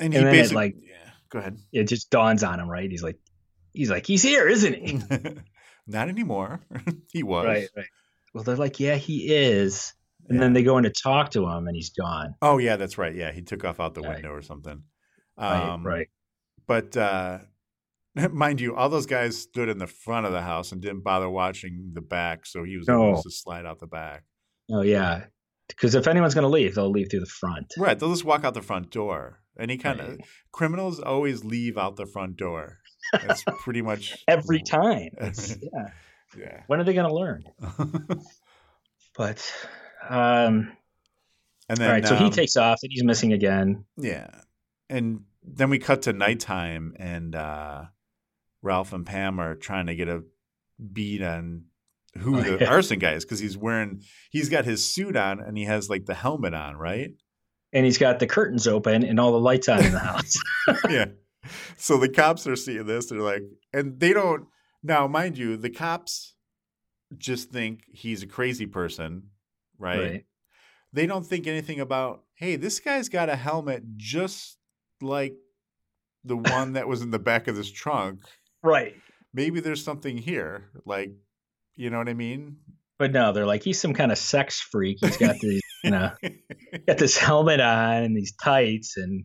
and 0.00 0.12
he 0.12 0.18
And 0.18 0.26
then 0.28 0.34
it, 0.34 0.38
basically 0.38 0.56
like- 0.56 0.76
yeah. 0.82 0.92
Go 1.28 1.38
ahead. 1.40 1.58
It 1.72 1.84
just 1.84 2.10
dawns 2.10 2.42
on 2.44 2.58
him. 2.60 2.68
Right? 2.68 2.90
He's 2.90 3.02
like, 3.02 3.18
he's 3.72 3.90
like, 3.90 4.06
he's 4.06 4.22
here, 4.22 4.48
isn't 4.48 4.74
he? 4.74 5.00
Not 5.86 6.08
anymore. 6.08 6.60
he 7.12 7.22
was. 7.22 7.44
Right. 7.46 7.68
Right. 7.76 7.86
Well, 8.32 8.44
they're 8.44 8.56
like, 8.56 8.78
yeah, 8.80 8.94
he 8.96 9.34
is. 9.34 9.92
And 10.28 10.40
then 10.40 10.52
they 10.52 10.62
go 10.62 10.76
in 10.78 10.84
to 10.84 10.90
talk 10.90 11.30
to 11.32 11.44
him, 11.46 11.66
and 11.66 11.74
he's 11.76 11.90
gone. 11.90 12.34
Oh 12.42 12.58
yeah, 12.58 12.76
that's 12.76 12.98
right. 12.98 13.14
Yeah, 13.14 13.32
he 13.32 13.42
took 13.42 13.64
off 13.64 13.78
out 13.80 13.94
the 13.94 14.00
Right. 14.02 14.14
window 14.14 14.30
or 14.32 14.42
something. 14.42 14.82
Right. 15.38 15.62
Um, 15.72 15.86
right. 15.86 16.08
But 16.66 16.96
uh, 16.96 17.38
mind 18.32 18.60
you, 18.60 18.74
all 18.74 18.88
those 18.88 19.06
guys 19.06 19.36
stood 19.38 19.68
in 19.68 19.78
the 19.78 19.86
front 19.86 20.26
of 20.26 20.32
the 20.32 20.42
house 20.42 20.72
and 20.72 20.80
didn't 20.80 21.04
bother 21.04 21.28
watching 21.30 21.90
the 21.94 22.00
back, 22.00 22.46
so 22.46 22.64
he 22.64 22.76
was 22.76 22.88
No. 22.88 23.10
able 23.10 23.22
to 23.22 23.30
slide 23.30 23.66
out 23.66 23.78
the 23.78 23.86
back. 23.86 24.24
Oh 24.70 24.82
yeah. 24.82 25.26
Because 25.68 25.94
if 25.96 26.06
anyone's 26.06 26.34
going 26.34 26.42
to 26.44 26.48
leave, 26.48 26.74
they'll 26.76 26.90
leave 26.90 27.08
through 27.10 27.20
the 27.20 27.26
front. 27.26 27.72
Right, 27.76 27.98
they'll 27.98 28.10
just 28.12 28.24
walk 28.24 28.44
out 28.44 28.54
the 28.54 28.62
front 28.62 28.90
door. 28.90 29.40
Any 29.58 29.78
kind 29.78 30.00
of 30.00 30.18
criminals 30.52 31.00
always 31.00 31.44
leave 31.44 31.76
out 31.76 31.96
the 31.96 32.06
front 32.06 32.36
door. 32.36 32.78
That's 33.12 33.42
pretty 33.62 33.82
much 33.82 34.16
Every 34.28 34.60
time. 34.62 35.10
Yeah. 35.20 35.88
Yeah. 36.36 36.62
When 36.66 36.80
are 36.80 36.84
they 36.84 36.94
going 36.94 37.08
to 37.08 37.14
learn? 37.14 37.44
But, 39.16 39.52
um, 40.08 40.72
and 41.68 41.78
then 41.78 41.88
all 41.88 41.92
right. 41.94 42.06
So 42.06 42.14
he 42.16 42.26
um, 42.26 42.30
takes 42.30 42.56
off, 42.56 42.80
and 42.82 42.92
he's 42.92 43.04
missing 43.04 43.32
again. 43.32 43.84
Yeah. 43.96 44.28
And 44.88 45.22
then 45.46 45.70
we 45.70 45.78
cut 45.78 46.02
to 46.02 46.12
nighttime 46.12 46.94
and 46.98 47.34
uh 47.34 47.84
Ralph 48.62 48.92
and 48.92 49.06
Pam 49.06 49.38
are 49.38 49.54
trying 49.54 49.86
to 49.86 49.94
get 49.94 50.08
a 50.08 50.24
beat 50.92 51.22
on 51.22 51.66
who 52.18 52.38
Oh, 52.38 52.42
the 52.42 52.58
yeah. 52.64 52.70
arson 52.70 52.98
guy 52.98 53.12
is 53.12 53.24
because 53.24 53.38
he's 53.38 53.56
wearing 53.56 54.02
he's 54.30 54.48
got 54.48 54.64
his 54.64 54.84
suit 54.84 55.16
on 55.16 55.40
and 55.40 55.56
he 55.56 55.64
has 55.64 55.88
like 55.88 56.06
the 56.06 56.14
helmet 56.14 56.54
on, 56.54 56.76
right? 56.76 57.10
And 57.72 57.84
he's 57.84 57.98
got 57.98 58.18
the 58.18 58.26
curtains 58.26 58.66
open 58.66 59.04
and 59.04 59.20
all 59.20 59.32
the 59.32 59.40
lights 59.40 59.68
on 59.68 59.84
in 59.84 59.92
the 59.92 59.98
house. 59.98 60.36
yeah. 60.88 61.06
So 61.76 61.96
the 61.98 62.08
cops 62.08 62.46
are 62.46 62.56
seeing 62.56 62.86
this, 62.86 63.06
they're 63.06 63.20
like 63.20 63.42
and 63.72 64.00
they 64.00 64.12
don't 64.12 64.46
now 64.82 65.06
mind 65.06 65.38
you, 65.38 65.56
the 65.56 65.70
cops 65.70 66.34
just 67.16 67.50
think 67.50 67.82
he's 67.92 68.22
a 68.22 68.26
crazy 68.26 68.66
person, 68.66 69.28
right? 69.78 70.24
They 70.92 71.06
don't 71.06 71.26
think 71.26 71.46
anything 71.46 71.80
about, 71.80 72.22
hey, 72.34 72.56
this 72.56 72.80
guy's 72.80 73.08
got 73.08 73.28
a 73.28 73.36
helmet 73.36 73.82
just 73.96 74.56
like 75.00 75.34
the 76.24 76.36
one 76.36 76.72
that 76.74 76.88
was 76.88 77.02
in 77.02 77.10
the 77.10 77.18
back 77.18 77.48
of 77.48 77.56
this 77.56 77.70
trunk. 77.70 78.20
Right. 78.62 78.94
maybe 79.32 79.60
there's 79.60 79.84
something 79.84 80.16
here. 80.16 80.70
Like, 80.84 81.12
you 81.76 81.90
know 81.90 81.98
what 81.98 82.08
I 82.08 82.14
mean? 82.14 82.56
But 82.98 83.12
no, 83.12 83.32
they're 83.32 83.46
like, 83.46 83.62
he's 83.62 83.78
some 83.80 83.92
kind 83.92 84.10
of 84.10 84.18
sex 84.18 84.60
freak. 84.60 84.98
He's 85.00 85.18
got 85.18 85.38
these, 85.38 85.60
you 85.84 85.90
know, 85.90 86.10
got 86.86 86.96
this 86.98 87.18
helmet 87.18 87.60
on 87.60 88.02
and 88.04 88.16
these 88.16 88.32
tights. 88.42 88.96
And 88.96 89.24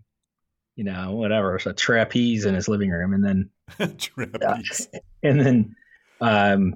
you 0.75 0.83
know, 0.83 1.13
whatever, 1.15 1.57
so 1.59 1.71
trapeze 1.71 2.45
in 2.45 2.53
his 2.55 2.67
living 2.67 2.89
room, 2.89 3.13
and 3.13 3.23
then 3.23 3.49
Trapeze. 3.97 4.87
and 5.23 5.39
then 5.39 5.75
um 6.19 6.75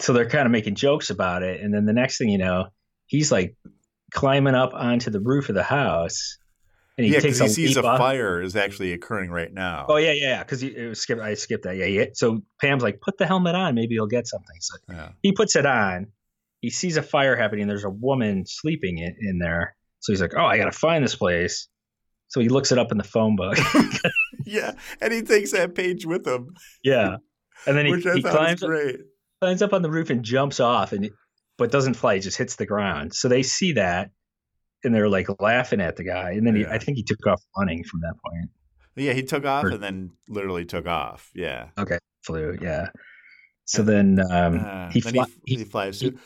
so 0.00 0.12
they're 0.12 0.28
kind 0.28 0.46
of 0.46 0.52
making 0.52 0.74
jokes 0.74 1.10
about 1.10 1.42
it 1.42 1.60
and 1.60 1.72
then 1.72 1.84
the 1.86 1.92
next 1.92 2.18
thing 2.18 2.28
you 2.28 2.38
know 2.38 2.66
he's 3.06 3.30
like 3.32 3.56
climbing 4.12 4.54
up 4.54 4.72
onto 4.74 5.10
the 5.10 5.20
roof 5.20 5.48
of 5.48 5.54
the 5.54 5.62
house 5.62 6.38
and 6.98 7.04
he 7.06 7.12
yeah, 7.12 7.20
takes 7.20 7.38
because 7.38 7.56
he 7.56 7.66
sees 7.66 7.76
a 7.76 7.84
off- 7.84 7.98
fire 7.98 8.40
is 8.40 8.56
actually 8.56 8.92
occurring 8.92 9.30
right 9.30 9.52
now. 9.52 9.84
oh 9.88 9.96
yeah 9.96 10.12
yeah 10.12 10.42
because 10.42 10.62
it 10.62 10.88
was 10.88 11.00
skip 11.00 11.18
i 11.20 11.34
skipped 11.34 11.64
that 11.64 11.76
yeah, 11.76 11.84
yeah 11.86 12.04
so 12.14 12.40
pam's 12.60 12.82
like 12.82 13.00
put 13.00 13.18
the 13.18 13.26
helmet 13.26 13.54
on 13.54 13.74
maybe 13.74 13.94
you'll 13.94 14.06
get 14.06 14.26
something 14.26 14.56
so 14.60 14.76
Yeah. 14.88 15.08
he 15.22 15.32
puts 15.32 15.56
it 15.56 15.66
on 15.66 16.06
he 16.60 16.70
sees 16.70 16.96
a 16.96 17.02
fire 17.02 17.36
happening 17.36 17.66
there's 17.66 17.84
a 17.84 17.90
woman 17.90 18.44
sleeping 18.46 18.98
in, 18.98 19.14
in 19.20 19.38
there 19.38 19.76
so 20.00 20.12
he's 20.12 20.20
like 20.22 20.32
oh 20.36 20.44
i 20.44 20.56
gotta 20.56 20.72
find 20.72 21.04
this 21.04 21.14
place 21.16 21.68
so 22.28 22.40
he 22.40 22.48
looks 22.48 22.72
it 22.72 22.78
up 22.78 22.90
in 22.92 22.98
the 22.98 23.04
phone 23.04 23.36
book 23.36 23.56
yeah, 24.46 24.72
and 25.00 25.12
he 25.12 25.22
takes 25.22 25.52
that 25.52 25.74
page 25.74 26.04
with 26.06 26.26
him, 26.26 26.54
yeah 26.82 27.16
and 27.66 27.76
then 27.76 27.86
he, 27.86 27.94
he 28.00 28.22
climbs 28.22 28.60
great. 28.62 28.96
climbs 29.40 29.62
up 29.62 29.72
on 29.72 29.82
the 29.82 29.90
roof 29.90 30.10
and 30.10 30.24
jumps 30.24 30.60
off 30.60 30.92
and 30.92 31.08
but 31.58 31.70
doesn't 31.70 31.94
fly 31.94 32.14
he 32.14 32.20
just 32.20 32.36
hits 32.38 32.56
the 32.56 32.66
ground 32.66 33.14
so 33.14 33.28
they 33.28 33.42
see 33.42 33.72
that 33.72 34.10
and 34.84 34.94
they're 34.94 35.08
like 35.08 35.28
laughing 35.40 35.80
at 35.80 35.96
the 35.96 36.04
guy 36.04 36.32
and 36.32 36.46
then 36.46 36.54
he, 36.54 36.62
Yeah. 36.62 36.72
i 36.72 36.78
think 36.78 36.96
he 36.96 37.02
took 37.02 37.26
off 37.26 37.42
running 37.56 37.82
from 37.84 38.00
that 38.00 38.14
point 38.24 38.50
Yeah, 38.96 39.12
he 39.12 39.22
took 39.22 39.44
off 39.44 39.64
Or- 39.64 39.68
and 39.70 39.82
then 39.82 40.10
literally 40.28 40.64
took 40.64 40.86
off. 40.86 41.30
Yeah. 41.34 41.68
Okay. 41.78 41.98
Flew 42.24 42.56
yeah 42.60 42.88
so 43.66 43.82
then 43.82 44.18
um 44.30 44.58
Uh, 44.58 44.90
he, 44.90 45.00
then 45.00 45.14
fly, 45.14 45.24
he, 45.44 45.56
he, 45.56 45.64
flies 45.64 45.98
to, 46.00 46.10
to 46.12 46.18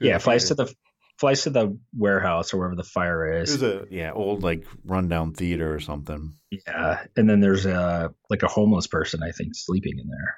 yeah 0.00 0.14
the 0.18 0.20
flies 0.24 0.48
to 0.48 0.54
the 0.54 0.72
flies 1.18 1.42
to 1.44 1.50
the 1.50 1.78
warehouse 1.96 2.52
or 2.52 2.58
wherever 2.58 2.74
the 2.76 2.82
fire 2.84 3.40
is 3.42 3.62
a 3.62 3.84
yeah 3.90 4.12
old 4.12 4.42
like 4.42 4.66
rundown 4.84 5.32
theater 5.32 5.72
or 5.74 5.78
something. 5.80 6.32
yeah 6.50 7.04
and 7.16 7.28
then 7.30 7.40
there's 7.40 7.64
a 7.66 8.12
like 8.30 8.42
a 8.42 8.48
homeless 8.48 8.86
person 8.88 9.22
i 9.22 9.30
think 9.30 9.50
sleeping 9.54 9.98
in 9.98 10.08
there 10.08 10.34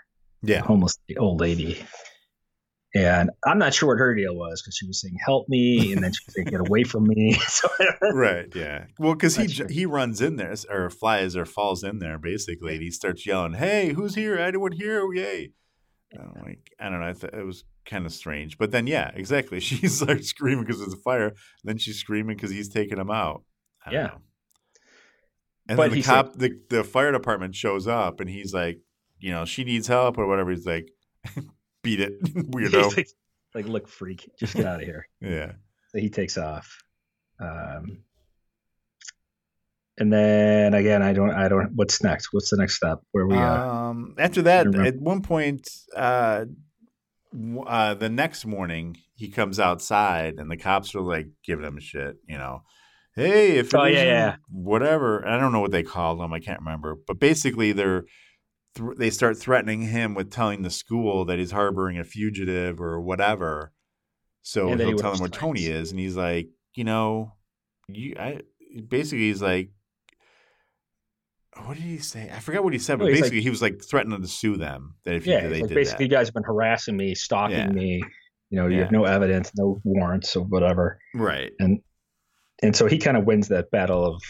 Yeah. 0.56 0.60
homeless 0.60 0.96
old 1.18 1.40
lady 1.40 1.82
and 2.94 3.30
i'm 3.46 3.58
not 3.58 3.74
sure 3.74 3.88
what 3.88 3.98
her 3.98 4.14
deal 4.14 4.34
was 4.34 4.62
because 4.62 4.76
she 4.76 4.86
was 4.86 5.00
saying 5.00 5.16
help 5.24 5.48
me 5.48 5.92
and 5.92 6.02
then 6.02 6.12
she 6.12 6.20
was 6.26 6.34
saying 6.34 6.46
get 6.46 6.60
away 6.60 6.84
from 6.84 7.04
me 7.04 7.32
so 7.48 7.68
right. 8.12 8.46
Yeah. 8.54 8.86
Well, 8.98 9.14
because 9.14 9.36
he 9.36 9.48
sure. 9.48 9.68
he 9.68 9.86
runs 9.86 10.20
in 10.20 10.36
there 10.36 10.54
or 10.70 10.90
flies 10.90 11.36
or 11.36 11.44
falls 11.44 11.82
in 11.82 11.98
there 11.98 12.18
basically, 12.18 12.74
and 12.74 12.82
he 12.82 12.90
starts 12.90 13.26
yelling, 13.26 13.54
"Hey, 13.54 13.92
who's 13.92 14.14
here? 14.14 14.36
Anyone 14.36 14.72
here? 14.72 15.02
Oh, 15.02 15.10
yay!" 15.10 15.52
And 16.12 16.22
I'm 16.22 16.42
like, 16.44 16.70
I 16.78 16.88
don't 16.88 17.00
know. 17.00 17.08
I 17.08 17.12
th- 17.12 17.32
it 17.32 17.44
was 17.44 17.64
kind 17.84 18.06
of 18.06 18.12
strange, 18.12 18.58
but 18.58 18.70
then 18.70 18.86
yeah, 18.86 19.10
exactly. 19.14 19.60
She 19.64 19.88
starts 19.88 20.28
screaming 20.28 20.64
because 20.64 20.80
there's 20.80 20.94
a 20.94 20.98
fire. 20.98 21.32
Then 21.62 21.78
she's 21.78 21.98
screaming 21.98 22.36
because 22.36 22.50
he's 22.50 22.68
taking 22.68 22.98
him 22.98 23.10
out. 23.10 23.42
Yeah. 23.90 24.06
know. 24.06 24.18
And 25.68 25.76
But 25.76 25.90
then 25.90 25.98
the 25.98 26.02
cop, 26.02 26.34
the 26.34 26.60
the 26.70 26.84
fire 26.84 27.12
department 27.12 27.54
shows 27.54 27.86
up, 27.86 28.20
and 28.20 28.28
he's 28.28 28.52
like, 28.52 28.80
you 29.18 29.32
know, 29.32 29.44
she 29.44 29.64
needs 29.64 29.86
help 29.86 30.18
or 30.18 30.26
whatever. 30.26 30.50
He's 30.50 30.66
like, 30.66 30.90
beat 31.84 32.00
it, 32.00 32.20
weirdo. 32.34 32.96
Like, 32.96 33.08
like, 33.54 33.66
look, 33.66 33.86
freak, 33.86 34.28
just 34.36 34.54
get 34.56 34.66
out 34.66 34.80
of 34.80 34.86
here. 34.86 35.06
yeah. 35.20 35.52
So 35.92 35.98
he 36.00 36.10
takes 36.10 36.36
off. 36.36 36.82
Um, 37.38 37.98
and 39.96 40.12
then 40.12 40.74
again, 40.74 41.02
I 41.02 41.12
don't, 41.12 41.30
I 41.30 41.46
don't. 41.46 41.70
What's 41.76 42.02
next? 42.02 42.32
What's 42.32 42.50
the 42.50 42.56
next 42.56 42.74
step? 42.74 42.98
Where 43.12 43.26
we? 43.28 43.36
Uh, 43.36 43.68
Um, 43.68 44.16
after 44.18 44.42
that, 44.42 44.66
at 44.74 44.96
one 44.96 45.22
point, 45.22 45.68
uh, 45.94 46.46
uh, 47.64 47.94
the 47.94 48.08
next 48.08 48.44
morning, 48.44 48.96
he 49.14 49.28
comes 49.28 49.60
outside, 49.60 50.34
and 50.38 50.50
the 50.50 50.56
cops 50.56 50.96
are 50.96 51.00
like 51.00 51.28
giving 51.44 51.64
him 51.64 51.78
shit. 51.78 52.16
You 52.28 52.38
know, 52.38 52.62
hey, 53.14 53.58
if 53.58 53.72
Oh, 53.72 53.84
yeah, 53.84 54.02
yeah. 54.02 54.36
whatever. 54.50 55.24
I 55.26 55.38
don't 55.38 55.52
know 55.52 55.60
what 55.60 55.70
they 55.70 55.84
called 55.84 56.18
them. 56.18 56.32
I 56.32 56.40
can't 56.40 56.58
remember. 56.60 56.96
But 57.06 57.20
basically, 57.20 57.70
they're 57.70 58.04
th- 58.74 58.96
they 58.98 59.10
start 59.10 59.38
threatening 59.38 59.82
him 59.82 60.14
with 60.14 60.30
telling 60.30 60.62
the 60.62 60.70
school 60.70 61.24
that 61.26 61.38
he's 61.38 61.50
harboring 61.52 61.98
a 61.98 62.04
fugitive 62.04 62.80
or 62.80 63.00
whatever. 63.00 63.72
So 64.42 64.68
And 64.68 64.78
that 64.80 64.84
he 64.84 64.90
he'll 64.90 64.98
tell 64.98 65.12
him 65.14 65.20
where 65.20 65.28
Tony 65.28 65.66
is, 65.66 65.90
and 65.90 65.98
he's 65.98 66.16
like, 66.16 66.48
you 66.74 66.84
know, 66.84 67.32
you. 67.88 68.14
I 68.18 68.40
basically 68.88 69.28
he's 69.28 69.40
like. 69.42 69.70
What 71.66 71.74
did 71.74 71.84
he 71.84 71.98
say? 71.98 72.30
I 72.34 72.40
forgot 72.40 72.64
what 72.64 72.72
he 72.72 72.80
said, 72.80 72.98
but 72.98 73.06
he's 73.06 73.14
like- 73.14 73.22
basically 73.22 73.40
he 73.42 73.50
was 73.50 73.62
like 73.62 73.80
threatening 73.82 74.20
to 74.20 74.26
sue 74.28 74.56
them 74.56 74.96
that 75.04 75.14
if 75.14 75.26
you, 75.26 75.34
yeah, 75.34 75.46
they 75.46 75.52
it's 75.52 75.60
like 75.62 75.68
did 75.68 75.74
basically, 75.76 76.06
that. 76.06 76.10
you 76.10 76.16
guys 76.18 76.26
have 76.26 76.34
been 76.34 76.42
harassing 76.42 76.96
me, 76.96 77.14
stalking 77.14 77.56
Yeah. 77.58 77.68
me. 77.68 78.02
You 78.50 78.60
know, 78.60 78.66
you 78.66 78.76
Yeah. 78.76 78.82
have 78.82 78.92
no 78.92 79.04
evidence, 79.04 79.52
no 79.56 79.80
warrants, 79.84 80.34
or 80.36 80.44
whatever. 80.44 80.98
Right. 81.14 81.52
And 81.60 81.80
and 82.62 82.74
so 82.74 82.86
he 82.86 82.98
kind 82.98 83.16
of 83.16 83.24
wins 83.24 83.48
that 83.48 83.70
battle 83.70 84.04
of 84.04 84.22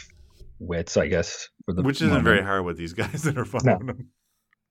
wits, 0.59 0.97
I 0.99 1.09
guess. 1.09 1.49
For 1.65 1.73
the 1.75 1.83
Which 1.83 1.97
isn't 1.97 2.09
moment. 2.09 2.25
very 2.25 2.43
hard 2.43 2.65
with 2.67 2.77
these 2.77 2.93
guys 3.03 3.23
that 3.23 3.39
are 3.39 3.45
following 3.47 3.89
him. 3.89 4.09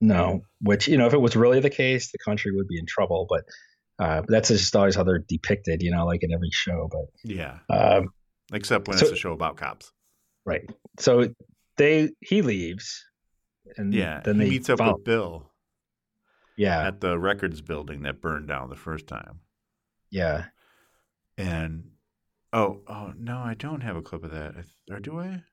No, 0.06 0.42
which 0.60 0.88
you 0.88 0.98
know, 0.98 1.08
if 1.08 1.14
it 1.14 1.22
was 1.22 1.36
really 1.36 1.60
the 1.62 1.70
case, 1.70 2.12
the 2.12 2.18
country 2.18 2.52
would 2.54 2.68
be 2.68 2.78
in 2.78 2.86
trouble. 2.86 3.26
But 3.30 3.46
uh, 4.04 4.24
that's 4.28 4.50
just 4.50 4.76
always 4.76 4.96
how 4.96 5.04
they're 5.04 5.24
depicted, 5.28 5.82
you 5.82 5.92
know, 5.92 6.06
like 6.06 6.24
in 6.24 6.34
every 6.34 6.50
show. 6.52 6.90
But 6.92 7.06
yeah. 7.24 7.60
Um, 7.70 8.10
Except 8.52 8.88
when 8.88 8.98
So- 8.98 9.06
it's 9.06 9.14
a 9.14 9.16
show 9.18 9.32
about 9.32 9.56
cops. 9.58 9.92
right, 10.46 10.70
so 11.00 11.34
they 11.78 12.10
he 12.20 12.42
leaves, 12.42 13.06
and 13.78 13.94
Yeah. 13.94 14.20
then 14.26 14.36
he 14.36 14.44
they 14.44 14.50
meets 14.50 14.70
up 14.70 14.80
follow- 14.80 14.96
with 14.96 15.06
Bill 15.06 15.50
yeah, 16.58 16.86
at 16.88 17.00
the 17.02 17.18
records 17.18 17.62
building 17.62 18.02
that 18.04 18.22
burned 18.22 18.48
down 18.50 18.70
the 18.70 18.76
first 18.76 19.08
time. 19.08 19.40
yeah. 20.12 20.48
And 21.38 21.92
oh, 22.52 22.82
oh 22.88 23.14
no, 23.18 23.38
I 23.40 23.56
don't 23.56 23.82
have 23.82 23.96
a 23.96 24.02
clip 24.04 24.24
of 24.24 24.32
that. 24.32 24.54
Or 24.92 25.00
do 25.00 25.20
I? 25.20 25.44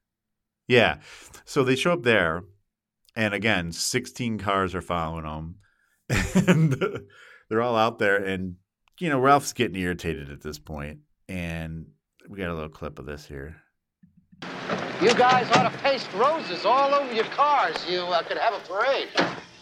Yeah. 0.68 0.98
So 1.46 1.64
they 1.64 1.74
show 1.76 1.92
up 1.94 2.02
there, 2.02 2.42
and 3.16 3.35
again, 3.35 3.73
16 3.73 4.38
cars 4.38 4.75
are 4.75 4.83
following 4.83 5.25
them, 5.25 5.57
and 6.46 6.77
they're 7.49 7.62
all 7.62 7.77
out 7.77 7.99
there. 7.99 8.16
And 8.16 8.57
you 8.99 9.09
know, 9.09 9.18
Ralph's 9.18 9.53
getting 9.53 9.81
irritated 9.81 10.31
at 10.31 10.42
this 10.42 10.59
point. 10.59 10.70
point, 10.70 10.99
and 11.29 11.87
we 12.29 12.38
got 12.38 12.51
a 12.51 12.55
little 12.55 12.68
clip 12.68 12.99
of 12.99 13.07
this 13.07 13.27
here. 13.27 13.57
You 15.01 15.14
guys 15.14 15.51
ought 15.53 15.70
to 15.70 15.79
paste 15.79 16.12
roses 16.14 16.64
all 16.64 16.94
over 16.94 17.12
your 17.12 17.25
cars. 17.25 17.77
You 17.88 18.01
uh, 18.01 18.23
could 18.23 18.38
have 18.38 18.55
a 18.55 18.61
parade. 18.61 19.09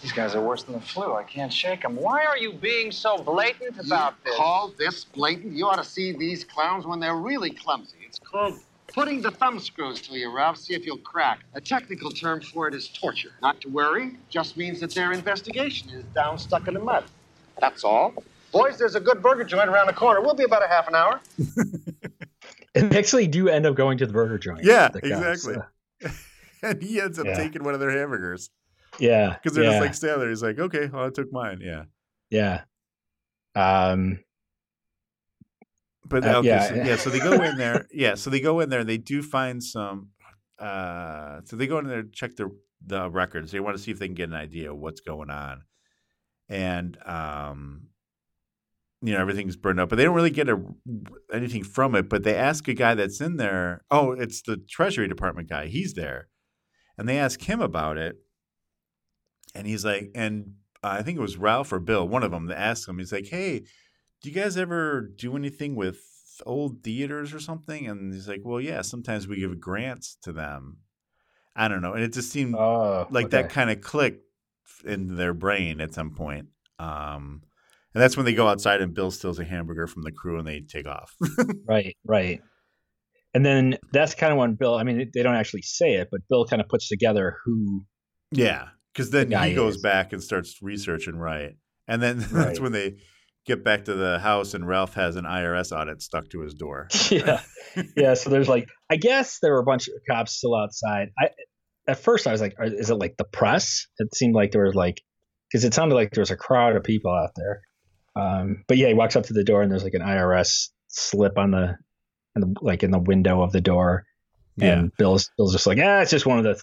These 0.03 0.13
guys 0.13 0.35
are 0.35 0.41
worse 0.41 0.63
than 0.63 0.75
the 0.75 0.81
flu. 0.81 1.15
I 1.15 1.25
can't 1.25 1.53
shake 1.53 1.83
them. 1.83 1.97
Why 1.97 2.25
are 2.25 2.37
you 2.37 2.53
being 2.53 2.93
so 2.93 3.19
blatant 3.19 3.79
about 3.85 4.15
you 4.25 4.31
this? 4.31 4.37
call 4.37 4.73
this 4.79 5.05
blatant? 5.05 5.53
You 5.55 5.67
ought 5.67 5.83
to 5.83 5.85
see 5.85 6.13
these 6.13 6.45
clowns 6.45 6.87
when 6.87 7.01
they're 7.01 7.17
really 7.17 7.51
clumsy. 7.51 7.97
It's 8.07 8.19
called 8.19 8.59
putting 8.89 9.23
the 9.23 9.31
thumb 9.31 9.59
screws 9.61 10.01
to 10.03 10.15
you, 10.15 10.31
Ralph. 10.31 10.57
See 10.59 10.75
if 10.75 10.85
you'll 10.85 10.99
crack. 10.99 11.41
A 11.55 11.61
technical 11.61 12.11
term 12.11 12.41
for 12.41 12.69
it 12.69 12.75
is 12.75 12.89
torture. 12.89 13.33
Not 13.43 13.61
to 13.63 13.69
worry, 13.69 14.17
just 14.29 14.57
means 14.57 14.81
that 14.81 14.95
their 14.95 15.13
investigation 15.13 15.91
is 15.91 16.05
down 16.15 16.39
stuck 16.39 16.69
in 16.69 16.75
the 16.75 16.81
mud. 16.81 17.05
That's 17.61 17.85
all. 17.85 18.15
Boys, 18.53 18.79
there's 18.79 18.95
a 18.95 19.01
good 19.01 19.23
burger 19.23 19.45
joint 19.45 19.69
around 19.69 19.87
the 19.89 19.93
corner. 19.93 20.21
We'll 20.21 20.35
be 20.35 20.45
about 20.45 20.65
a 20.65 20.69
half 20.69 20.89
an 20.89 20.95
hour. 20.95 21.21
And 22.75 22.91
they 22.93 22.99
actually 22.99 23.27
do 23.27 23.49
end 23.49 23.67
up 23.67 23.75
going 23.75 23.99
to 23.99 24.07
the 24.07 24.13
burger 24.13 24.39
joint. 24.39 24.63
Yeah, 24.63 24.89
the 24.89 25.01
cops, 25.01 25.45
exactly. 25.47 25.57
uh, 26.05 26.11
and 26.63 26.83
he 26.83 27.01
ends 27.01 27.19
up 27.19 27.27
Yeah. 27.27 27.35
taking 27.37 27.65
one 27.65 27.75
of 27.75 27.81
their 27.81 27.91
hamburgers 27.91 28.51
yeah, 28.99 29.35
because 29.35 29.55
they're 29.55 29.65
yeah, 29.65 29.71
just 29.71 29.81
like 29.81 29.95
standing 29.95 30.21
there. 30.21 30.29
He's 30.29 30.43
like, 30.43 30.59
okay, 30.59 30.89
well, 30.93 31.07
I 31.07 31.11
took 31.11 31.33
mine. 31.33 31.61
Yeah. 31.63 31.85
yeah. 32.31 32.63
Um, 33.55 34.21
But 36.09 36.25
Uh, 36.25 36.39
okay, 36.39 36.49
yeah. 36.49 36.69
so, 36.69 36.75
yeah, 36.75 36.97
so 36.97 37.11
they 37.11 37.19
go 37.19 37.33
in 37.43 37.57
there. 37.57 37.87
Yeah, 37.93 38.15
so 38.15 38.31
they 38.31 38.41
go 38.41 38.61
in 38.61 38.69
there 38.69 38.81
and 38.81 38.89
they 38.89 38.99
do 38.99 39.23
find 39.23 39.63
some. 39.63 40.09
Uh, 40.59 41.41
so 41.45 41.57
they 41.57 41.67
go 41.67 41.79
in 41.79 41.87
there 41.87 42.03
to 42.03 42.11
check 42.11 42.37
the 42.37 42.51
the 42.85 43.11
records. 43.11 43.53
They 43.53 43.61
want 43.61 43.77
to 43.77 43.83
see 43.83 43.91
if 43.91 43.99
they 43.99 44.07
can 44.07 44.15
get 44.15 44.29
an 44.29 44.35
idea 44.35 44.73
of 44.73 44.79
what's 44.79 45.01
going 45.01 45.31
on, 45.31 45.63
and 46.49 46.97
um, 47.07 47.89
you 49.03 49.13
know 49.13 49.21
everything's 49.21 49.57
burned 49.57 49.81
up, 49.81 49.89
but 49.89 49.97
they 49.97 50.05
don't 50.05 50.15
really 50.17 50.31
get 50.31 50.49
a, 50.49 50.61
anything 51.33 51.65
from 51.65 51.95
it. 51.95 52.09
But 52.09 52.25
they 52.25 52.35
ask 52.35 52.67
a 52.69 52.75
guy 52.75 52.95
that's 52.95 53.21
in 53.21 53.37
there. 53.37 53.85
Oh, 53.91 54.13
it's 54.13 54.43
the 54.43 54.57
Treasury 54.57 55.09
Department 55.09 55.49
guy. 55.49 55.67
He's 55.67 55.95
there, 55.95 56.29
and 56.97 57.09
they 57.09 57.19
ask 57.19 57.41
him 57.43 57.61
about 57.61 57.97
it, 57.99 58.17
and 59.55 59.67
he's 59.67 59.85
like, 59.85 60.11
and 60.15 60.55
I 60.83 61.03
think 61.03 61.19
it 61.19 61.23
was 61.23 61.37
Ralph 61.37 61.73
or 61.73 61.81
Bill, 61.81 62.07
one 62.07 62.23
of 62.23 62.31
them, 62.31 62.47
that 62.47 62.59
asked 62.59 62.89
him. 62.89 62.99
He's 62.99 63.13
like, 63.13 63.27
hey 63.27 63.65
do 64.23 64.29
you 64.31 64.35
guys 64.35 64.57
ever 64.57 65.01
do 65.17 65.37
anything 65.37 65.75
with 65.75 66.01
old 66.47 66.83
theaters 66.83 67.33
or 67.35 67.41
something? 67.41 67.87
And 67.87 68.13
he's 68.13 68.29
like, 68.29 68.41
well, 68.45 68.61
yeah, 68.61 68.83
sometimes 68.83 69.27
we 69.29 69.37
give 69.41 69.61
grants 69.61 70.17
to 70.23 70.33
them. 70.33 70.79
I 71.57 71.69
don't 71.69 71.83
know. 71.83 71.93
And 71.95 72.03
it 72.05 72.13
just 72.13 72.31
seemed 72.31 72.55
oh, 72.55 73.07
like 73.11 73.31
that 73.31 73.51
kind 73.51 73.71
of 73.71 73.81
clicked 73.81 74.23
in 74.85 75.17
their 75.17 75.35
brain 75.35 75.81
at 75.81 75.95
some 75.95 76.11
point. 76.15 76.49
Um, 76.79 77.43
and 77.95 78.03
that's 78.03 78.17
when 78.17 78.27
they 78.27 78.35
go 78.35 78.47
outside 78.47 78.81
and 78.81 78.95
Bill 78.95 79.11
steals 79.11 79.39
a 79.41 79.45
hamburger 79.45 79.87
from 79.89 80.03
the 80.03 80.13
crew 80.13 80.39
and 80.39 80.47
they 80.47 80.61
take 80.61 80.87
off. 80.87 81.15
Right, 81.67 81.97
right. 82.07 82.41
And 83.35 83.45
then 83.45 83.77
that's 83.93 84.15
kind 84.15 84.33
of 84.33 84.39
when 84.39 84.55
Bill. 84.55 84.75
I 84.75 84.85
mean, 84.85 85.11
they 85.13 85.23
don't 85.23 85.35
actually 85.35 85.63
say 85.63 85.95
it, 85.97 86.09
but 86.11 86.21
Bill 86.31 86.47
kind 86.47 86.63
of 86.63 86.69
puts 86.69 86.89
together 86.89 87.37
who. 87.45 87.85
yeah. 88.33 88.69
Because 88.93 89.11
then 89.11 89.29
The 89.29 89.39
he 89.45 89.55
goes 89.55 89.77
is. 89.77 89.83
back 89.83 90.13
and 90.13 90.23
starts 90.23 90.61
researching, 90.63 91.17
right? 91.17 91.57
And 91.87 92.03
then 92.03 92.19
Right. 92.31 92.47
that's 92.47 92.61
when 92.61 92.73
they 92.73 92.97
get 93.49 93.65
back 93.65 93.87
to 93.87 93.95
the 93.95 94.19
house 94.21 94.55
and 94.55 94.67
Ralph 94.69 94.95
has 94.95 95.17
an 95.17 95.25
IRS 95.25 95.73
audit 95.77 96.01
stuck 96.03 96.29
to 96.31 96.41
his 96.43 96.55
door. 96.55 96.89
Yeah, 97.11 97.41
yeah. 97.97 98.15
So 98.15 98.31
there's 98.31 98.49
like, 98.49 98.69
I 98.91 98.97
guess 98.97 99.39
there 99.41 99.53
were 99.53 99.59
a 99.61 99.65
bunch 99.65 99.89
of 99.89 99.95
cops 100.09 100.33
still 100.37 100.55
outside. 100.55 101.09
I, 101.19 101.31
at 101.87 101.99
first 101.99 102.27
I 102.27 102.33
was 102.33 102.41
like, 102.41 102.55
is 102.61 102.91
it 102.91 102.95
like 102.95 103.17
the 103.17 103.25
press? 103.25 103.87
It 103.99 104.15
seemed 104.15 104.35
like 104.35 104.53
there 104.53 104.65
was 104.65 104.75
like, 104.75 105.01
because 105.51 105.65
it 105.65 105.75
sounded 105.75 105.95
like 105.95 106.13
there 106.13 106.23
was 106.23 106.31
a 106.31 106.37
crowd 106.37 106.77
of 106.77 106.85
people 106.85 107.11
out 107.13 107.31
there. 107.35 107.61
Um, 108.15 108.65
but 108.69 108.77
yeah, 108.77 108.89
he 108.89 108.95
walks 108.95 109.17
up 109.17 109.25
to 109.25 109.33
the 109.33 109.45
door 109.45 109.63
and 109.63 109.71
there's 109.71 109.85
like 109.85 109.95
an 109.95 110.03
IRS 110.03 110.69
slip 110.89 111.39
on 111.39 111.51
the, 111.53 111.77
in 112.37 112.41
the 112.43 112.55
like 112.61 112.83
in 112.83 112.91
the 112.91 112.99
window 112.99 113.43
of 113.43 113.53
the 113.53 113.61
door, 113.61 114.05
and 114.61 114.85
Yeah. 114.85 114.89
Bill's 114.99 115.31
Bill's 115.37 115.53
just 115.53 115.67
like, 115.67 115.79
yeah, 115.79 116.03
it's 116.03 116.11
just 116.11 116.27
one 116.27 116.39
of 116.39 116.45
the 116.45 116.61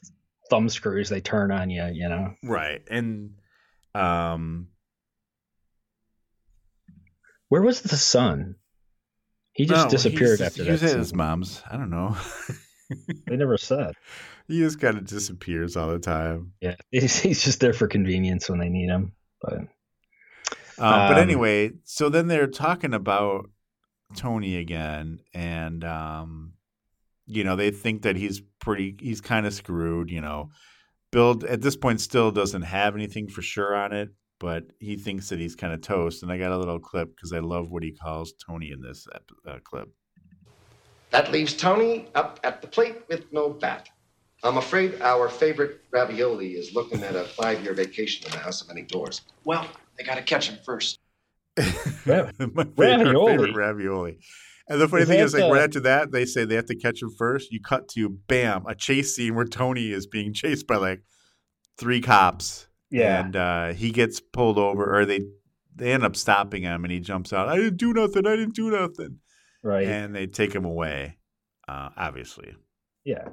thumb 0.50 0.70
screws 0.70 1.10
they 1.10 1.22
turn 1.22 1.52
on 1.52 1.70
you, 1.70 1.86
you 1.94 2.08
know. 2.08 2.34
Right. 2.44 2.82
And 2.90 3.32
um 3.96 4.68
Where 7.56 7.62
was 7.62 7.80
the 7.80 7.95
son? 7.95 8.56
He 9.53 9.66
just 9.66 9.86
no, 9.86 9.89
disappeared 9.89 10.41
after 10.41 10.64
he 10.64 10.68
that. 10.68 10.72
was 10.74 10.84
at 10.84 10.99
his 10.99 11.14
mom's. 11.14 11.64
I 11.72 11.78
don't 11.78 11.89
know. 11.89 12.18
They 13.26 13.38
never 13.38 13.58
said. 13.58 13.93
he 14.49 14.60
just 14.60 14.82
kind 14.82 14.97
of 14.97 15.06
disappears 15.06 15.78
all 15.78 15.88
the 15.88 15.99
time. 15.99 16.51
Yeah, 16.60 16.76
he's, 16.91 17.18
he's 17.18 17.41
just 17.45 17.62
there 17.62 17.72
for 17.72 17.88
convenience 17.88 18.49
when 18.49 18.60
they 18.60 18.68
need 18.68 18.89
him. 18.89 19.14
But 19.41 19.53
Uh, 20.78 21.08
but 21.08 21.14
Um, 21.14 21.18
anyway, 21.18 21.72
so 21.86 22.10
then 22.10 22.28
they're 22.28 22.45
talking 22.45 22.93
about 22.93 23.49
Tony 24.18 24.58
again, 24.58 25.22
and 25.34 25.86
um, 25.86 26.56
you 27.26 27.45
know 27.45 27.56
they 27.56 27.72
think 27.72 28.01
that 28.01 28.18
he's 28.18 28.41
pretty, 28.60 28.97
he's 28.99 29.22
kind 29.22 29.45
of 29.45 29.53
screwed. 29.53 30.12
You 30.12 30.20
know, 30.20 30.49
Bill 31.14 31.41
at 31.47 31.62
this 31.62 31.78
point 31.78 32.01
still 32.01 32.32
doesn't 32.32 32.64
have 32.64 32.95
anything 32.95 33.30
for 33.30 33.41
sure 33.41 33.74
on 33.74 33.93
it, 33.93 34.10
but 34.40 34.64
he 34.80 34.96
thinks 34.98 35.30
that 35.30 35.40
he's 35.40 35.56
kind 35.56 35.74
of 35.74 35.82
toast. 35.82 36.24
And 36.24 36.32
I 36.32 36.38
got 36.38 36.52
a 36.52 36.58
little 36.58 36.80
clip 36.80 37.16
because 37.16 37.32
I 37.34 37.40
love 37.40 37.72
what 37.72 37.84
he 37.84 37.92
calls 37.92 38.34
Tony 38.46 38.72
in 38.72 38.82
this 38.82 39.08
ep- 39.14 39.30
uh, 39.48 39.58
clip. 39.64 39.90
That 41.12 41.32
leaves 41.32 41.54
Tony 41.56 42.08
up 42.16 42.40
at 42.44 42.62
the 42.62 42.68
plate 42.68 42.98
with 43.08 43.32
no 43.32 43.50
bat. 43.50 43.90
I'm 44.44 44.58
afraid 44.58 45.02
our 45.02 45.30
favorite 45.30 45.82
ravioli 45.92 46.52
is 46.52 46.74
looking 46.74 47.02
at 47.04 47.16
a 47.16 47.24
five-year 47.24 47.74
vacation 47.74 48.26
in 48.26 48.32
the 48.32 48.38
house 48.40 48.62
of 48.62 48.68
many 48.68 48.82
doors. 48.84 49.22
Well, 49.46 49.66
they 49.98 50.04
got 50.04 50.16
to 50.16 50.22
catch 50.24 50.50
him 50.50 50.60
first. 50.66 51.00
Ra- 52.06 52.30
My 52.40 52.64
favorite, 52.66 52.76
Ravioli? 52.78 53.32
favorite 53.32 53.56
ravioli. 53.56 54.20
And 54.68 54.82
the 54.82 54.88
funny 54.88 55.04
Is 55.04 55.10
thing 55.10 55.20
is, 55.20 55.34
like 55.34 55.44
the- 55.44 55.52
right 55.52 55.62
after 55.64 55.80
that, 55.82 56.12
they 56.12 56.26
say 56.26 56.44
they 56.44 56.56
have 56.56 56.66
to 56.66 56.76
catch 56.76 57.02
him 57.02 57.12
first. 57.18 57.52
You 57.52 57.62
cut 57.62 57.88
to 57.90 58.10
bam, 58.10 58.66
a 58.68 58.76
chase 58.76 59.16
scene 59.16 59.36
where 59.36 59.46
Tony 59.46 59.92
is 59.92 60.06
being 60.06 60.34
chased 60.34 60.68
by 60.68 60.76
like 60.78 61.02
three 61.78 62.02
cops. 62.02 62.68
Yeah, 62.92 63.24
and 63.24 63.36
uh, 63.36 63.74
he 63.74 63.92
gets 63.92 64.20
pulled 64.20 64.58
over, 64.58 65.00
or 65.00 65.06
they 65.06 65.22
they 65.76 65.92
end 65.92 66.04
up 66.04 66.16
stopping 66.16 66.64
him, 66.64 66.84
and 66.84 66.92
he 66.92 67.00
jumps 67.00 67.34
out. 67.34 67.50
I 67.50 67.58
didn't 67.58 67.78
do 67.78 67.94
nothing. 67.94 68.26
I 68.26 68.36
didn't 68.36 68.56
do 68.56 68.72
nothing, 68.72 69.20
right. 69.64 69.88
and 69.88 70.16
they 70.16 70.28
take 70.28 70.54
him 70.54 70.66
away. 70.66 71.18
Uh, 71.68 71.90
obviously, 71.98 72.56
yeah. 73.04 73.30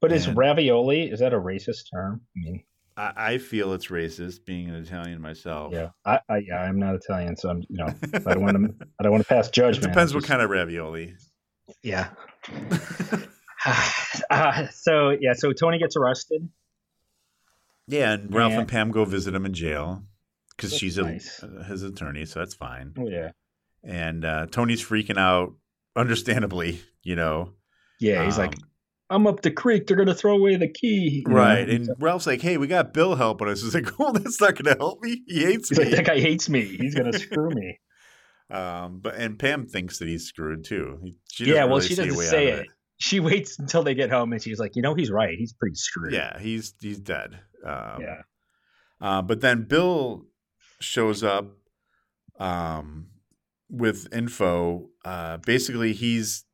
But 0.00 0.10
is 0.10 0.28
ravioli 0.28 1.10
is 1.10 1.20
that 1.20 1.32
a 1.32 1.38
racist 1.38 1.90
term? 1.92 2.22
I 2.36 2.40
mean, 2.40 2.64
I, 2.96 3.12
I 3.16 3.38
feel 3.38 3.72
it's 3.72 3.86
racist 3.86 4.44
being 4.44 4.68
an 4.68 4.74
Italian 4.74 5.20
myself. 5.20 5.72
yeah, 5.72 5.90
I, 6.04 6.18
I 6.28 6.38
yeah, 6.38 6.56
I'm 6.56 6.78
not 6.78 6.96
Italian, 6.96 7.36
so 7.36 7.50
I'm 7.50 7.62
you 7.68 7.76
know 7.76 7.94
I 8.26 8.34
don't 8.34 8.42
want 8.42 8.56
to 8.56 8.86
I 8.98 9.02
don't 9.04 9.12
want 9.12 9.22
to 9.22 9.28
pass 9.28 9.48
it 9.48 9.52
judgment. 9.52 9.92
depends 9.92 10.12
I'm 10.12 10.16
what 10.16 10.24
kind 10.24 10.42
of 10.42 10.50
ravioli. 10.50 11.14
Yeah. 11.82 12.08
uh, 14.30 14.66
so 14.72 15.10
yeah, 15.10 15.34
so 15.34 15.52
Tony 15.52 15.78
gets 15.78 15.96
arrested. 15.96 16.48
Yeah, 17.86 18.12
and 18.12 18.34
Ralph 18.34 18.52
Yeah. 18.52 18.60
and 18.60 18.68
Pam 18.68 18.90
go 18.90 19.04
visit 19.04 19.34
him 19.34 19.44
in 19.46 19.52
jail 19.54 20.02
because 20.56 20.74
she's 20.76 20.98
a, 20.98 21.02
nice. 21.02 21.44
his 21.66 21.82
attorney, 21.82 22.24
so 22.24 22.38
that's 22.40 22.54
fine. 22.54 22.92
Oh 22.98 23.08
yeah. 23.08 23.30
And 23.84 24.24
uh, 24.24 24.46
Tony's 24.50 24.82
freaking 24.84 25.18
out, 25.18 25.54
understandably, 25.96 26.80
you 27.02 27.16
know. 27.16 27.52
Yeah, 28.00 28.24
he's 28.24 28.38
like, 28.38 28.54
Um, 28.54 28.68
I'm 29.10 29.26
up 29.26 29.42
the 29.42 29.50
creek. 29.50 29.86
They're 29.86 29.96
gonna 29.96 30.14
throw 30.14 30.36
away 30.36 30.56
the 30.56 30.68
key. 30.68 31.24
Right. 31.26 31.68
And 31.68 31.90
Ralph's 31.98 32.26
like, 32.26 32.40
hey, 32.40 32.56
we 32.58 32.66
got 32.66 32.94
Bill 32.94 33.14
helping 33.14 33.48
us. 33.48 33.60
He's 33.62 33.74
like, 33.74 33.88
oh, 34.00 34.12
that's 34.12 34.40
not 34.40 34.54
going 34.54 34.74
to 34.74 34.80
help 34.80 35.02
me. 35.02 35.22
He 35.26 35.44
hates 35.44 35.68
he's 35.68 35.78
me. 35.78 35.84
like, 35.84 35.94
that 35.96 36.06
guy 36.06 36.18
hates 36.20 36.48
me. 36.48 36.62
He's 36.64 36.94
gonna 36.94 37.12
screw 37.18 37.50
me. 37.50 37.78
um, 38.50 39.00
but 39.00 39.14
And 39.16 39.38
Pam 39.38 39.66
thinks 39.66 39.98
that 39.98 40.08
he's 40.08 40.24
screwed 40.26 40.64
too. 40.64 41.12
She 41.30 41.46
yeah, 41.46 41.64
well, 41.64 41.76
really 41.76 41.88
she 41.88 41.94
doesn't 41.94 42.14
say 42.16 42.50
of 42.52 42.58
it. 42.60 42.66
She 42.98 43.18
waits 43.20 43.58
until 43.58 43.82
they 43.82 43.94
get 43.94 44.10
home, 44.10 44.32
and 44.32 44.40
she's 44.42 44.58
like, 44.60 44.76
you 44.76 44.82
know, 44.82 44.94
he's 44.94 45.10
right. 45.10 45.34
He's 45.36 45.52
pretty 45.52 45.74
screwed. 45.74 46.12
Yeah, 46.14 46.38
he's 46.38 46.72
he's 46.80 46.98
dead. 47.00 47.38
Um, 47.64 48.00
Yeah. 48.00 48.22
Uh, 49.00 49.22
but 49.22 49.40
then 49.40 49.64
Bill 49.64 50.26
shows 50.80 51.22
up 51.24 51.46
um, 52.38 53.08
with 53.68 54.06
info. 54.12 54.88
Uh, 55.04 55.38
basically, 55.38 55.92
he's 55.92 56.44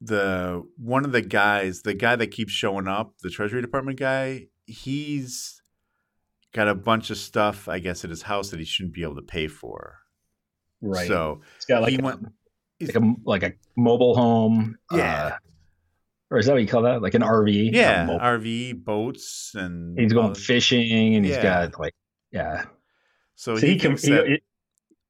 the 0.00 0.62
one 0.76 1.04
of 1.04 1.12
the 1.12 1.20
guys, 1.22 1.82
the 1.82 1.94
guy 1.94 2.16
that 2.16 2.28
keeps 2.28 2.52
showing 2.52 2.88
up, 2.88 3.14
the 3.22 3.30
Treasury 3.30 3.60
Department 3.60 3.98
guy. 3.98 4.46
He's 4.66 5.60
got 6.54 6.68
a 6.68 6.74
bunch 6.74 7.10
of 7.10 7.16
stuff, 7.18 7.68
I 7.68 7.78
guess, 7.78 8.04
at 8.04 8.10
his 8.10 8.22
house 8.22 8.50
that 8.50 8.58
he 8.58 8.64
shouldn't 8.64 8.94
be 8.94 9.02
able 9.02 9.16
to 9.16 9.22
pay 9.22 9.48
for. 9.48 9.98
Right. 10.80 11.08
So 11.08 11.40
He's 11.56 11.64
got 11.66 11.82
like 11.82 11.90
he 11.90 11.98
a, 11.98 12.02
went- 12.02 12.26
like 12.80 12.94
a 12.94 13.14
like 13.24 13.42
a 13.42 13.52
mobile 13.76 14.14
home. 14.14 14.78
Yeah. 14.92 15.32
uh, 15.34 15.36
or 16.30 16.38
is 16.38 16.46
that 16.46 16.52
what 16.52 16.60
you 16.62 16.68
call 16.68 16.82
that? 16.82 17.00
Like 17.02 17.14
an 17.14 17.22
RV? 17.22 17.70
yeah, 17.72 18.06
RV 18.06 18.84
boats 18.84 19.52
and 19.54 19.98
he's 19.98 20.12
going 20.12 20.32
the- 20.34 20.38
fishing, 20.40 21.14
and 21.16 21.24
he's 21.24 21.34
Yeah. 21.36 21.66
got 21.66 21.78
like 21.80 21.94
yeah. 22.30 22.64
So, 23.34 23.56
So 23.56 23.66
he, 23.66 23.74
he 23.74 23.78
thinks 23.78 24.02
He, 24.02 24.10
that- 24.12 24.26
he, 24.26 24.38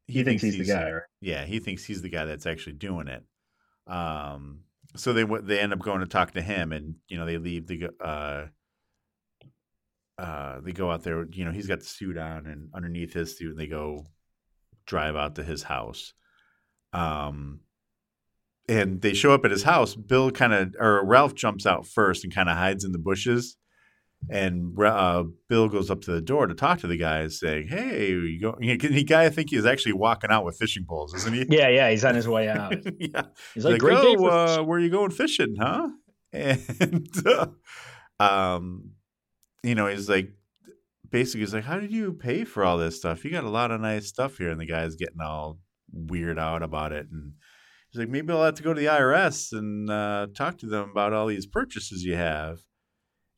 he 0.06 0.24
thinks 0.24 0.42
he's 0.42 0.58
the 0.58 0.64
guy. 0.64 0.90
Right? 0.90 1.02
Yeah, 1.20 1.44
he 1.44 1.58
thinks 1.60 1.84
he's 1.84 2.02
the 2.02 2.08
guy 2.10 2.24
that's 2.24 2.46
actually 2.46 2.74
doing 2.74 3.08
it. 3.08 3.24
Um, 3.92 4.60
so 4.96 5.12
they 5.12 5.24
they 5.24 5.58
end 5.60 5.72
up 5.72 5.80
going 5.80 6.00
to 6.00 6.06
talk 6.06 6.32
to 6.32 6.42
him, 6.42 6.72
and 6.72 6.94
you 7.08 7.18
know 7.18 7.26
they 7.26 7.38
leave. 7.38 7.66
They 7.66 7.76
go, 7.78 7.88
uh, 8.02 8.46
uh, 10.18 10.60
they 10.60 10.72
go 10.72 10.90
out 10.90 11.02
there. 11.04 11.26
You 11.30 11.44
know 11.44 11.52
he's 11.52 11.66
got 11.66 11.80
the 11.80 11.84
suit 11.86 12.16
on, 12.18 12.46
and 12.46 12.68
underneath 12.74 13.12
his 13.12 13.36
suit, 13.36 13.56
they 13.56 13.66
go 13.66 14.06
drive 14.86 15.16
out 15.16 15.34
to 15.36 15.42
his 15.44 15.62
house. 15.62 16.12
Um, 16.92 17.60
and 18.68 19.00
they 19.00 19.14
show 19.14 19.32
up 19.32 19.44
at 19.44 19.50
his 19.50 19.62
house. 19.62 19.94
Bill 19.94 20.30
kind 20.30 20.52
of 20.52 20.74
or 20.78 21.04
Ralph 21.04 21.34
jumps 21.34 21.66
out 21.66 21.86
first 21.86 22.24
and 22.24 22.34
kind 22.34 22.48
of 22.48 22.56
hides 22.56 22.84
in 22.84 22.92
the 22.92 22.98
bushes. 22.98 23.56
And 24.28 24.76
uh, 24.82 25.24
Bill 25.48 25.68
goes 25.68 25.90
up 25.90 26.00
to 26.02 26.10
the 26.10 26.20
door 26.20 26.48
to 26.48 26.54
talk 26.54 26.80
to 26.80 26.88
the 26.88 26.96
guy, 26.96 27.28
saying, 27.28 27.68
"Hey, 27.68 28.08
you 28.10 28.40
go." 28.40 28.56
The 28.60 29.04
guy, 29.04 29.24
I 29.24 29.30
think, 29.30 29.52
is 29.52 29.64
actually 29.64 29.92
walking 29.92 30.30
out 30.30 30.44
with 30.44 30.56
fishing 30.58 30.84
poles, 30.88 31.14
isn't 31.14 31.32
he? 31.32 31.46
Yeah, 31.48 31.68
yeah. 31.68 31.88
He's 31.90 32.04
on 32.04 32.16
his 32.16 32.26
way 32.26 32.48
out. 32.48 32.74
yeah. 32.98 33.22
He's 33.54 33.64
like, 33.64 33.80
Like, 33.80 33.92
oh, 34.04 34.26
uh, 34.26 34.62
where 34.64 34.78
are 34.78 34.82
you 34.82 34.90
going 34.90 35.10
fishing, 35.10 35.56
huh? 35.58 35.88
And 36.32 37.08
uh, 37.26 37.46
um, 38.20 38.90
you 39.62 39.74
know, 39.74 39.86
he's 39.86 40.10
like, 40.10 40.30
basically, 41.08 41.40
he's 41.40 41.54
like, 41.54 41.64
how 41.64 41.78
did 41.78 41.90
you 41.90 42.12
pay 42.12 42.44
for 42.44 42.64
all 42.64 42.76
this 42.76 42.96
stuff? 42.96 43.24
You 43.24 43.30
got 43.30 43.44
a 43.44 43.50
lot 43.50 43.70
of 43.70 43.80
nice 43.80 44.08
stuff 44.08 44.36
here, 44.36 44.50
and 44.50 44.60
the 44.60 44.66
guy's 44.66 44.96
getting 44.96 45.22
all 45.22 45.58
weird 45.90 46.38
out 46.38 46.62
about 46.62 46.92
it, 46.92 47.06
and 47.10 47.32
he's 47.90 48.00
like, 48.00 48.08
maybe 48.08 48.32
I'll 48.32 48.44
have 48.44 48.54
to 48.56 48.62
go 48.62 48.74
to 48.74 48.80
the 48.80 48.86
IRS 48.86 49.52
and 49.56 49.88
uh, 49.90 50.26
talk 50.34 50.58
to 50.58 50.66
them 50.66 50.90
about 50.90 51.12
all 51.12 51.26
these 51.26 51.46
purchases 51.46 52.02
you 52.04 52.16
have. 52.16 52.58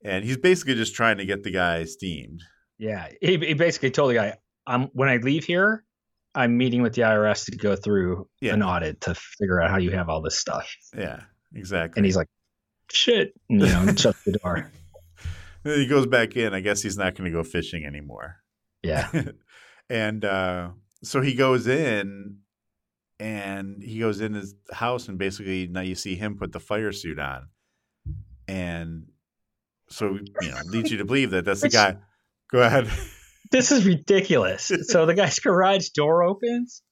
And 0.05 0.25
he's 0.25 0.39
basically 0.39 0.75
just 0.77 0.95
trying 0.95 1.19
to 1.19 1.27
get 1.27 1.43
the 1.43 1.51
guy 1.51 1.85
steamed. 1.85 2.43
Yeah, 2.79 3.09
he, 3.21 3.37
he 3.39 3.55
basically 3.55 3.91
told 3.91 4.11
the 4.11 4.15
guy, 4.15 4.37
"I'm 4.67 4.85
when 4.95 5.11
I 5.11 5.19
leave 5.19 5.45
here, 5.45 5.85
I'm 6.35 6.57
meeting 6.57 6.81
with 6.81 6.95
the 6.95 7.03
IRS 7.03 7.45
to 7.51 7.57
go 7.57 7.77
through 7.77 8.27
Yeah. 8.41 8.55
an 8.55 8.63
audit 8.63 9.03
to 9.03 9.15
figure 9.15 9.61
out 9.61 9.71
how 9.71 9.77
you 9.77 9.91
have 9.91 10.09
all 10.09 10.23
this 10.23 10.39
stuff." 10.39 10.75
Yeah, 10.97 11.21
exactly. 11.55 11.99
And 12.01 12.07
he's 12.07 12.17
like, 12.17 12.29
"Shit," 12.91 13.35
and, 13.51 13.61
you 13.61 13.67
know, 13.69 13.87
shuts 13.97 14.25
the 14.25 14.33
door. 14.43 14.73
then 15.65 15.79
he 15.81 15.87
goes 15.87 16.07
back 16.07 16.35
in. 16.37 16.55
I 16.55 16.61
guess 16.61 16.81
he's 16.81 16.97
not 16.97 17.15
going 17.15 17.31
to 17.31 17.37
go 17.37 17.43
fishing 17.45 17.85
anymore. 17.85 18.37
Yeah, 18.83 19.11
and 19.91 20.25
uh, 20.25 20.71
so 21.05 21.21
he 21.21 21.35
goes 21.35 21.67
in 21.67 22.39
and 23.21 23.83
he 23.83 23.99
goes 24.01 24.21
in 24.21 24.35
his 24.35 24.55
house 24.73 25.07
and 25.09 25.19
basically 25.19 25.67
now 25.69 25.83
you 25.83 25.95
see 25.95 26.17
him 26.17 26.37
put 26.39 26.51
the 26.53 26.59
fire 26.61 26.91
suit 26.91 27.19
on 27.19 27.49
and 28.49 29.05
so 29.89 30.19
you 30.41 30.51
know 30.51 30.59
leads 30.67 30.91
you 30.91 30.99
to 30.99 31.05
believe 31.05 31.31
that 31.31 31.45
that's 31.45 31.61
the 31.61 31.69
guy 31.69 31.97
go 32.51 32.61
ahead 32.63 32.89
this 33.53 33.73
is 33.73 33.85
ridiculous. 33.85 34.71
So 34.85 35.07
the 35.07 35.15
guy's 35.15 35.39
garage 35.41 35.89
door 35.89 36.23
opens, 36.23 36.83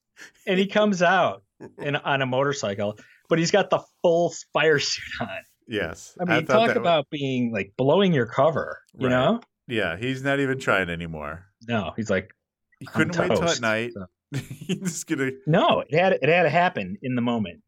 and 0.45 0.59
he 0.59 0.66
comes 0.66 1.03
out 1.03 1.45
in 1.79 1.95
on 1.95 2.20
a 2.20 2.26
motorcycle, 2.26 2.99
but 3.29 3.39
he's 3.39 3.53
got 3.53 3.70
the 3.70 3.79
full 4.03 4.35
fire 4.53 4.81
suit 4.81 5.05
on. 5.20 5.29
yes 5.68 6.16
I 6.20 6.24
mean, 6.24 6.47
thought 6.47 6.55
talk 6.55 6.66
that 6.68 6.76
was- 6.76 6.81
about 6.83 7.11
being 7.11 7.53
like 7.53 7.74
blowing 7.79 8.12
your 8.12 8.26
cover. 8.26 8.81
You 8.99 9.07
Right. 9.07 9.12
know? 9.14 9.41
yeah 9.68 9.97
he's 9.97 10.24
not 10.24 10.41
even 10.41 10.59
trying 10.59 10.89
anymore 10.91 11.45
No, 11.68 11.93
he's 11.95 12.11
like, 12.11 12.35
he 12.81 12.87
couldn't 12.87 13.16
wait 13.16 13.29
till 13.29 13.45
at 13.49 13.61
night 13.61 13.93
So- 13.95 14.07
just 14.68 15.07
gonna 15.07 15.31
no. 15.47 15.83
It 15.89 15.95
had 15.99 16.12
it 16.12 16.29
had 16.29 16.43
to 16.45 16.51
happen 16.51 16.99
in 17.03 17.14
the 17.14 17.22
moment. 17.22 17.62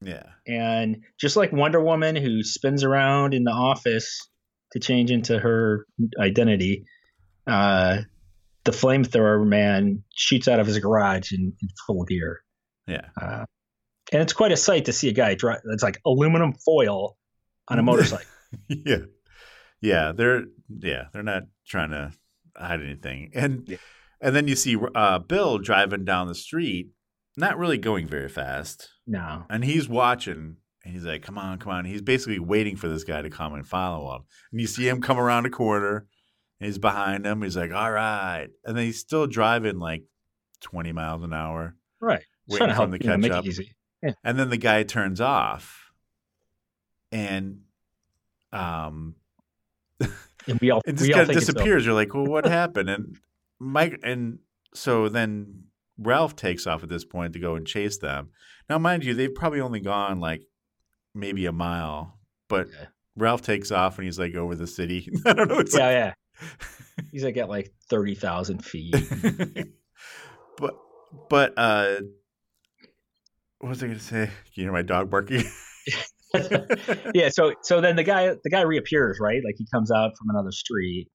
yeah 0.00 0.22
And 0.46 1.02
just 1.20 1.36
like 1.36 1.52
Wonder 1.52 1.80
Woman, 1.80 2.16
who 2.16 2.42
spins 2.42 2.84
around 2.84 3.34
in 3.34 3.44
the 3.44 3.50
office 3.52 4.28
to 4.72 4.80
change 4.80 5.10
into 5.10 5.38
her 5.38 5.86
identity, 6.18 6.84
uh, 7.46 7.98
the 8.64 8.72
flamethrower 8.72 9.46
man 9.46 10.02
shoots 10.14 10.48
out 10.48 10.58
of 10.58 10.66
his 10.66 10.78
garage 10.78 11.32
in, 11.32 11.52
in 11.62 11.68
full 11.86 12.04
gear. 12.04 12.40
yeah 12.86 13.06
Uh, 13.20 13.44
and 14.12 14.22
it's 14.22 14.32
quite 14.32 14.52
a 14.52 14.56
sight 14.56 14.84
to 14.86 14.92
see 14.92 15.08
a 15.08 15.12
guy 15.12 15.34
drive. 15.34 15.60
It's 15.66 15.82
like 15.82 16.00
aluminum 16.06 16.54
foil 16.64 17.16
on 17.68 17.78
a 17.78 17.82
motorcycle. 17.82 18.26
yeah 18.68 18.98
Yeah, 19.80 20.12
they're 20.16 20.44
yeah, 20.68 21.04
they're 21.12 21.22
not 21.22 21.42
trying 21.66 21.90
to 21.90 22.12
hide 22.56 22.80
anything. 22.80 23.32
And 23.34 23.68
Yeah. 23.68 23.76
And 24.20 24.34
then 24.34 24.48
you 24.48 24.56
see 24.56 24.76
uh, 24.94 25.18
Bill 25.20 25.58
driving 25.58 26.04
down 26.04 26.28
the 26.28 26.34
street, 26.34 26.88
not 27.36 27.58
really 27.58 27.78
going 27.78 28.06
very 28.06 28.28
fast, 28.28 28.88
No. 29.06 29.44
and 29.50 29.64
he's 29.64 29.88
watching. 29.88 30.56
And 30.84 30.94
he's 30.94 31.04
like, 31.04 31.22
"Come 31.22 31.36
on, 31.36 31.58
come 31.58 31.72
on!" 31.72 31.84
He's 31.84 32.00
basically 32.02 32.38
waiting 32.38 32.76
for 32.76 32.86
this 32.88 33.02
guy 33.02 33.20
to 33.20 33.28
come 33.30 33.54
and 33.54 33.66
follow 33.66 34.14
him. 34.14 34.22
And 34.52 34.60
you 34.60 34.68
see 34.68 34.88
him 34.88 35.00
come 35.02 35.18
around 35.18 35.44
a 35.44 35.50
corner. 35.50 36.06
And 36.60 36.66
he's 36.68 36.78
behind 36.78 37.26
him. 37.26 37.42
He's 37.42 37.56
like, 37.56 37.72
"All 37.72 37.90
right," 37.90 38.46
and 38.64 38.76
then 38.76 38.84
he's 38.84 39.00
still 39.00 39.26
driving 39.26 39.78
like 39.80 40.04
twenty 40.60 40.92
miles 40.92 41.22
an 41.24 41.32
hour, 41.32 41.74
Right. 42.00 42.22
Waiting 42.46 42.58
trying 42.58 42.68
to 42.68 42.74
for 42.74 42.76
help 42.76 42.94
him 42.94 42.98
to 43.00 43.06
know, 43.06 43.12
catch 43.14 43.20
make 43.20 43.32
up. 43.32 43.44
easy. 43.46 43.74
And 44.22 44.38
then 44.38 44.48
the 44.48 44.56
guy 44.56 44.84
turns 44.84 45.20
off, 45.20 45.90
and 47.10 47.60
um, 48.52 49.16
And 50.00 50.60
we 50.60 50.70
all 50.70 50.80
we 50.86 50.92
all 51.12 51.18
kind 51.18 51.20
of 51.22 51.26
think 51.28 51.40
disappears. 51.40 51.84
You're 51.84 51.94
like, 51.94 52.14
well, 52.14 52.26
what 52.26 52.46
happened? 52.46 52.88
And 52.88 53.16
Mike, 53.58 53.98
and 54.02 54.38
so 54.74 55.08
then 55.08 55.64
Ralph 55.98 56.36
takes 56.36 56.66
off 56.66 56.82
at 56.82 56.88
this 56.88 57.04
point 57.04 57.32
to 57.32 57.38
go 57.38 57.54
and 57.54 57.66
chase 57.66 57.98
them. 57.98 58.30
Now, 58.68 58.78
mind 58.78 59.04
you, 59.04 59.14
they've 59.14 59.34
probably 59.34 59.60
only 59.60 59.80
gone 59.80 60.20
like 60.20 60.42
maybe 61.14 61.46
a 61.46 61.52
mile, 61.52 62.18
but 62.48 62.68
Yeah. 62.68 62.86
Ralph 63.16 63.40
takes 63.40 63.70
off 63.72 63.96
and 63.98 64.04
he's 64.04 64.18
like 64.18 64.34
over 64.34 64.54
the 64.54 64.66
city. 64.66 65.08
I 65.26 65.32
don't 65.32 65.48
know. 65.48 65.58
It's 65.58 65.76
yeah, 65.76 65.90
yeah. 65.90 66.48
He's 67.12 67.24
like 67.24 67.36
at 67.38 67.48
like 67.48 67.72
thirty 67.88 68.14
thousand 68.14 68.62
feet. 68.62 68.94
but 70.58 70.74
but 71.30 71.54
uh, 71.56 71.96
what 73.58 73.70
was 73.70 73.82
I 73.82 73.86
going 73.86 73.98
to 73.98 74.04
say? 74.04 74.26
Can 74.26 74.32
you 74.54 74.62
hear 74.64 74.72
my 74.72 74.82
dog 74.82 75.08
barking? 75.10 75.44
yeah. 77.14 77.30
So 77.30 77.54
so 77.62 77.80
then 77.80 77.96
the 77.96 78.02
guy 78.04 78.28
the 78.28 78.50
guy 78.50 78.62
reappears, 78.62 79.18
right? 79.20 79.40
Like 79.42 79.54
he 79.56 79.66
comes 79.72 79.90
out 79.90 80.12
from 80.18 80.28
another 80.30 80.52
street, 80.52 81.08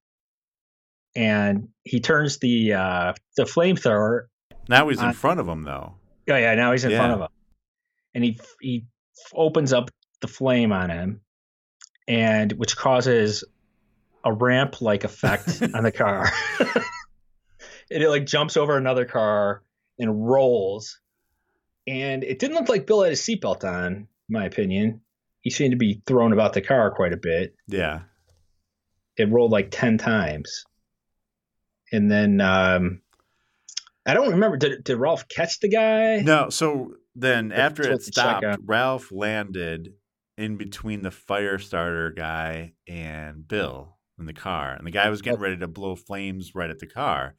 and 1.16 1.70
he 1.84 2.00
turns 2.00 2.38
the 2.40 2.74
uh 2.74 3.14
the 3.38 3.44
flamethrower. 3.44 4.28
now 4.70 4.88
he's 4.90 5.00
in 5.00 5.06
Uh, 5.08 5.14
front 5.14 5.40
of 5.40 5.48
him 5.48 5.64
though. 5.64 5.96
Oh 6.30 6.36
yeah, 6.36 6.56
now 6.56 6.72
he's 6.72 6.86
in 6.86 6.92
front 6.92 7.14
of 7.14 7.20
him, 7.22 7.28
and 8.14 8.24
he 8.24 8.40
he 8.62 8.86
opens 9.34 9.74
up 9.74 9.90
the 10.22 10.28
flame 10.28 10.72
on 10.72 10.90
him, 10.90 11.22
and 12.08 12.52
which 12.54 12.78
causes 12.78 13.44
a 14.24 14.32
ramp 14.32 14.82
like 14.82 15.04
effect 15.04 15.62
on 15.74 15.84
the 15.84 15.92
car. 15.92 16.32
and 16.60 18.04
it 18.04 18.10
like 18.10 18.26
jumps 18.26 18.56
over 18.58 18.78
another 18.78 19.06
car 19.06 19.64
and 20.00 20.28
rolls. 20.28 21.00
And 21.88 22.24
it 22.24 22.38
didn't 22.38 22.56
look 22.56 22.70
like 22.70 22.86
Bill 22.86 23.02
had 23.02 23.10
his 23.10 23.22
seatbelt 23.22 23.64
on, 23.64 23.94
in 23.96 24.08
my 24.30 24.46
opinion. 24.46 25.02
He 25.42 25.50
seemed 25.50 25.72
to 25.72 25.78
be 25.78 26.04
thrown 26.06 26.32
about 26.32 26.54
the 26.54 26.62
car 26.62 26.92
quite 26.92 27.12
a 27.14 27.18
bit. 27.18 27.56
Yeah. 27.68 28.02
It 29.18 29.30
rolled 29.32 29.52
like 29.52 29.70
10 29.72 29.98
times. 29.98 30.64
And 31.92 32.10
then 32.10 32.42
um 32.42 33.02
I 34.06 34.14
don't 34.14 34.32
remember. 34.32 34.58
Did, 34.58 34.84
did 34.84 34.98
Ralph 34.98 35.28
catch 35.28 35.60
the 35.60 35.70
guy? 35.70 36.22
No, 36.22 36.50
so 36.50 36.96
then 37.16 37.52
after 37.52 37.84
it 37.84 37.94
it's 37.94 38.08
a 38.08 38.12
check 38.12 38.40
stopped. 38.40 38.62
Ralph 38.66 39.12
landed 39.12 39.94
in 40.38 40.58
between 40.58 41.04
the 41.04 41.12
fire 41.12 41.60
starter 41.60 42.10
guy 42.10 42.74
and 42.88 43.48
Bill 43.48 43.98
in 44.18 44.26
the 44.26 44.34
car. 44.34 44.74
And 44.74 44.88
the 44.88 44.92
guy 44.92 45.10
was 45.10 45.22
getting 45.22 45.40
ready 45.40 45.58
to 45.58 45.68
blow 45.68 45.96
flames 45.96 46.56
right 46.56 46.70
at 46.70 46.80
the 46.80 46.88
car. 46.88 47.36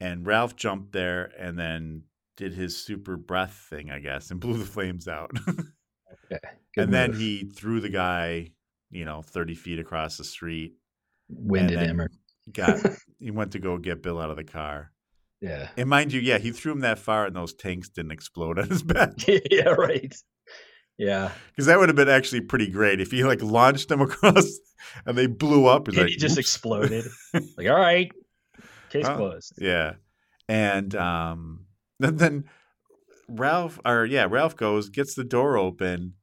And 0.00 0.26
Ralph 0.26 0.56
jumped 0.56 0.92
there 0.92 1.30
and 1.38 1.58
then 1.58 2.02
did 2.36 2.52
his 2.52 2.76
super 2.76 3.16
breath 3.16 3.66
thing, 3.70 3.90
I 3.90 3.98
guess, 3.98 4.30
and 4.30 4.40
blew 4.40 4.58
the 4.58 4.64
flames 4.64 5.08
out. 5.08 5.30
Okay, 5.48 6.40
and 6.76 6.92
then 6.92 7.12
he 7.12 7.44
threw 7.44 7.80
the 7.80 7.88
guy, 7.88 8.50
you 8.90 9.04
know, 9.04 9.22
30 9.22 9.54
feet 9.54 9.78
across 9.78 10.16
the 10.16 10.24
street. 10.24 10.74
winded 11.28 11.78
him. 11.78 12.00
Or, 12.00 12.10
Got 12.52 12.80
he 13.18 13.30
went 13.30 13.52
to 13.52 13.58
go 13.58 13.78
get 13.78 14.02
Bill 14.02 14.20
out 14.20 14.30
of 14.30 14.36
the 14.36 14.44
car. 14.44 14.92
yeah. 15.40 15.68
And 15.76 15.88
mind 15.88 16.12
you, 16.12 16.20
yeah, 16.20 16.38
he 16.38 16.52
threw 16.52 16.72
him 16.72 16.80
that 16.80 16.98
far 16.98 17.26
and 17.26 17.34
those 17.36 17.54
tanks 17.54 17.88
didn't 17.88 18.12
explode 18.12 18.58
on 18.58 18.68
his 18.68 18.82
back. 18.94 19.12
yeah, 19.50 19.70
right. 19.70 20.14
Yeah. 20.98 21.32
Because 21.50 21.66
that 21.66 21.78
would 21.78 21.88
have 21.88 21.96
been 21.96 22.08
actually 22.08 22.40
pretty 22.42 22.68
great 22.70 23.00
if 23.00 23.10
he 23.10 23.24
like 23.24 23.42
launched 23.42 23.88
them 23.88 24.00
across 24.00 24.46
and 25.04 25.16
they 25.18 25.26
blew 25.26 25.66
up. 25.66 25.88
He's 25.88 25.96
And 25.96 26.04
like, 26.04 26.12
he 26.12 26.16
just 26.16 26.32
"Oops." 26.38 26.40
exploded. 26.40 27.04
like, 27.56 27.66
all 27.68 27.78
right. 27.78 28.10
Case 28.90 29.04
Oh. 29.06 29.16
closed. 29.16 29.54
Yeah, 29.58 29.94
and 30.48 30.94
um, 30.94 31.66
then, 31.98 32.16
then 32.16 32.44
Ralph, 33.28 33.80
or 33.84 34.06
yeah, 34.06 34.26
Ralph 34.30 34.56
goes 34.56 34.88
gets 34.88 35.14
the 35.14 35.24
door 35.24 35.58
open, 35.58 36.14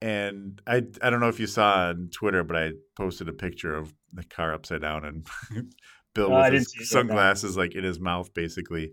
and 0.00 0.60
I 0.66 0.82
I 1.02 1.10
don't 1.10 1.20
know 1.20 1.28
if 1.28 1.40
you 1.40 1.46
saw 1.46 1.88
on 1.88 2.10
Twitter, 2.12 2.44
but 2.44 2.56
I 2.56 2.72
posted 2.96 3.28
a 3.28 3.32
picture 3.32 3.74
of 3.74 3.92
the 4.12 4.24
car 4.24 4.54
upside 4.54 4.82
down 4.82 5.04
and 5.04 5.26
Bill 6.14 6.32
I 6.34 6.50
with 6.50 6.60
his 6.60 6.74
no. 6.78 6.84
sunglasses 6.84 7.56
like 7.56 7.74
in 7.74 7.84
his 7.84 8.00
mouth, 8.00 8.32
basically. 8.32 8.92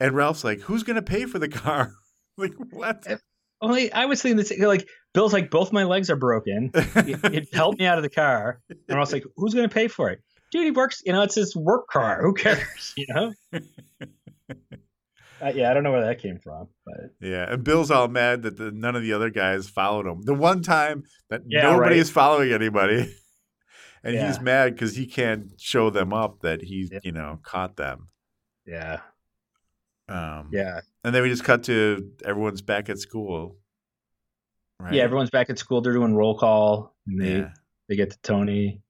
And 0.00 0.14
Ralph's 0.14 0.44
like, 0.44 0.60
"Who's 0.60 0.82
gonna 0.82 1.02
pay 1.02 1.26
for 1.26 1.38
the 1.38 1.48
car?" 1.48 1.92
like 2.36 2.54
what? 2.70 3.06
Only 3.60 3.92
I 3.92 4.06
was 4.06 4.22
thinking 4.22 4.36
this 4.36 4.56
like 4.58 4.88
Bill's 5.12 5.32
like 5.32 5.50
both 5.50 5.72
my 5.72 5.84
legs 5.84 6.10
are 6.10 6.16
broken. 6.16 6.70
It, 6.74 7.24
it 7.24 7.48
helped 7.54 7.80
me 7.80 7.86
out 7.86 7.98
of 7.98 8.02
the 8.02 8.10
car, 8.10 8.60
and 8.68 8.96
I 8.96 8.98
was 8.98 9.12
like, 9.12 9.24
"Who's 9.36 9.54
going 9.54 9.68
to 9.68 9.74
pay 9.74 9.88
for 9.88 10.10
it?" 10.10 10.20
Dude, 10.52 10.64
he 10.64 10.70
works. 10.70 11.02
You 11.04 11.12
know, 11.12 11.22
it's 11.22 11.34
his 11.34 11.56
work 11.56 11.88
car. 11.88 12.22
Who 12.22 12.34
cares? 12.34 12.94
You 12.96 13.06
know. 13.08 13.32
Uh, 15.40 15.52
yeah, 15.54 15.70
I 15.70 15.74
don't 15.74 15.82
know 15.84 15.92
where 15.92 16.04
that 16.04 16.20
came 16.20 16.38
from, 16.38 16.68
but 16.84 16.96
Yeah, 17.20 17.52
and 17.52 17.62
Bill's 17.62 17.90
all 17.90 18.08
mad 18.08 18.42
that 18.42 18.56
the, 18.56 18.70
none 18.72 18.96
of 18.96 19.02
the 19.02 19.12
other 19.12 19.30
guys 19.30 19.68
followed 19.68 20.06
him. 20.06 20.22
The 20.22 20.34
one 20.34 20.62
time 20.62 21.04
that 21.30 21.42
Yeah, 21.46 21.62
nobody 21.62 21.90
right. 21.90 21.96
is 21.96 22.10
following 22.10 22.52
anybody, 22.52 23.14
and 24.02 24.16
he's 24.18 24.40
mad 24.40 24.74
because 24.74 24.96
he 24.96 25.06
can't 25.06 25.52
show 25.60 25.90
them 25.90 26.12
up 26.12 26.40
that 26.40 26.62
he, 26.62 26.88
Yeah. 26.90 26.98
you 27.04 27.12
know, 27.12 27.38
caught 27.42 27.76
them. 27.76 28.08
yeah, 28.66 29.00
Um, 30.08 30.48
yeah, 30.52 30.80
and 31.04 31.14
then 31.14 31.22
we 31.22 31.28
just 31.28 31.44
cut 31.44 31.62
to 31.64 32.10
everyone's 32.24 32.62
back 32.62 32.88
at 32.88 32.98
school. 32.98 33.56
Right? 34.80 34.94
yeah. 34.94 35.02
Everyone's 35.02 35.30
back 35.30 35.50
at 35.50 35.58
school. 35.58 35.80
They're 35.80 35.92
doing 35.92 36.14
roll 36.14 36.38
call, 36.38 36.94
and 37.06 37.20
they 37.20 37.36
yeah, 37.38 37.50
they 37.88 37.96
get 37.96 38.10
to 38.10 38.18
Tony, 38.22 38.80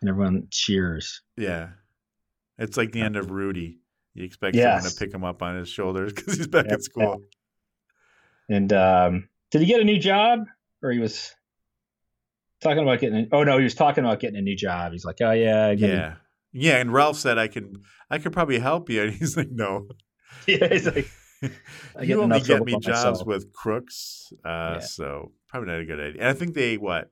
and 0.00 0.08
everyone 0.10 0.48
cheers. 0.50 1.22
yeah. 1.36 1.70
It's 2.56 2.76
like 2.76 2.92
the 2.92 3.00
end 3.00 3.16
of 3.16 3.32
Rudy. 3.32 3.80
You 4.14 4.24
expect 4.24 4.56
someone 4.56 4.82
to 4.90 4.96
pick 4.96 5.12
him 5.12 5.24
up 5.24 5.42
on 5.42 5.56
his 5.56 5.68
shoulders 5.68 6.12
because 6.14 6.36
he's 6.36 6.46
back 6.46 6.66
Yep, 6.66 6.72
at 6.74 6.82
school. 6.82 7.22
And 8.48 8.72
um, 8.72 9.28
did 9.50 9.60
he 9.62 9.66
get 9.66 9.80
a 9.80 9.84
new 9.84 9.98
job, 9.98 10.46
or 10.82 10.90
he 10.90 10.98
was 10.98 11.34
talking 12.62 12.82
about 12.82 13.00
getting? 13.00 13.20
A, 13.20 13.28
oh 13.32 13.42
no, 13.44 13.58
he 13.58 13.64
was 13.64 13.74
talking 13.74 14.04
about 14.04 14.20
getting 14.20 14.36
a 14.38 14.42
new 14.42 14.56
job. 14.56 14.92
He's 14.92 15.04
like, 15.04 15.16
oh 15.20 15.32
yeah, 15.32 15.66
I 15.68 15.74
get 15.74 15.90
a- 15.90 15.92
Yeah, 15.92 16.14
yeah. 16.52 16.76
And 16.76 16.92
Ralph 16.92 17.16
said, 17.18 17.38
"I 17.38 17.48
can, 17.48 17.82
I 18.10 18.18
could 18.18 18.32
probably 18.32 18.58
help 18.58 18.90
you," 18.90 19.02
and 19.04 19.12
he's 19.14 19.36
like, 19.36 19.50
"No." 19.50 19.88
yeah. 20.46 20.68
He's 20.68 20.86
like, 20.86 21.08
you 22.02 22.20
only 22.22 22.40
get 22.40 22.64
me 22.64 22.72
jobs 22.80 22.86
myself. 22.88 23.26
with 23.26 23.52
crooks, 23.52 24.32
uh, 24.44 24.76
Yeah. 24.76 24.78
so 24.80 25.32
probably 25.48 25.70
not 25.72 25.80
a 25.80 25.84
good 25.84 26.00
idea. 26.00 26.20
And 26.20 26.28
I 26.28 26.32
think 26.34 26.54
they 26.54 26.76
what 26.76 27.10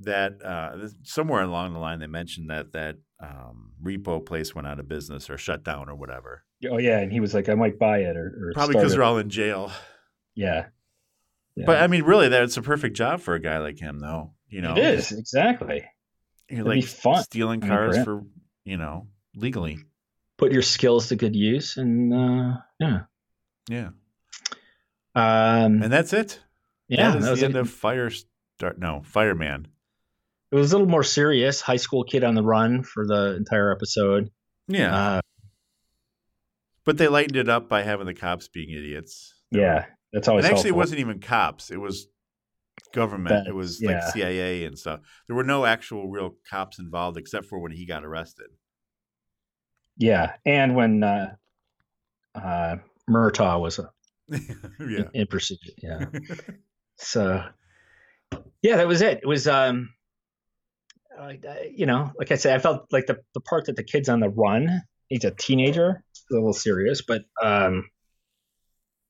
that 0.00 0.42
uh, 0.44 0.88
somewhere 1.04 1.42
along 1.42 1.72
the 1.72 1.78
line 1.78 2.00
they 2.00 2.06
mentioned 2.06 2.50
that 2.50 2.72
that 2.72 2.96
um, 3.20 3.72
repo 3.82 4.24
place 4.24 4.54
went 4.54 4.66
out 4.66 4.80
of 4.80 4.88
business 4.88 5.30
or 5.30 5.38
shut 5.38 5.64
down 5.64 5.88
or 5.88 5.94
whatever. 5.94 6.44
oh 6.70 6.78
yeah, 6.78 6.98
and 6.98 7.12
he 7.12 7.20
was 7.20 7.34
like, 7.34 7.48
I 7.48 7.54
might 7.54 7.78
buy 7.78 7.98
it, 7.98 8.16
or, 8.16 8.26
or 8.48 8.52
Probably 8.54 8.74
because 8.74 8.92
they're 8.92 9.02
all 9.02 9.18
in 9.18 9.30
jail. 9.30 9.70
yeah. 10.34 10.66
yeah. 11.56 11.64
But 11.66 11.82
I 11.82 11.86
mean, 11.86 12.02
really, 12.04 12.28
that's 12.28 12.56
a 12.56 12.62
perfect 12.62 12.96
job 12.96 13.20
for 13.20 13.34
a 13.34 13.40
guy 13.40 13.58
like 13.58 13.78
him, 13.78 13.98
though. 14.00 14.32
You 14.48 14.60
know, 14.62 14.72
it 14.76 14.84
is 14.84 15.12
exactly. 15.12 15.84
You're 16.48 16.60
It'd 16.60 16.66
like 16.66 16.84
fun. 16.84 17.22
stealing 17.24 17.60
cars 17.60 17.96
for 18.04 18.22
you 18.64 18.76
know 18.76 19.08
legally. 19.34 19.78
Put 20.36 20.52
your 20.52 20.62
skills 20.62 21.08
to 21.08 21.16
good 21.16 21.34
use, 21.36 21.76
and 21.76 22.12
uh, 22.12 22.56
yeah, 22.80 23.00
Yeah, 23.68 23.88
um, 25.14 25.82
and 25.82 25.92
that's 25.92 26.12
it. 26.12 26.40
yeah, 26.88 27.12
that 27.12 27.20
that 27.22 27.30
was 27.30 27.40
the 27.40 27.46
end 27.46 27.56
it. 27.56 27.60
of 27.60 27.70
Fire. 27.70 28.10
Start 28.58 28.78
no 28.78 29.02
Fireman. 29.04 29.68
It 30.54 30.58
was 30.58 30.72
a 30.72 30.76
little 30.76 30.88
more 30.88 31.02
serious. 31.02 31.60
High 31.60 31.78
school 31.78 32.04
kid 32.04 32.22
on 32.22 32.36
the 32.36 32.42
run 32.44 32.84
for 32.84 33.04
the 33.04 33.34
entire 33.34 33.72
episode. 33.72 34.30
Yeah, 34.68 34.94
Uh, 35.16 35.20
but 36.84 36.96
they 36.96 37.08
lightened 37.08 37.34
it 37.36 37.48
up 37.48 37.68
by 37.68 37.82
having 37.82 38.06
the 38.06 38.14
cops 38.14 38.46
being 38.46 38.70
idiots. 38.70 39.34
yeah, 39.50 39.86
that's 40.12 40.28
And 40.28 40.32
always 40.34 40.44
actually, 40.44 40.68
it 40.68 40.76
wasn't 40.76 41.00
even 41.00 41.18
cops. 41.18 41.72
It 41.72 41.80
was 41.80 42.06
government. 42.92 43.30
That- 43.30 43.48
it 43.48 43.54
was 43.54 43.82
yeah. 43.82 43.94
like 44.04 44.12
CIA 44.12 44.64
and 44.64 44.78
stuff. 44.78 45.00
There 45.26 45.34
were 45.34 45.42
no 45.42 45.64
actual 45.64 46.08
real 46.08 46.36
cops 46.48 46.78
involved 46.78 47.18
except 47.18 47.46
for 47.46 47.58
when 47.58 47.72
he 47.72 47.84
got 47.84 48.04
arrested. 48.04 48.46
Yeah, 49.96 50.34
and 50.46 50.76
when 50.76 51.02
uh, 51.02 51.34
uh, 52.36 52.76
Murtaugh 53.10 53.60
was 53.60 53.80
uh, 53.80 53.88
yeah. 54.28 55.08
in 55.12 55.26
pursuit. 55.26 55.58
Yeah. 55.82 56.04
so 56.96 57.42
yeah 58.62 58.76
that 58.76 58.86
was 58.86 59.02
it 59.02 59.18
it 59.22 59.26
was 59.26 59.48
um 59.48 59.90
uh, 61.18 61.32
you 61.74 61.86
know 61.86 62.10
like 62.18 62.30
i 62.32 62.34
said 62.36 62.54
i 62.54 62.58
felt 62.58 62.86
like 62.92 63.06
the, 63.06 63.16
the 63.34 63.40
part 63.40 63.66
that 63.66 63.76
the 63.76 63.84
kid's 63.84 64.08
on 64.08 64.20
the 64.20 64.28
run 64.28 64.82
he's 65.08 65.24
a 65.24 65.30
teenager 65.30 66.02
a 66.30 66.34
little 66.34 66.52
serious 66.52 67.02
but 67.06 67.22
um 67.42 67.84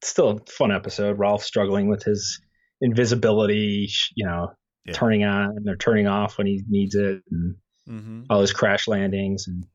still 0.02 0.30
a 0.30 0.50
fun 0.50 0.70
episode 0.72 1.18
ralph 1.18 1.42
struggling 1.42 1.88
with 1.88 2.02
his 2.02 2.40
invisibility 2.80 3.88
you 4.16 4.26
know 4.26 4.48
Yeah. 4.84 4.92
turning 4.94 5.24
on 5.24 5.56
and 5.56 5.68
or 5.68 5.76
turning 5.76 6.06
off 6.06 6.36
when 6.38 6.46
he 6.46 6.62
needs 6.68 6.94
it, 6.94 7.22
and 7.30 7.56
Mm-hmm. 7.88 8.22
all 8.30 8.40
his 8.40 8.52
crash 8.52 8.88
landings. 8.88 9.46
And 9.46 9.66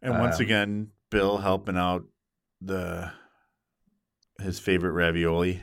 And 0.00 0.18
once 0.20 0.36
Um, 0.36 0.46
again, 0.46 0.88
Bill 1.10 1.38
helping 1.38 1.76
out 1.76 2.02
the 2.60 3.10
his 4.40 4.58
favorite 4.60 4.92
ravioli. 4.92 5.62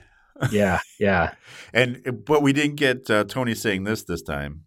yeah, 0.52 0.80
yeah, 1.00 1.34
And 1.74 2.02
but 2.26 2.42
we 2.42 2.52
didn't 2.54 2.76
get 2.76 3.10
uh, 3.10 3.24
Tony 3.26 3.56
saying 3.56 3.84
this 3.86 4.04
this 4.04 4.22
time. 4.22 4.64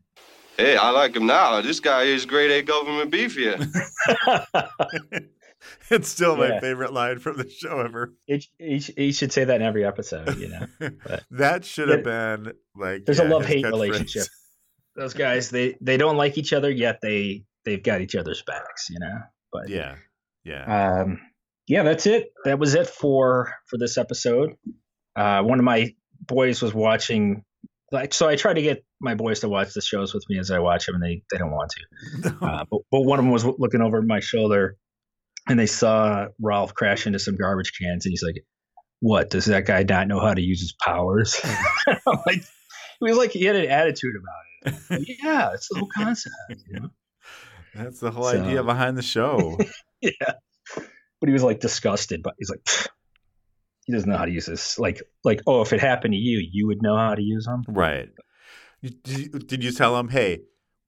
Hey, 0.62 0.76
I 0.76 0.90
like 0.90 1.16
him 1.16 1.26
now. 1.26 1.60
This 1.60 1.80
guy 1.80 2.02
is 2.04 2.24
grade 2.24 2.50
A 2.52 2.62
government 2.62 3.10
beef 3.10 3.34
here. 3.34 3.56
it's 5.90 6.08
still 6.08 6.36
my 6.36 6.48
Yeah. 6.48 6.60
favorite 6.60 6.92
line 6.92 7.18
from 7.18 7.36
the 7.36 7.48
show 7.48 7.80
ever. 7.80 8.12
he, 8.26 8.42
he, 8.58 8.78
he 8.78 9.12
should 9.12 9.32
say 9.32 9.44
that 9.44 9.56
in 9.56 9.62
every 9.66 9.84
episode. 9.84 10.36
You 10.38 10.48
know, 10.48 10.66
But- 10.78 11.24
that 11.32 11.64
should 11.64 11.88
have 11.88 12.04
been 12.04 12.52
like 12.76 13.04
there's 13.04 13.18
yeah, 13.18 13.26
a 13.26 13.28
love 13.28 13.44
hate 13.44 13.64
relationship. 13.64 14.24
Those 14.96 15.14
guys, 15.14 15.50
they 15.50 15.76
they 15.80 15.96
don't 15.96 16.16
like 16.16 16.38
each 16.38 16.52
other 16.52 16.70
yet. 16.70 16.98
They 17.02 17.44
they've 17.64 17.82
got 17.82 18.00
each 18.00 18.14
other's 18.14 18.42
backs. 18.42 18.88
You 18.90 18.98
know, 19.00 19.18
but 19.52 19.68
Yeah, 19.68 19.96
yeah. 20.44 21.00
um, 21.02 21.18
yeah, 21.66 21.82
that's 21.82 22.06
it. 22.06 22.32
That 22.44 22.58
was 22.58 22.74
it 22.74 22.86
for 22.86 23.52
for 23.66 23.78
this 23.78 23.96
episode. 23.98 24.50
Uh, 25.16 25.42
one 25.42 25.58
of 25.58 25.64
my 25.64 25.94
boys 26.20 26.60
was 26.62 26.74
watching. 26.74 27.44
Like, 27.92 28.14
so 28.14 28.26
I 28.28 28.36
try 28.36 28.54
to 28.54 28.62
get 28.62 28.84
my 29.00 29.14
boys 29.14 29.40
to 29.40 29.48
watch 29.48 29.74
the 29.74 29.82
shows 29.82 30.14
with 30.14 30.24
me 30.30 30.38
as 30.38 30.50
I 30.50 30.58
watch 30.60 30.86
them, 30.86 30.94
and 30.96 31.04
they 31.04 31.22
they 31.30 31.38
don't 31.38 31.50
want 31.52 31.70
to. 31.72 32.36
Uh, 32.42 32.64
but, 32.70 32.80
but 32.90 33.00
one 33.02 33.18
of 33.18 33.24
them 33.24 33.32
was 33.32 33.44
looking 33.44 33.82
over 33.82 34.00
my 34.02 34.20
shoulder, 34.20 34.76
and 35.48 35.58
they 35.58 35.66
saw 35.66 36.26
Ralph 36.40 36.74
crash 36.74 37.06
into 37.06 37.18
some 37.18 37.36
garbage 37.36 37.72
cans, 37.78 38.06
and 38.06 38.10
he's 38.12 38.22
like, 38.22 38.42
"What 39.00 39.28
does 39.30 39.44
that 39.46 39.66
guy 39.66 39.82
not 39.82 40.08
know 40.08 40.20
how 40.20 40.32
to 40.34 40.40
use 40.42 40.60
his 40.60 40.74
powers?" 40.82 41.40
Like, 42.26 42.42
he 43.00 43.08
was 43.10 43.16
like, 43.18 43.30
he 43.32 43.44
had 43.44 43.56
an 43.56 43.68
attitude 43.68 44.14
about 44.16 44.74
it. 44.74 44.90
Like, 44.90 45.08
yeah, 45.22 45.52
it's 45.54 45.68
the 45.68 45.78
whole 45.80 45.88
concept. 45.94 46.34
You 46.68 46.80
know? 46.80 46.90
That's 47.74 48.00
the 48.00 48.10
whole 48.10 48.24
So- 48.24 48.40
idea 48.42 48.62
behind 48.62 48.96
the 48.96 49.02
show. 49.02 49.58
yeah. 50.00 50.34
But 50.76 51.28
he 51.28 51.32
was 51.32 51.42
like 51.42 51.60
disgusted, 51.60 52.22
but 52.22 52.34
he's 52.38 52.48
like, 52.50 52.62
"Pfft, 52.64 52.88
he 53.86 53.92
doesn't 53.92 54.08
know 54.08 54.16
how 54.16 54.24
to 54.26 54.30
use 54.32 54.46
this. 54.46 54.78
Like, 54.78 55.02
like, 55.24 55.40
oh, 55.46 55.62
if 55.62 55.72
it 55.72 55.80
happened 55.80 56.12
to 56.14 56.18
you, 56.18 56.46
you 56.52 56.66
would 56.68 56.82
know 56.82 56.96
how 56.96 57.14
to 57.14 57.22
use 57.22 57.44
them. 57.46 57.62
right. 57.68 58.08
Did 58.82 59.62
you, 59.62 59.70
tell 59.70 59.96
him, 59.98 60.08
hey, 60.08 60.40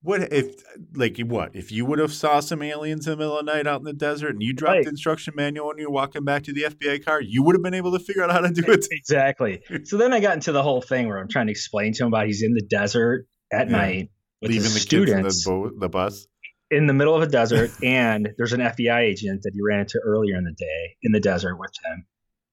what 0.03 0.33
if, 0.33 0.57
like, 0.97 1.19
what 1.21 1.55
if 1.55 1.71
you 1.71 1.85
would 1.87 1.99
have 2.01 2.13
saw 2.13 2.41
some 2.41 2.61
aliens 2.61 3.07
in 3.07 3.13
the 3.13 3.17
middle 3.17 3.39
of 3.39 3.47
the 3.47 3.53
night 3.53 3.67
out 3.69 3.79
in 3.81 3.85
the 3.85 3.93
desert 3.93 4.31
and 4.31 4.43
you 4.43 4.53
dropped 4.53 4.75
Right. 4.79 4.85
the 4.85 4.91
instruction 4.91 5.35
manual 5.37 5.71
and 5.71 5.79
you're 5.79 5.91
walking 5.91 6.25
back 6.25 6.43
to 6.45 6.53
the 6.53 6.63
FBI 6.65 7.05
car, 7.05 7.21
you 7.21 7.43
would 7.45 7.55
have 7.55 7.63
been 7.63 7.73
able 7.75 7.93
to 7.93 7.99
figure 8.01 8.23
out 8.25 8.33
how 8.33 8.41
to 8.41 8.51
do 8.51 8.65
it. 8.67 8.87
Exactly. 8.91 9.63
So 9.85 9.97
then 9.97 10.13
I 10.13 10.19
got 10.21 10.35
into 10.35 10.51
the 10.53 10.63
whole 10.63 10.83
thing 10.83 11.07
where 11.09 11.19
I'm 11.19 11.29
trying 11.29 11.47
to 11.47 11.53
explain 11.53 11.93
to 11.95 12.03
him 12.03 12.09
about 12.09 12.27
he's 12.27 12.43
in 12.43 12.53
the 12.55 12.63
desert 12.69 13.27
at 13.53 13.69
Yeah. 13.71 13.77
night 13.77 14.11
with 14.43 14.51
Leaving 14.51 14.65
his 14.65 14.73
the 14.73 14.97
in 14.97 15.23
the, 15.23 15.31
students 15.31 15.45
the 15.79 15.89
bus. 15.89 16.27
in 16.71 16.87
the 16.89 16.93
middle 16.95 17.15
of 17.15 17.23
a 17.23 17.27
desert, 17.29 17.71
and 17.83 18.29
there's 18.37 18.53
an 18.53 18.61
FBI 18.61 19.01
agent 19.03 19.43
that 19.45 19.53
he 19.55 19.61
ran 19.63 19.81
into 19.81 20.01
earlier 20.05 20.37
in 20.37 20.45
the 20.45 20.53
day 20.59 20.97
in 21.03 21.13
the 21.13 21.21
desert 21.21 21.57
with 21.59 21.71
him. 21.85 22.05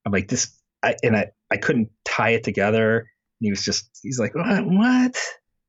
I'm 0.06 0.12
like 0.12 0.28
this, 0.28 0.58
I, 0.84 0.96
and 1.04 1.16
I 1.16 1.32
I 1.52 1.58
couldn't 1.58 1.90
tie 2.06 2.32
it 2.32 2.44
together. 2.44 3.00
And 3.00 3.06
he 3.40 3.50
was 3.52 3.64
just 3.64 3.90
he's 4.04 4.20
like 4.20 4.34
what 4.36 4.46
what 4.66 5.16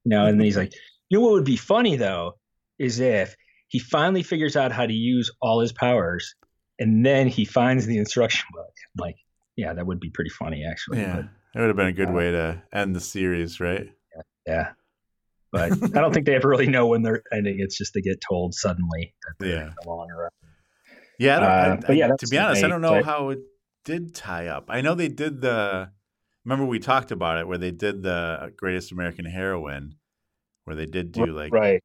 you 0.04 0.10
know, 0.10 0.26
and 0.26 0.38
then 0.40 0.44
he's 0.44 0.56
like, 0.56 0.72
you 1.08 1.18
know 1.18 1.24
what 1.24 1.32
would 1.32 1.44
be 1.44 1.56
funny 1.56 1.96
though 1.96 2.38
is 2.78 2.98
if 3.00 3.36
he 3.68 3.78
finally 3.78 4.22
figures 4.22 4.56
out 4.56 4.72
how 4.72 4.86
to 4.86 4.92
use 4.92 5.30
all 5.40 5.60
his 5.60 5.72
powers, 5.72 6.34
and 6.78 7.04
then 7.06 7.28
he 7.28 7.44
finds 7.44 7.86
the 7.86 7.98
instruction 7.98 8.46
book. 8.52 8.66
I'm 8.96 9.00
like, 9.06 9.16
yeah, 9.56 9.72
that 9.74 9.86
would 9.86 10.00
be 10.00 10.10
pretty 10.10 10.30
funny 10.30 10.64
actually. 10.68 11.00
Yeah. 11.00 11.16
But, 11.16 11.24
It 11.54 11.60
would 11.60 11.68
have 11.68 11.76
been 11.76 11.86
a 11.86 11.92
good 11.92 12.08
Uh, 12.08 12.12
way 12.12 12.30
to 12.32 12.62
end 12.72 12.96
the 12.96 13.00
series, 13.00 13.60
right? 13.60 13.86
yeah. 14.46 14.70
But 15.52 15.72
I 15.72 16.00
don't 16.00 16.12
think 16.14 16.24
they 16.24 16.34
ever 16.34 16.48
really 16.48 16.66
know 16.66 16.86
when 16.86 17.02
they're 17.02 17.22
ending. 17.30 17.56
It's 17.60 17.76
just 17.76 17.92
they 17.94 18.00
get 18.00 18.22
told 18.26 18.54
suddenly 18.54 19.14
that 19.26 19.34
they're 19.38 19.56
Yeah. 19.66 19.70
no 19.84 19.96
longer. 19.96 20.30
Yeah, 21.18 21.36
I 21.36 21.40
don't, 21.40 21.50
I- 21.50 21.68
Uh, 21.68 21.76
but 21.88 21.96
yeah, 21.96 22.08
to 22.18 22.26
be 22.28 22.38
honest, 22.38 22.64
I 22.64 22.68
don't 22.68 22.80
know 22.80 22.92
main- 22.94 23.04
how 23.04 23.28
it 23.30 23.38
did 23.84 24.14
tie 24.14 24.48
up. 24.48 24.66
I 24.68 24.80
know 24.80 24.94
they 24.94 25.08
did 25.08 25.40
the. 25.40 25.90
Remember 26.44 26.64
we 26.66 26.78
talked 26.78 27.12
about 27.12 27.38
it 27.38 27.46
where 27.46 27.58
they 27.58 27.70
did 27.70 28.02
the 28.02 28.52
Greatest 28.56 28.90
American 28.92 29.24
Heroine, 29.24 29.94
where 30.64 30.74
they 30.74 30.86
did 30.86 31.12
do 31.12 31.26
like, 31.26 31.52
right. 31.52 31.82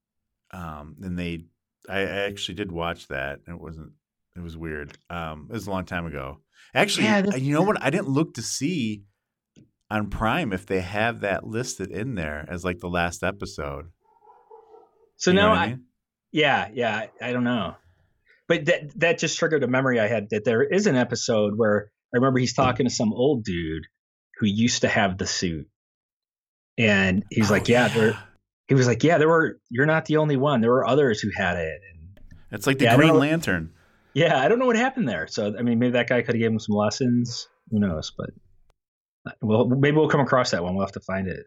um, 0.52 0.96
and 1.02 1.18
they. 1.18 1.46
I, 1.90 2.00
I 2.00 2.26
actually 2.28 2.56
did 2.56 2.72
watch 2.72 3.08
that. 3.08 3.40
It 3.48 3.60
wasn't. 3.60 3.92
It 4.36 4.42
was 4.42 4.58
weird. 4.58 4.98
Um, 5.10 5.48
it 5.50 5.54
was 5.54 5.68
a 5.68 5.72
long 5.72 5.86
time 5.86 6.06
ago. 6.06 6.42
Actually, 6.74 7.06
Yeah, 7.06 7.36
you 7.36 7.54
know 7.54 7.62
what? 7.64 7.82
I 7.82 7.90
didn't 7.90 8.10
look 8.10 8.34
to 8.36 8.42
see 8.42 9.04
on 9.90 10.10
Prime 10.10 10.54
if 10.54 10.66
they 10.66 10.82
have 10.82 11.22
that 11.22 11.46
listed 11.46 11.90
in 11.92 12.16
there 12.16 12.46
as 12.50 12.64
like 12.64 12.80
the 12.80 12.90
last 12.90 13.24
episode. 13.24 13.86
So 15.16 15.32
You 15.32 15.38
now 15.38 15.54
I, 15.54 15.68
mean? 15.70 15.84
yeah, 16.32 16.70
yeah, 16.74 17.08
I 17.22 17.32
don't 17.32 17.46
know. 17.46 17.76
But 18.48 18.66
that 18.66 19.00
that 19.00 19.20
just 19.20 19.38
triggered 19.38 19.64
a 19.64 19.68
memory 19.68 20.00
I 20.00 20.08
had 20.08 20.30
that 20.32 20.46
there 20.46 20.64
is 20.64 20.88
an 20.88 20.96
episode 20.96 21.54
where 21.58 21.92
I 22.14 22.18
remember 22.18 22.40
he's 22.40 22.54
talking 22.54 22.86
to 22.86 22.94
some 22.94 23.12
old 23.14 23.44
dude 23.44 23.84
who 24.40 24.46
used 24.48 24.82
to 24.82 24.88
have 24.88 25.18
the 25.18 25.28
suit. 25.28 25.68
And 26.78 27.24
he's 27.32 27.50
Oh, 27.50 27.54
like, 27.54 27.68
yeah, 27.68 27.88
there 27.88 28.18
he 28.68 28.76
was 28.76 28.88
like, 28.88 29.04
yeah, 29.04 29.18
there 29.18 29.28
were 29.28 29.60
you're 29.70 29.86
not 29.86 30.06
the 30.06 30.18
only 30.18 30.38
one. 30.38 30.62
There 30.62 30.72
were 30.72 30.86
others 30.88 31.20
who 31.20 31.30
had 31.36 31.58
it. 31.58 31.82
And 31.92 32.20
It's 32.52 32.68
like 32.68 32.78
the 32.78 32.86
Yeah, 32.86 32.96
Green 32.96 33.16
Lantern. 33.18 33.74
yeah, 34.14 34.40
I 34.40 34.48
don't 34.48 34.60
know 34.60 34.66
what 34.68 34.76
happened 34.78 35.10
there. 35.10 35.28
So 35.28 35.54
I 35.58 35.62
mean, 35.62 35.80
maybe 35.80 35.92
that 35.94 36.08
guy 36.08 36.22
could 36.22 36.36
have 36.36 36.40
given 36.40 36.54
him 36.54 36.60
some 36.60 36.76
lessons. 36.76 37.48
Who 37.72 37.80
knows? 37.80 38.12
But 38.16 38.30
uh, 39.28 39.32
well, 39.42 39.66
maybe 39.68 39.98
we'll 39.98 40.10
come 40.10 40.22
across 40.22 40.52
that 40.52 40.64
one. 40.64 40.76
We'll 40.76 40.86
have 40.86 40.94
to 40.94 41.00
find 41.02 41.28
it. 41.28 41.46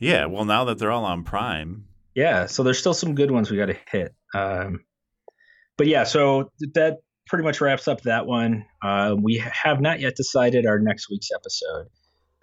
Yeah. 0.00 0.26
Well, 0.26 0.44
now 0.44 0.64
that 0.64 0.78
they're 0.78 0.90
all 0.90 1.04
on 1.04 1.22
Prime, 1.24 1.86
Yeah, 2.14 2.46
so 2.46 2.62
there's 2.62 2.78
still 2.78 2.94
some 2.94 3.14
good 3.14 3.30
ones 3.30 3.50
we 3.50 3.56
got 3.56 3.66
to 3.66 3.76
hit. 3.90 4.14
Um, 4.34 4.80
but 5.76 5.86
yeah, 5.86 6.04
so 6.04 6.50
that 6.74 6.98
pretty 7.26 7.44
much 7.44 7.60
wraps 7.60 7.88
up 7.88 8.02
that 8.02 8.26
one. 8.26 8.64
Uh, 8.82 9.14
we 9.20 9.42
have 9.64 9.80
not 9.80 10.00
yet 10.00 10.16
decided 10.16 10.66
our 10.66 10.78
next 10.78 11.10
week's 11.10 11.30
episode, 11.34 11.86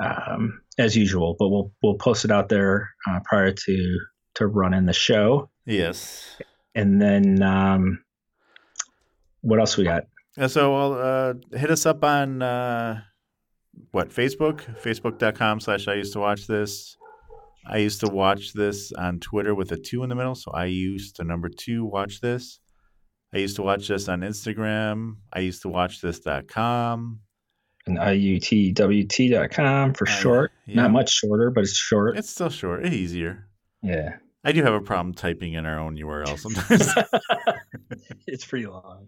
um, 0.04 0.62
as 0.78 0.96
usual, 0.96 1.36
but 1.38 1.50
we'll 1.50 1.72
we'll 1.82 1.96
post 1.96 2.26
it 2.26 2.32
out 2.32 2.50
there 2.50 2.90
uh, 3.10 3.20
prior 3.26 3.52
to 3.52 4.00
to 4.36 4.48
running 4.48 4.86
the 4.86 4.94
show, 4.94 5.50
yes. 5.66 6.38
and 6.76 7.02
then 7.02 7.42
um, 7.44 8.04
what 9.42 9.60
else 9.60 9.78
we 9.78 9.84
got? 9.84 10.04
So 10.48 10.94
uh, 10.94 11.34
hit 11.56 11.70
us 11.70 11.86
up 11.86 12.04
on 12.04 12.42
uh, 12.42 13.02
what 13.92 14.10
Facebook, 14.10 14.62
facebook.com 14.82 15.60
slash 15.60 15.88
I 15.88 15.94
used 15.94 16.14
to 16.14 16.20
watch 16.20 16.48
this. 16.48 16.98
I 17.66 17.78
used 17.78 18.02
to 18.02 18.08
watch 18.08 18.54
this 18.54 18.92
on 18.94 19.20
Twitter 19.20 19.54
with 19.56 19.72
a 19.72 19.78
two 19.78 20.04
in 20.04 20.10
the 20.10 20.16
middle, 20.16 20.36
so 20.36 20.52
I 20.52 20.66
used 20.66 21.18
to 21.18 21.24
number 21.24 21.50
two 21.50 21.86
watch 21.86 22.20
this. 22.20 22.60
I 23.34 23.38
used 23.40 23.56
to 23.56 23.64
watch 23.64 23.88
this 23.88 24.08
on 24.10 24.22
Instagram. 24.22 25.16
I 25.32 25.40
used 25.40 25.62
to 25.64 25.70
watch 25.70 26.02
this.com. 26.02 27.20
And 27.86 27.98
iutwt.com 27.98 29.94
for 29.94 30.08
Uh, 30.08 30.12
short. 30.12 30.52
yeah. 30.66 30.76
Not 30.76 30.92
much 30.92 31.10
shorter, 31.12 31.50
but 31.52 31.62
it's 31.62 31.76
short. 31.76 32.18
It's 32.18 32.30
still 32.30 32.50
short, 32.50 32.86
it's 32.86 32.96
easier. 32.96 33.48
yeah, 33.82 34.18
I 34.46 34.52
do 34.54 34.64
have 34.64 34.74
a 34.74 34.80
problem 34.82 35.14
typing 35.14 35.54
in 35.54 35.66
our 35.66 35.80
own 35.80 35.98
URL 35.98 36.38
sometimes. 36.38 36.88
it's 38.28 38.46
pretty 38.46 38.68
long. 38.68 39.08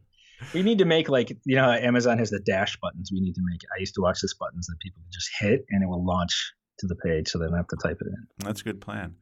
We 0.54 0.62
need 0.64 0.80
to 0.80 0.86
make 0.86 1.08
like 1.08 1.30
you 1.46 1.56
know 1.56 1.72
Amazon 1.72 2.18
has 2.18 2.30
the 2.32 2.42
dash 2.46 2.76
buttons. 2.82 3.10
We 3.14 3.22
need 3.22 3.36
to 3.36 3.42
make. 3.50 3.62
I 3.76 3.80
used 3.80 3.96
to 3.96 4.02
watch 4.02 4.20
this 4.22 4.34
buttons 4.34 4.68
that 4.68 4.76
people 4.82 5.02
just 5.14 5.30
hit 5.40 5.66
and 5.70 5.82
it 5.82 5.88
will 5.88 6.06
launch 6.06 6.54
to 6.80 6.88
the 6.88 6.96
page, 6.98 7.30
so 7.30 7.40
they 7.40 7.46
don't 7.46 7.56
have 7.56 7.68
to 7.70 7.78
type 7.82 7.98
it 8.02 8.08
in. 8.08 8.28
That's 8.40 8.60
a 8.60 8.64
good 8.66 8.82
plan. 8.82 9.16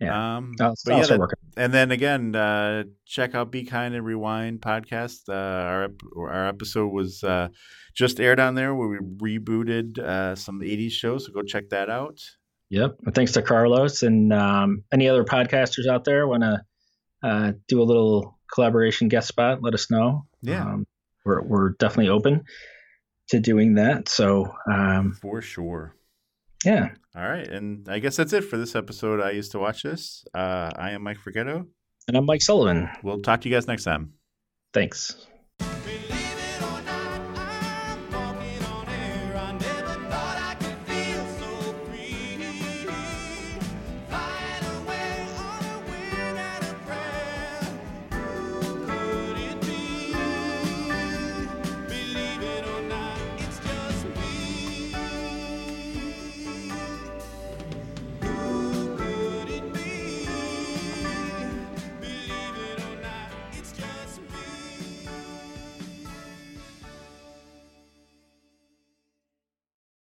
Yeah. 0.00 0.36
Um, 0.36 0.52
but 0.58 0.74
yeah, 0.86 1.02
that- 1.06 1.34
and 1.56 1.74
then 1.74 1.90
again, 1.90 2.34
uh, 2.36 2.84
check 3.04 3.34
out 3.34 3.50
Be 3.50 3.64
Kind 3.64 3.94
and 3.94 4.04
Rewind 4.06 4.60
podcast. 4.60 5.28
Uh, 5.28 5.32
our 5.32 5.88
our 6.16 6.46
episode 6.48 6.88
was 6.88 7.24
uh, 7.24 7.48
just 7.96 8.20
aired 8.20 8.38
on 8.38 8.54
there 8.54 8.74
where 8.74 8.88
we 9.18 9.38
rebooted 9.38 9.98
uh, 9.98 10.36
some 10.36 10.60
'80s 10.60 10.92
shows. 10.92 11.26
So 11.26 11.32
go 11.32 11.42
check 11.42 11.70
that 11.70 11.90
out. 11.90 12.20
Yep. 12.70 12.96
And 13.06 13.14
thanks 13.14 13.32
to 13.32 13.42
Carlos 13.42 14.02
and 14.02 14.32
um, 14.32 14.84
any 14.92 15.08
other 15.08 15.24
podcasters 15.24 15.88
out 15.90 16.04
there 16.04 16.28
want 16.28 16.42
to 16.42 16.62
uh, 17.22 17.52
do 17.66 17.82
a 17.82 17.84
little 17.84 18.38
collaboration 18.52 19.08
guest 19.08 19.26
spot. 19.28 19.62
Let 19.62 19.74
us 19.74 19.90
know. 19.90 20.26
Yeah. 20.42 20.62
Um, 20.62 20.86
we're 21.24 21.42
we're 21.42 21.70
definitely 21.70 22.10
open 22.10 22.44
to 23.30 23.40
doing 23.40 23.74
that. 23.74 24.08
So 24.08 24.54
um, 24.70 25.14
For 25.20 25.42
sure. 25.42 25.94
Yeah. 26.64 26.90
All 27.16 27.28
right, 27.28 27.46
and 27.46 27.88
I 27.88 27.98
guess 27.98 28.16
that's 28.16 28.32
it 28.32 28.42
for 28.42 28.56
this 28.56 28.74
episode. 28.74 29.20
I 29.20 29.30
used 29.30 29.52
to 29.52 29.58
watch 29.58 29.82
this. 29.82 30.24
Uh, 30.34 30.70
I 30.76 30.92
am 30.92 31.02
Mike 31.02 31.18
Forgetto. 31.18 31.66
And 32.06 32.16
I'm 32.16 32.24
Mike 32.24 32.42
Sullivan. 32.42 32.88
We'll 33.02 33.20
talk 33.20 33.42
to 33.42 33.48
you 33.48 33.54
guys 33.54 33.66
next 33.66 33.84
time. 33.84 34.14
Thanks. 34.72 35.26